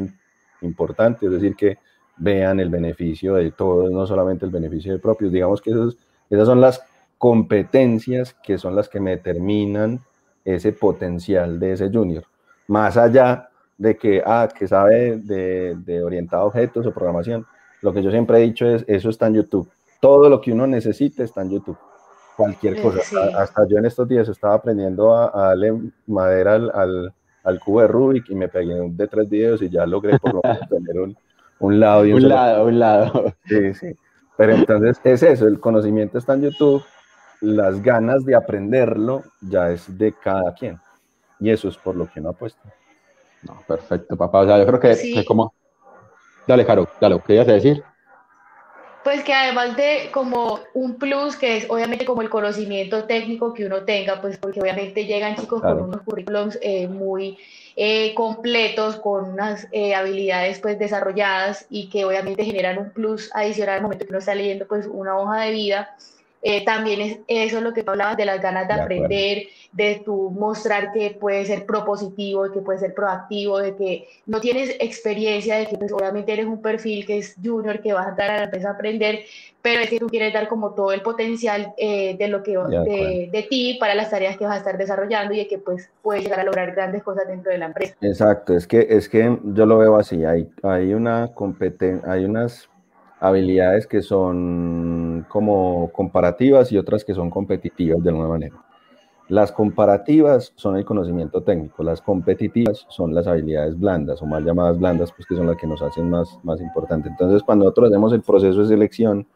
importante, 0.61 1.27
es 1.27 1.33
decir, 1.33 1.55
que 1.57 1.79
vean 2.17 2.61
el 2.61 2.71
beneficio 2.71 3.35
de 3.35 3.51
todos, 3.53 3.91
no 3.91 4.07
solamente 4.07 4.45
el 4.45 4.51
beneficio 4.51 4.93
de 4.93 4.99
propios, 4.99 5.33
digamos 5.33 5.61
que 5.61 5.71
esas 5.71 6.47
son 6.47 6.61
las 6.61 6.83
competencias 7.19 8.35
que 8.35 8.59
son 8.59 8.77
las 8.77 8.89
que 8.89 9.01
me 9.01 9.13
determinan 9.13 10.01
ese 10.45 10.73
potencial 10.73 11.59
de 11.59 11.73
ese 11.73 11.91
junior, 11.91 12.25
más 12.69 12.97
allá 12.97 13.49
de 13.79 13.97
que, 13.97 14.23
ah, 14.25 14.49
que 14.57 14.69
sabe 14.69 15.19
de, 15.19 15.77
de 15.77 16.03
orientado 16.03 16.43
a 16.43 16.47
objetos 16.47 16.87
o 16.87 16.93
programación, 16.93 17.47
lo 17.81 17.93
que 17.93 18.03
yo 18.03 18.11
siempre 18.11 18.39
he 18.39 18.43
dicho 18.43 18.67
es, 18.67 18.85
eso 18.87 19.11
está 19.11 19.27
en 19.27 19.35
YouTube. 19.35 19.69
Todo 20.01 20.29
lo 20.29 20.41
que 20.41 20.53
uno 20.53 20.67
necesite 20.67 21.25
está 21.25 21.43
en 21.43 21.51
YouTube. 21.51 21.79
Cualquier 22.37 22.81
cosa. 22.81 23.01
Hasta 23.37 23.67
yo 23.69 23.79
en 23.79 23.87
estos 23.87 24.09
días 24.09 24.29
estaba 24.29 24.55
aprendiendo 24.55 25.15
a, 25.15 25.49
darle 25.49 25.73
madera 26.07 26.55
al, 26.55 27.13
al, 27.45 27.61
cubo 27.61 27.83
de 27.83 27.89
Rubik 27.89 28.31
y 28.31 28.35
me 28.35 28.49
pegué 28.49 28.75
de 28.75 29.09
tres 29.09 29.29
videos 29.29 29.63
y 29.63 29.69
ya 29.69 29.87
logré 29.87 30.19
por 30.19 30.35
lo 30.35 30.41
menos 30.43 30.61
tener 30.69 30.99
un, 30.99 31.17
un 31.61 31.81
lado 31.81 32.07
y 32.07 32.13
un, 32.13 32.23
un 32.23 32.29
lado, 32.29 32.65
un 32.67 32.79
lado. 32.79 33.35
Sí, 33.45 33.75
sí. 33.75 33.97
Pero 34.37 34.55
entonces 34.55 34.99
es 35.05 35.23
eso, 35.23 35.47
el 35.47 35.61
conocimiento 35.61 36.19
está 36.19 36.35
en 36.35 36.43
YouTube, 36.43 36.83
las 37.43 37.83
ganas 37.83 38.25
de 38.25 38.35
aprenderlo 38.35 39.23
ya 39.41 39.71
es 39.71 39.99
de 39.99 40.13
cada 40.13 40.55
quien. 40.55 40.81
Y 41.39 41.51
eso 41.51 41.69
es 41.69 41.77
por 41.77 41.97
lo 41.97 42.11
que 42.11 42.21
uno 42.21 42.31
apuesta. 42.31 42.63
No, 43.43 43.61
perfecto, 43.67 44.17
papá. 44.17 44.41
O 44.41 44.47
sea, 44.47 44.59
yo 44.59 44.67
creo 44.67 44.81
que, 44.81 44.97
que 45.15 45.25
como, 45.25 45.53
Dale, 46.47 46.67
Caro, 46.67 46.89
dale, 47.01 47.21
¿qué 47.25 47.35
ibas 47.35 47.49
a 47.49 47.53
decir? 47.53 47.85
Pues 49.05 49.25
que 49.25 49.33
además 49.35 49.77
de 49.77 50.11
como 50.13 50.61
un 50.75 50.97
plus, 50.97 51.37
que 51.37 51.57
es 51.57 51.71
obviamente 51.71 52.05
como 52.05 52.23
el 52.23 52.31
conocimiento 52.31 53.05
técnico 53.05 53.53
que 53.53 53.67
uno 53.67 53.83
tenga, 53.85 54.21
pues 54.21 54.39
porque 54.39 54.61
obviamente 54.61 55.07
llegan 55.07 55.35
chicos 55.35 55.61
con 55.61 55.81
unos 55.81 56.03
currículums 56.03 56.59
eh, 56.63 56.87
muy 56.87 57.37
eh, 57.75 58.15
completos, 58.15 58.97
con 58.97 59.25
unas 59.25 59.67
eh, 59.73 59.95
habilidades 59.95 60.61
pues 60.61 60.79
desarrolladas 60.79 61.67
y 61.69 61.89
que 61.89 62.05
obviamente 62.05 62.45
generan 62.45 62.79
un 62.79 62.91
plus 62.91 63.31
adicional 63.35 63.77
al 63.77 63.83
momento 63.83 64.05
que 64.05 64.11
uno 64.11 64.19
está 64.19 64.35
leyendo 64.35 64.69
pues 64.69 64.87
una 64.87 65.19
hoja 65.19 65.41
de 65.41 65.51
vida 65.51 65.97
eh, 66.45 66.65
también 66.65 67.01
es 67.01 67.19
eso 67.29 67.61
lo 67.61 67.73
que 67.73 67.85
tú 67.85 67.93
hablabas 67.93 68.17
de 68.17 68.25
las 68.25 68.43
ganas 68.43 68.67
de, 68.67 68.75
aprender, 68.75 69.45
de 69.71 70.03
tu 70.05 70.31
mostrar 70.31 70.93
que 70.93 71.17
puedes 71.19 71.47
ser 71.47 71.65
propositivo, 71.65 72.49
de 72.49 72.53
que 72.53 72.61
puedes 72.61 72.81
ser 72.81 72.95
proactivo, 72.95 73.59
de 73.59 73.77
que 73.77 74.09
no 74.27 74.41
tienes 74.41 74.75
experiencia, 74.81 75.57
de 75.57 75.67
que 75.67 75.79
pues, 75.79 75.93
obviamente 75.93 76.33
eres 76.33 76.47
un 76.47 76.61
perfil 76.61 77.07
que 77.07 77.19
es 77.19 77.37
junior, 77.43 77.81
que 77.81 77.93
vas 77.93 78.09
a 78.09 78.11
dar 78.11 78.31
a 78.33 78.37
la 78.39 78.45
empresa 78.45 78.71
a 78.71 78.73
aprender, 78.73 79.21
pero 79.63 79.83
es 79.83 79.89
que 79.89 80.01
tú 80.01 80.09
quieres 80.09 80.33
dar 80.33 80.49
como 80.49 80.75
todo 80.75 80.93
el 80.93 81.03
potencial 81.03 81.75
eh, 81.77 82.17
de 82.19 82.27
lo 82.27 82.43
que 82.43 82.59
de, 82.59 83.31
de, 83.33 83.43
ti 83.49 83.77
para 83.79 83.95
las 83.95 84.11
tareas 84.11 84.37
que 84.37 84.45
vas 84.45 84.55
a 84.55 84.59
estar 84.59 84.77
desarrollando 84.77 85.35
y 85.35 85.39
de 85.39 85.47
que 85.47 85.59
pues 85.59 85.91
puedes 86.03 86.25
llegar 86.25 86.41
a 86.41 86.45
lograr 86.45 86.73
grandes 86.73 87.05
cosas 87.05 87.29
dentro 87.29 87.53
de 87.53 87.59
la 87.59 87.67
empresa. 87.67 87.95
Exacto, 88.01 88.57
es 88.57 88.67
que 88.67 88.85
es 88.91 89.09
que 89.09 89.39
yo 89.45 89.65
lo 89.65 89.79
veo 89.79 89.95
así, 89.95 90.25
hay, 90.25 90.49
hay 90.65 90.93
una 90.93 91.29
competencia, 91.33 92.11
hay 92.11 92.25
unas 92.25 92.69
habilidades 93.21 93.87
que 93.87 94.03
son 94.03 95.02
como 95.29 95.91
comparativas 95.93 96.73
y 96.73 96.79
otras 96.79 97.05
que 97.05 97.15
son 97.15 97.31
competitivas 97.31 98.03
de 98.03 98.11
alguna 98.11 98.29
manera. 98.29 98.57
Las 99.29 99.51
comparativas 99.53 100.53
son 100.57 100.77
el 100.77 100.85
conocimiento 100.85 101.43
técnico, 101.43 101.83
las 101.83 102.03
competitivas 102.03 102.85
son 102.89 103.15
las 103.15 103.27
habilidades 103.27 103.79
blandas 103.79 104.21
o 104.21 104.27
más 104.27 104.45
llamadas 104.45 104.79
blandas, 104.79 105.13
pues 105.13 105.27
que 105.27 105.37
son 105.37 105.47
las 105.47 105.57
que 105.57 105.67
nos 105.67 105.81
hacen 105.81 106.11
más, 106.11 106.39
más 106.43 106.61
importante. 106.61 107.09
Entonces, 107.09 107.43
cuando 107.43 107.65
nosotros 107.65 107.89
hacemos 107.89 108.13
el 108.13 108.21
proceso 108.21 108.61
de 108.61 108.67
selección, 108.67 109.27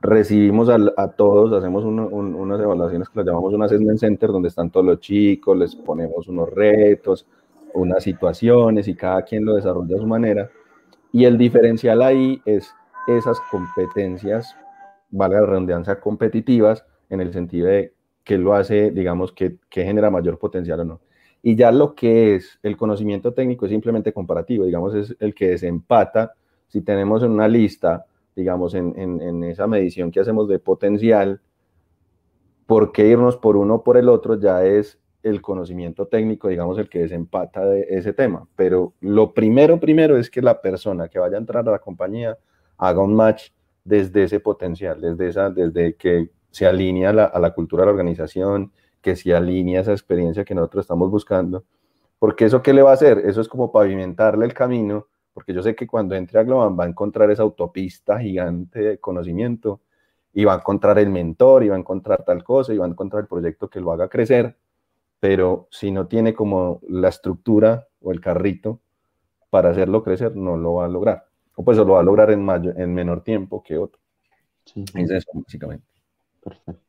recibimos 0.00 0.68
a, 0.68 1.08
todos, 1.12 1.52
hacemos 1.52 1.84
unas 1.84 2.60
evaluaciones 2.60 3.08
que 3.08 3.18
las 3.18 3.26
llamamos 3.26 3.54
un 3.54 3.62
assessment 3.62 3.98
center, 3.98 4.30
donde 4.30 4.48
están 4.48 4.70
todos 4.70 4.84
los 4.84 5.00
chicos, 5.00 5.56
les 5.56 5.76
ponemos 5.76 6.28
unos 6.28 6.50
retos, 6.50 7.26
unas 7.74 8.02
situaciones 8.02 8.88
y 8.88 8.94
cada 8.94 9.22
quien 9.22 9.44
lo 9.44 9.54
desarrolla 9.54 9.96
a 9.96 10.00
su 10.00 10.06
manera. 10.06 10.50
Y 11.12 11.24
el 11.24 11.38
diferencial 11.38 12.02
ahí 12.02 12.40
es 12.44 12.74
esas 13.06 13.38
competencias 13.50 14.56
valga 15.10 15.40
la 15.40 15.46
redundancia, 15.46 16.00
competitivas 16.00 16.84
en 17.10 17.20
el 17.20 17.32
sentido 17.32 17.68
de 17.68 17.94
que 18.24 18.38
lo 18.38 18.54
hace, 18.54 18.90
digamos, 18.90 19.32
que, 19.32 19.58
que 19.68 19.84
genera 19.84 20.10
mayor 20.10 20.38
potencial 20.38 20.80
o 20.80 20.84
no. 20.84 21.00
Y 21.42 21.54
ya 21.54 21.70
lo 21.70 21.94
que 21.94 22.34
es 22.34 22.58
el 22.62 22.76
conocimiento 22.76 23.32
técnico 23.32 23.66
es 23.66 23.70
simplemente 23.70 24.12
comparativo, 24.12 24.64
digamos, 24.64 24.94
es 24.94 25.16
el 25.20 25.34
que 25.34 25.50
desempata. 25.50 26.32
Si 26.66 26.80
tenemos 26.80 27.22
en 27.22 27.30
una 27.30 27.46
lista, 27.46 28.06
digamos, 28.34 28.74
en, 28.74 28.98
en, 28.98 29.20
en 29.22 29.44
esa 29.44 29.68
medición 29.68 30.10
que 30.10 30.20
hacemos 30.20 30.48
de 30.48 30.58
potencial, 30.58 31.40
¿por 32.66 32.90
qué 32.90 33.06
irnos 33.06 33.36
por 33.36 33.56
uno 33.56 33.76
o 33.76 33.84
por 33.84 33.96
el 33.96 34.08
otro? 34.08 34.40
Ya 34.40 34.64
es 34.64 34.98
el 35.22 35.40
conocimiento 35.40 36.06
técnico, 36.06 36.48
digamos, 36.48 36.78
el 36.78 36.88
que 36.88 37.00
desempata 37.00 37.64
de 37.64 37.86
ese 37.90 38.12
tema. 38.12 38.48
Pero 38.56 38.94
lo 39.00 39.32
primero, 39.32 39.78
primero 39.78 40.16
es 40.16 40.30
que 40.30 40.42
la 40.42 40.60
persona 40.60 41.08
que 41.08 41.18
vaya 41.18 41.36
a 41.36 41.40
entrar 41.40 41.68
a 41.68 41.72
la 41.72 41.78
compañía 41.78 42.36
haga 42.76 43.02
un 43.02 43.14
match 43.14 43.50
desde 43.86 44.24
ese 44.24 44.40
potencial, 44.40 45.00
desde, 45.00 45.28
esa, 45.28 45.50
desde 45.50 45.94
que 45.94 46.30
se 46.50 46.66
alinea 46.66 47.10
a 47.10 47.38
la 47.38 47.54
cultura 47.54 47.82
de 47.82 47.86
la 47.86 47.92
organización, 47.92 48.72
que 49.00 49.14
se 49.14 49.34
alinea 49.34 49.82
esa 49.82 49.92
experiencia 49.92 50.44
que 50.44 50.54
nosotros 50.54 50.84
estamos 50.84 51.10
buscando. 51.10 51.64
Porque 52.18 52.46
eso 52.46 52.62
qué 52.62 52.72
le 52.72 52.82
va 52.82 52.90
a 52.90 52.94
hacer? 52.94 53.18
Eso 53.18 53.40
es 53.40 53.48
como 53.48 53.70
pavimentarle 53.70 54.44
el 54.44 54.54
camino, 54.54 55.06
porque 55.32 55.52
yo 55.52 55.62
sé 55.62 55.76
que 55.76 55.86
cuando 55.86 56.16
entre 56.16 56.40
a 56.40 56.42
Globan 56.42 56.76
va 56.78 56.84
a 56.84 56.88
encontrar 56.88 57.30
esa 57.30 57.42
autopista 57.42 58.18
gigante 58.18 58.80
de 58.80 58.98
conocimiento 58.98 59.82
y 60.32 60.44
va 60.44 60.54
a 60.54 60.56
encontrar 60.56 60.98
el 60.98 61.10
mentor 61.10 61.62
y 61.62 61.68
va 61.68 61.76
a 61.76 61.78
encontrar 61.78 62.24
tal 62.24 62.42
cosa 62.42 62.74
y 62.74 62.78
va 62.78 62.86
a 62.86 62.88
encontrar 62.88 63.22
el 63.22 63.28
proyecto 63.28 63.70
que 63.70 63.80
lo 63.80 63.92
haga 63.92 64.08
crecer, 64.08 64.56
pero 65.20 65.68
si 65.70 65.92
no 65.92 66.08
tiene 66.08 66.34
como 66.34 66.80
la 66.88 67.08
estructura 67.08 67.86
o 68.02 68.10
el 68.10 68.20
carrito 68.20 68.80
para 69.50 69.70
hacerlo 69.70 70.02
crecer, 70.02 70.34
no 70.34 70.56
lo 70.56 70.74
va 70.74 70.86
a 70.86 70.88
lograr. 70.88 71.26
O 71.56 71.64
pues 71.64 71.76
lo 71.78 71.86
va 71.86 72.00
a 72.00 72.04
lograr 72.04 72.30
en, 72.30 72.44
mayor, 72.44 72.80
en 72.80 72.94
menor 72.94 73.24
tiempo 73.24 73.62
que 73.62 73.76
otro. 73.76 74.00
Sí. 74.64 74.84
Es 74.94 75.10
eso, 75.10 75.30
básicamente. 75.34 75.86
Perfecto. 76.40 76.82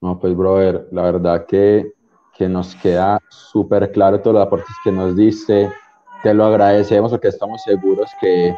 No, 0.00 0.18
pues, 0.18 0.36
brother, 0.36 0.88
la 0.92 1.02
verdad 1.02 1.46
que, 1.46 1.92
que 2.36 2.48
nos 2.48 2.74
queda 2.76 3.20
súper 3.28 3.90
claro 3.92 4.20
todos 4.20 4.34
los 4.34 4.46
aportes 4.46 4.74
que 4.82 4.92
nos 4.92 5.16
diste. 5.16 5.70
Te 6.22 6.34
lo 6.34 6.44
agradecemos 6.44 7.10
porque 7.10 7.28
estamos 7.28 7.62
seguros 7.62 8.10
que, 8.20 8.54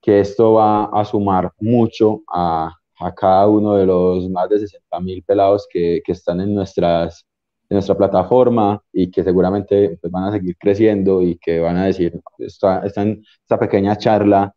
que 0.00 0.20
esto 0.20 0.54
va 0.54 0.84
a 0.86 1.04
sumar 1.04 1.52
mucho 1.60 2.22
a, 2.28 2.70
a 2.98 3.14
cada 3.14 3.46
uno 3.46 3.74
de 3.74 3.86
los 3.86 4.28
más 4.30 4.48
de 4.48 4.60
60 4.60 5.00
mil 5.00 5.22
pelados 5.22 5.66
que, 5.70 6.00
que, 6.04 6.12
están 6.12 6.40
en, 6.40 6.54
nuestras, 6.54 7.26
en 7.68 7.74
nuestra 7.74 7.96
plataforma 7.96 8.82
y 8.92 9.10
que 9.10 9.24
seguramente 9.24 9.98
pues, 10.00 10.12
van 10.12 10.24
a 10.24 10.32
seguir 10.32 10.56
creciendo 10.58 11.22
y 11.22 11.36
que 11.36 11.60
van 11.60 11.76
a 11.76 11.86
decir, 11.86 12.20
esta, 12.38 12.84
esta, 12.86 13.02
esta 13.02 13.58
pequeña 13.58 13.96
charla 13.96 14.54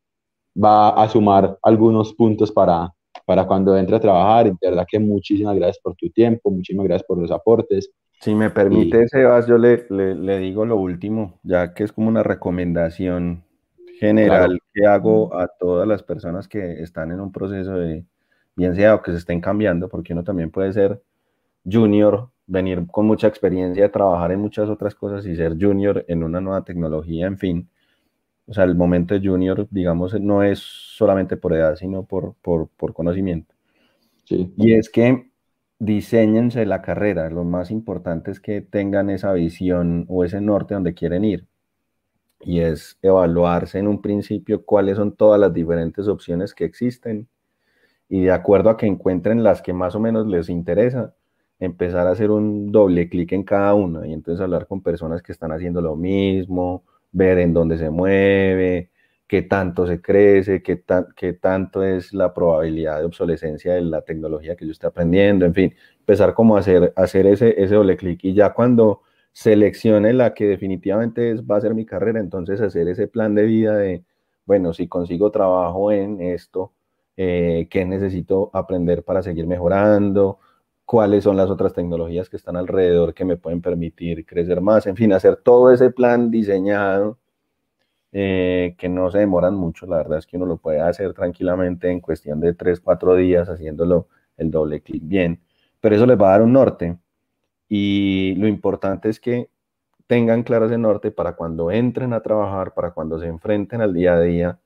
va 0.62 0.90
a 0.90 1.08
sumar 1.10 1.58
algunos 1.64 2.14
puntos 2.14 2.52
para, 2.52 2.94
para 3.26 3.46
cuando 3.46 3.78
entre 3.78 3.96
a 3.96 4.00
trabajar. 4.00 4.48
Y 4.48 4.52
de 4.52 4.70
verdad 4.70 4.86
que 4.90 5.00
muchísimas 5.00 5.56
gracias 5.56 5.80
por 5.82 5.96
tu 5.96 6.10
tiempo, 6.10 6.52
muchísimas 6.52 6.86
gracias 6.86 7.08
por 7.08 7.18
los 7.18 7.32
aportes. 7.32 7.92
Si 8.22 8.36
me 8.36 8.50
permite, 8.50 9.08
Sebas, 9.08 9.48
yo 9.48 9.58
le, 9.58 9.86
le, 9.90 10.40
digo 10.40 10.66
lo 10.66 10.76
último, 10.76 11.40
ya 11.44 11.74
que 11.74 11.86
es 11.86 11.94
como 11.94 12.10
una 12.10 12.22
recomendación 12.22 13.46
general 13.98 14.60
que 14.74 14.86
hago 14.86 15.34
a 15.38 15.48
todas 15.48 15.88
las 15.88 16.04
personas 16.04 16.48
que 16.48 16.84
están 16.84 17.12
en 17.12 17.22
un 17.22 17.32
proceso 17.32 17.72
de, 17.76 18.06
bien 18.56 18.76
sea 18.76 18.96
o 18.96 19.02
que 19.02 19.12
se 19.12 19.18
estén 19.18 19.40
cambiando, 19.40 19.88
porque 19.88 20.12
uno 20.12 20.24
también 20.24 20.52
puede 20.52 20.74
ser 20.74 21.02
junior, 21.64 22.30
venir 22.50 22.86
con 22.92 23.06
mucha 23.08 23.28
experiencia, 23.28 23.92
trabajar 23.92 24.32
en 24.32 24.42
muchas 24.42 24.70
otras 24.70 24.96
cosas 24.96 25.26
y 25.26 25.36
ser 25.36 25.58
junior 25.60 26.06
en 26.08 26.24
una 26.24 26.42
nueva 26.42 26.64
tecnología, 26.64 27.28
en 27.28 27.38
fin 27.38 27.70
o 28.50 28.54
sea, 28.54 28.64
el 28.64 28.74
momento 28.76 29.14
de 29.14 29.28
junior, 29.28 29.68
digamos, 29.70 30.20
no 30.20 30.42
es 30.42 30.58
solamente 30.58 31.38
por 31.38 31.54
edad, 31.54 31.76
sino 31.76 32.04
por, 32.04 32.34
por, 32.42 32.68
por 32.70 32.96
conocimiento. 32.96 33.54
Sí. 34.24 34.52
Y 34.58 34.74
es 34.74 34.90
que 34.90 35.30
diseñense 35.78 36.66
la 36.66 36.82
carrera. 36.82 37.30
Lo 37.30 37.44
más 37.44 37.70
importante 37.70 38.32
es 38.32 38.40
que 38.40 38.62
tengan 38.62 39.12
esa 39.12 39.34
visión 39.34 40.08
o 40.10 40.24
ese 40.24 40.42
norte 40.42 40.74
donde 40.74 40.96
quieren 40.96 41.26
ir. 41.26 41.46
Y 42.42 42.62
es 42.62 42.98
evaluarse 43.04 43.78
en 43.78 43.88
un 43.88 44.02
principio 44.02 44.66
cuáles 44.66 44.98
son 44.98 45.16
todas 45.16 45.40
las 45.40 45.54
diferentes 45.54 46.08
opciones 46.08 46.56
que 46.56 46.66
existen. 46.66 47.28
Y 48.10 48.24
de 48.24 48.32
acuerdo 48.32 48.72
a 48.72 48.78
que 48.78 48.88
encuentren 48.88 49.44
las 49.44 49.62
que 49.62 49.74
más 49.74 49.94
o 49.94 50.00
menos 50.00 50.26
les 50.26 50.50
interesa, 50.50 51.14
empezar 51.60 52.08
a 52.08 52.12
hacer 52.12 52.32
un 52.32 52.72
doble 52.72 53.10
clic 53.10 53.32
en 53.34 53.44
cada 53.44 53.74
una 53.74 54.08
y 54.08 54.14
entonces 54.14 54.42
hablar 54.42 54.68
con 54.68 54.82
personas 54.82 55.22
que 55.22 55.32
están 55.32 55.52
haciendo 55.52 55.82
lo 55.82 55.96
mismo 55.96 56.84
ver 57.12 57.40
en 57.40 57.54
dónde 57.54 57.78
se 57.78 57.90
mueve, 57.90 58.92
qué 59.28 59.44
tanto 59.44 59.86
se 59.86 60.02
crece, 60.02 60.64
qué, 60.64 60.84
qué 61.16 61.34
tanto 61.34 61.84
es 61.84 62.14
la 62.14 62.34
probabilidad 62.34 63.00
de 63.00 63.06
obsolescencia 63.06 63.74
de 63.74 63.82
la 63.82 64.02
tecnología 64.02 64.56
que 64.56 64.66
yo 64.66 64.72
esté 64.72 64.88
aprendiendo, 64.88 65.46
en 65.46 65.54
fin, 65.54 65.76
empezar 66.00 66.34
como 66.34 66.58
a 66.58 66.60
hacer, 66.62 66.94
hacer 66.96 67.28
ese, 67.28 67.62
ese 67.62 67.76
doble 67.76 67.98
clic. 67.98 68.24
Y 68.24 68.34
ya 68.34 68.54
cuando 68.54 69.02
seleccione 69.32 70.14
la 70.14 70.34
que 70.34 70.48
definitivamente 70.48 71.32
es, 71.32 71.44
va 71.44 71.58
a 71.58 71.62
ser 71.62 71.76
mi 71.76 71.86
carrera, 71.86 72.20
entonces 72.20 72.60
hacer 72.62 72.88
ese 72.88 73.08
plan 73.08 73.36
de 73.36 73.44
vida 73.44 73.78
de, 73.78 74.04
bueno, 74.46 74.74
si 74.74 74.88
consigo 74.88 75.32
trabajo 75.32 75.92
en 75.92 76.22
esto, 76.22 76.74
eh, 77.16 77.68
qué 77.70 77.86
necesito 77.86 78.50
aprender 78.54 79.04
para 79.04 79.22
seguir 79.22 79.46
mejorando, 79.46 80.40
cuáles 80.90 81.24
son 81.24 81.38
las 81.38 81.52
otras 81.52 81.74
tecnologías 81.74 82.32
que 82.32 82.36
están 82.36 82.58
alrededor 82.58 83.14
que 83.14 83.24
me 83.24 83.38
pueden 83.38 83.62
permitir 83.62 84.26
crecer 84.26 84.60
más, 84.60 84.88
en 84.88 84.96
fin, 84.96 85.14
hacer 85.14 85.36
todo 85.36 85.72
ese 85.72 85.92
plan 85.92 86.32
diseñado 86.32 87.20
eh, 88.12 88.74
que 88.76 88.90
no 88.90 89.12
se 89.12 89.20
demoran 89.20 89.54
mucho, 89.54 89.86
la 89.86 89.98
verdad 89.98 90.18
es 90.18 90.26
que 90.26 90.38
uno 90.38 90.48
lo 90.48 90.58
puede 90.58 90.82
hacer 90.82 91.14
tranquilamente 91.14 91.92
en 91.92 92.00
cuestión 92.00 92.40
de 92.40 92.56
3, 92.56 92.80
4 92.80 93.16
días 93.18 93.48
haciéndolo 93.50 94.08
el 94.36 94.50
doble 94.50 94.82
clic 94.82 95.04
bien, 95.06 95.40
pero 95.80 95.96
eso 95.96 96.08
les 96.08 96.20
va 96.20 96.30
a 96.30 96.32
dar 96.32 96.42
un 96.42 96.54
norte. 96.54 96.98
Y 97.68 98.34
lo 98.40 98.48
importante 98.48 99.10
es 99.10 99.20
que 99.20 99.52
tengan 100.08 100.42
claro 100.42 100.66
ese 100.66 100.80
norte 100.80 101.12
para 101.12 101.34
cuando 101.36 101.70
entren 101.70 102.14
a 102.14 102.22
trabajar, 102.22 102.74
para 102.74 102.94
cuando 102.96 103.20
se 103.20 103.28
enfrenten 103.28 103.82
al 103.82 103.94
día 103.94 104.16
a 104.16 104.22
día, 104.22 104.60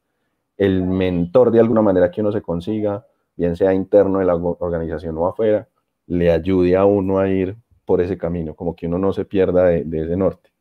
el 0.56 0.84
mentor 0.84 1.52
de 1.52 1.60
alguna 1.60 1.82
manera 1.82 2.12
que 2.12 2.22
uno 2.22 2.32
se 2.32 2.42
consiga, 2.42 3.06
bien 3.36 3.58
sea 3.58 3.74
interno 3.74 4.20
de 4.20 4.26
la 4.26 4.36
organización 4.36 5.18
o 5.18 5.28
afuera, 5.28 5.68
le 6.08 6.32
ayude 6.32 6.76
a 6.76 6.86
uno 6.86 7.20
a 7.20 7.30
ir 7.30 7.56
por 7.86 8.02
ese 8.02 8.18
camino, 8.18 8.56
como 8.56 8.76
que 8.76 8.88
uno 8.88 8.98
no 8.98 9.14
se 9.14 9.26
pierda 9.26 9.66
de, 9.66 10.02
ese 10.02 10.18
norte. 10.18 10.52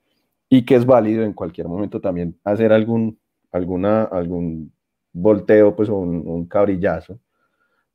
Y 0.48 0.64
que 0.64 0.74
es 0.74 0.84
válido 0.86 1.24
en 1.24 1.32
cualquier 1.32 1.68
momento 1.68 2.00
también 2.00 2.38
hacer 2.44 2.72
algún, 2.72 3.18
alguna, 3.52 4.04
algún 4.04 4.72
volteo, 5.12 5.74
pues, 5.74 5.88
o 5.88 5.96
un, 5.96 6.46
cabrillazo, 6.46 7.18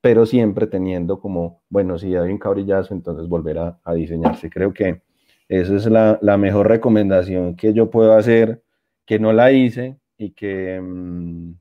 pero 0.01 0.25
siempre 0.25 0.67
teniendo 0.67 1.19
como, 1.19 1.61
bueno, 1.69 1.97
si 1.97 2.15
hay 2.15 2.31
un 2.31 2.37
cabrillazo, 2.37 2.93
entonces 2.93 3.27
volver 3.27 3.59
a, 3.59 3.93
diseñarse. 3.93 4.49
Creo 4.49 4.73
que 4.73 5.01
esa 5.49 5.75
es 5.75 5.85
la, 5.87 6.19
la, 6.21 6.37
mejor 6.37 6.67
recomendación 6.67 7.55
que 7.55 7.73
yo 7.73 7.89
puedo 7.89 8.13
hacer, 8.13 8.63
que 9.05 9.19
no 9.19 9.33
la 9.33 9.51
hice 9.51 9.97
y 10.17 10.31
que... 10.31 10.79
Mm, 10.81 11.53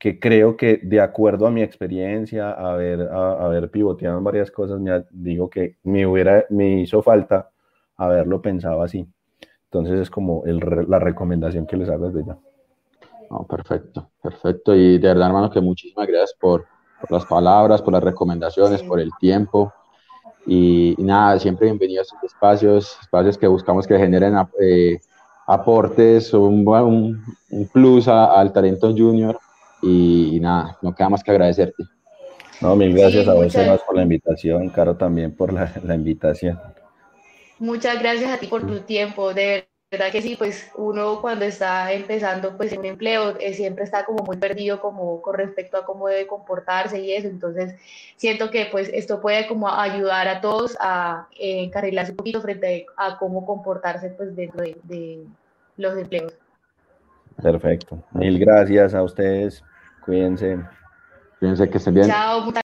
que 0.00 0.18
creo 0.18 0.56
que 0.56 0.80
de 0.82 0.98
acuerdo 0.98 1.46
a 1.46 1.50
mi 1.50 1.62
experiencia, 1.62 2.52
haber, 2.52 3.02
a, 3.02 3.44
haber 3.44 3.70
pivoteado 3.70 4.16
en 4.16 4.24
varias 4.24 4.50
cosas, 4.50 4.80
me, 4.80 5.04
digo 5.10 5.50
que 5.50 5.76
me, 5.82 6.06
hubiera, 6.06 6.46
me 6.48 6.80
hizo 6.80 7.02
falta 7.02 7.50
haberlo 7.98 8.40
pensado 8.40 8.82
así. 8.82 9.06
Entonces 9.64 10.00
es 10.00 10.10
como 10.10 10.42
el, 10.46 10.58
la 10.88 10.98
recomendación 10.98 11.66
que 11.66 11.76
les 11.76 11.90
hago 11.90 12.08
desde 12.08 12.26
ya. 12.26 12.38
Perfecto, 13.46 14.08
perfecto. 14.22 14.74
Y 14.74 14.96
de 14.96 15.06
verdad, 15.06 15.26
hermano, 15.26 15.50
que 15.50 15.60
muchísimas 15.60 16.08
gracias 16.08 16.34
por, 16.40 16.64
por 17.02 17.12
las 17.12 17.26
palabras, 17.26 17.82
por 17.82 17.92
las 17.92 18.02
recomendaciones, 18.02 18.82
por 18.82 19.00
el 19.00 19.10
tiempo. 19.20 19.70
Y, 20.46 20.96
nada, 20.98 21.38
siempre 21.38 21.66
bienvenidos 21.66 22.10
a 22.10 22.16
estos 22.16 22.32
espacios, 22.32 22.98
espacios 23.02 23.36
que 23.36 23.46
buscamos 23.46 23.86
que 23.86 23.98
generen 23.98 24.34
eh, 24.62 24.98
aportes, 25.46 26.32
un, 26.32 26.66
un, 26.66 27.22
un 27.50 27.68
plus 27.68 28.08
al 28.08 28.50
talento 28.50 28.92
junior 28.96 29.38
y, 29.82 30.38
nada, 30.40 30.78
no 30.82 30.94
queda 30.94 31.08
más 31.08 31.22
que 31.22 31.30
agradecerte. 31.30 31.84
No, 32.60 32.76
mil 32.76 32.94
gracias 32.94 33.26
a 33.26 33.34
vos, 33.34 33.54
por 33.86 33.96
la 33.96 34.02
invitación, 34.02 34.68
Caro 34.68 34.96
también 34.96 35.34
por 35.34 35.52
la, 35.52 35.72
la, 35.82 35.94
invitación. 35.94 36.60
Muchas 37.58 37.98
gracias 38.00 38.30
a 38.30 38.38
ti 38.38 38.46
por 38.46 38.66
tu 38.66 38.80
tiempo, 38.80 39.32
de 39.32 39.66
verdad 39.90 40.12
que 40.12 40.22
sí, 40.22 40.36
pues 40.36 40.70
uno 40.76 41.20
cuando 41.20 41.44
está 41.44 41.92
empezando 41.92 42.56
pues 42.56 42.72
en 42.72 42.78
un 42.78 42.84
empleo 42.84 43.36
eh, 43.40 43.54
siempre 43.54 43.82
está 43.82 44.04
como 44.04 44.22
muy 44.24 44.36
perdido 44.36 44.80
como 44.80 45.20
con 45.20 45.34
respecto 45.34 45.78
a 45.78 45.84
cómo 45.84 46.06
debe 46.06 46.28
comportarse 46.28 47.00
y 47.00 47.12
eso, 47.12 47.26
entonces 47.26 47.74
siento 48.14 48.50
que 48.50 48.68
pues 48.70 48.88
esto 48.94 49.20
puede 49.20 49.48
como 49.48 49.68
ayudar 49.68 50.28
a 50.28 50.40
todos 50.40 50.76
a 50.78 51.26
eh, 51.32 51.64
encarrilarse 51.64 52.12
un 52.12 52.18
poquito 52.18 52.40
frente 52.40 52.86
a 52.96 53.18
cómo 53.18 53.44
comportarse 53.44 54.10
pues 54.10 54.36
dentro 54.36 54.62
de, 54.62 54.76
de 54.84 55.24
los 55.76 55.98
empleos. 55.98 56.34
Perfecto, 57.42 58.00
mil 58.12 58.38
gracias 58.38 58.94
a 58.94 59.02
ustedes. 59.02 59.64
Cuídense. 60.10 60.58
Cuídense 61.38 61.70
que 61.70 61.78
estén 61.78 61.94
bien. 61.94 62.08
Chao. 62.08 62.52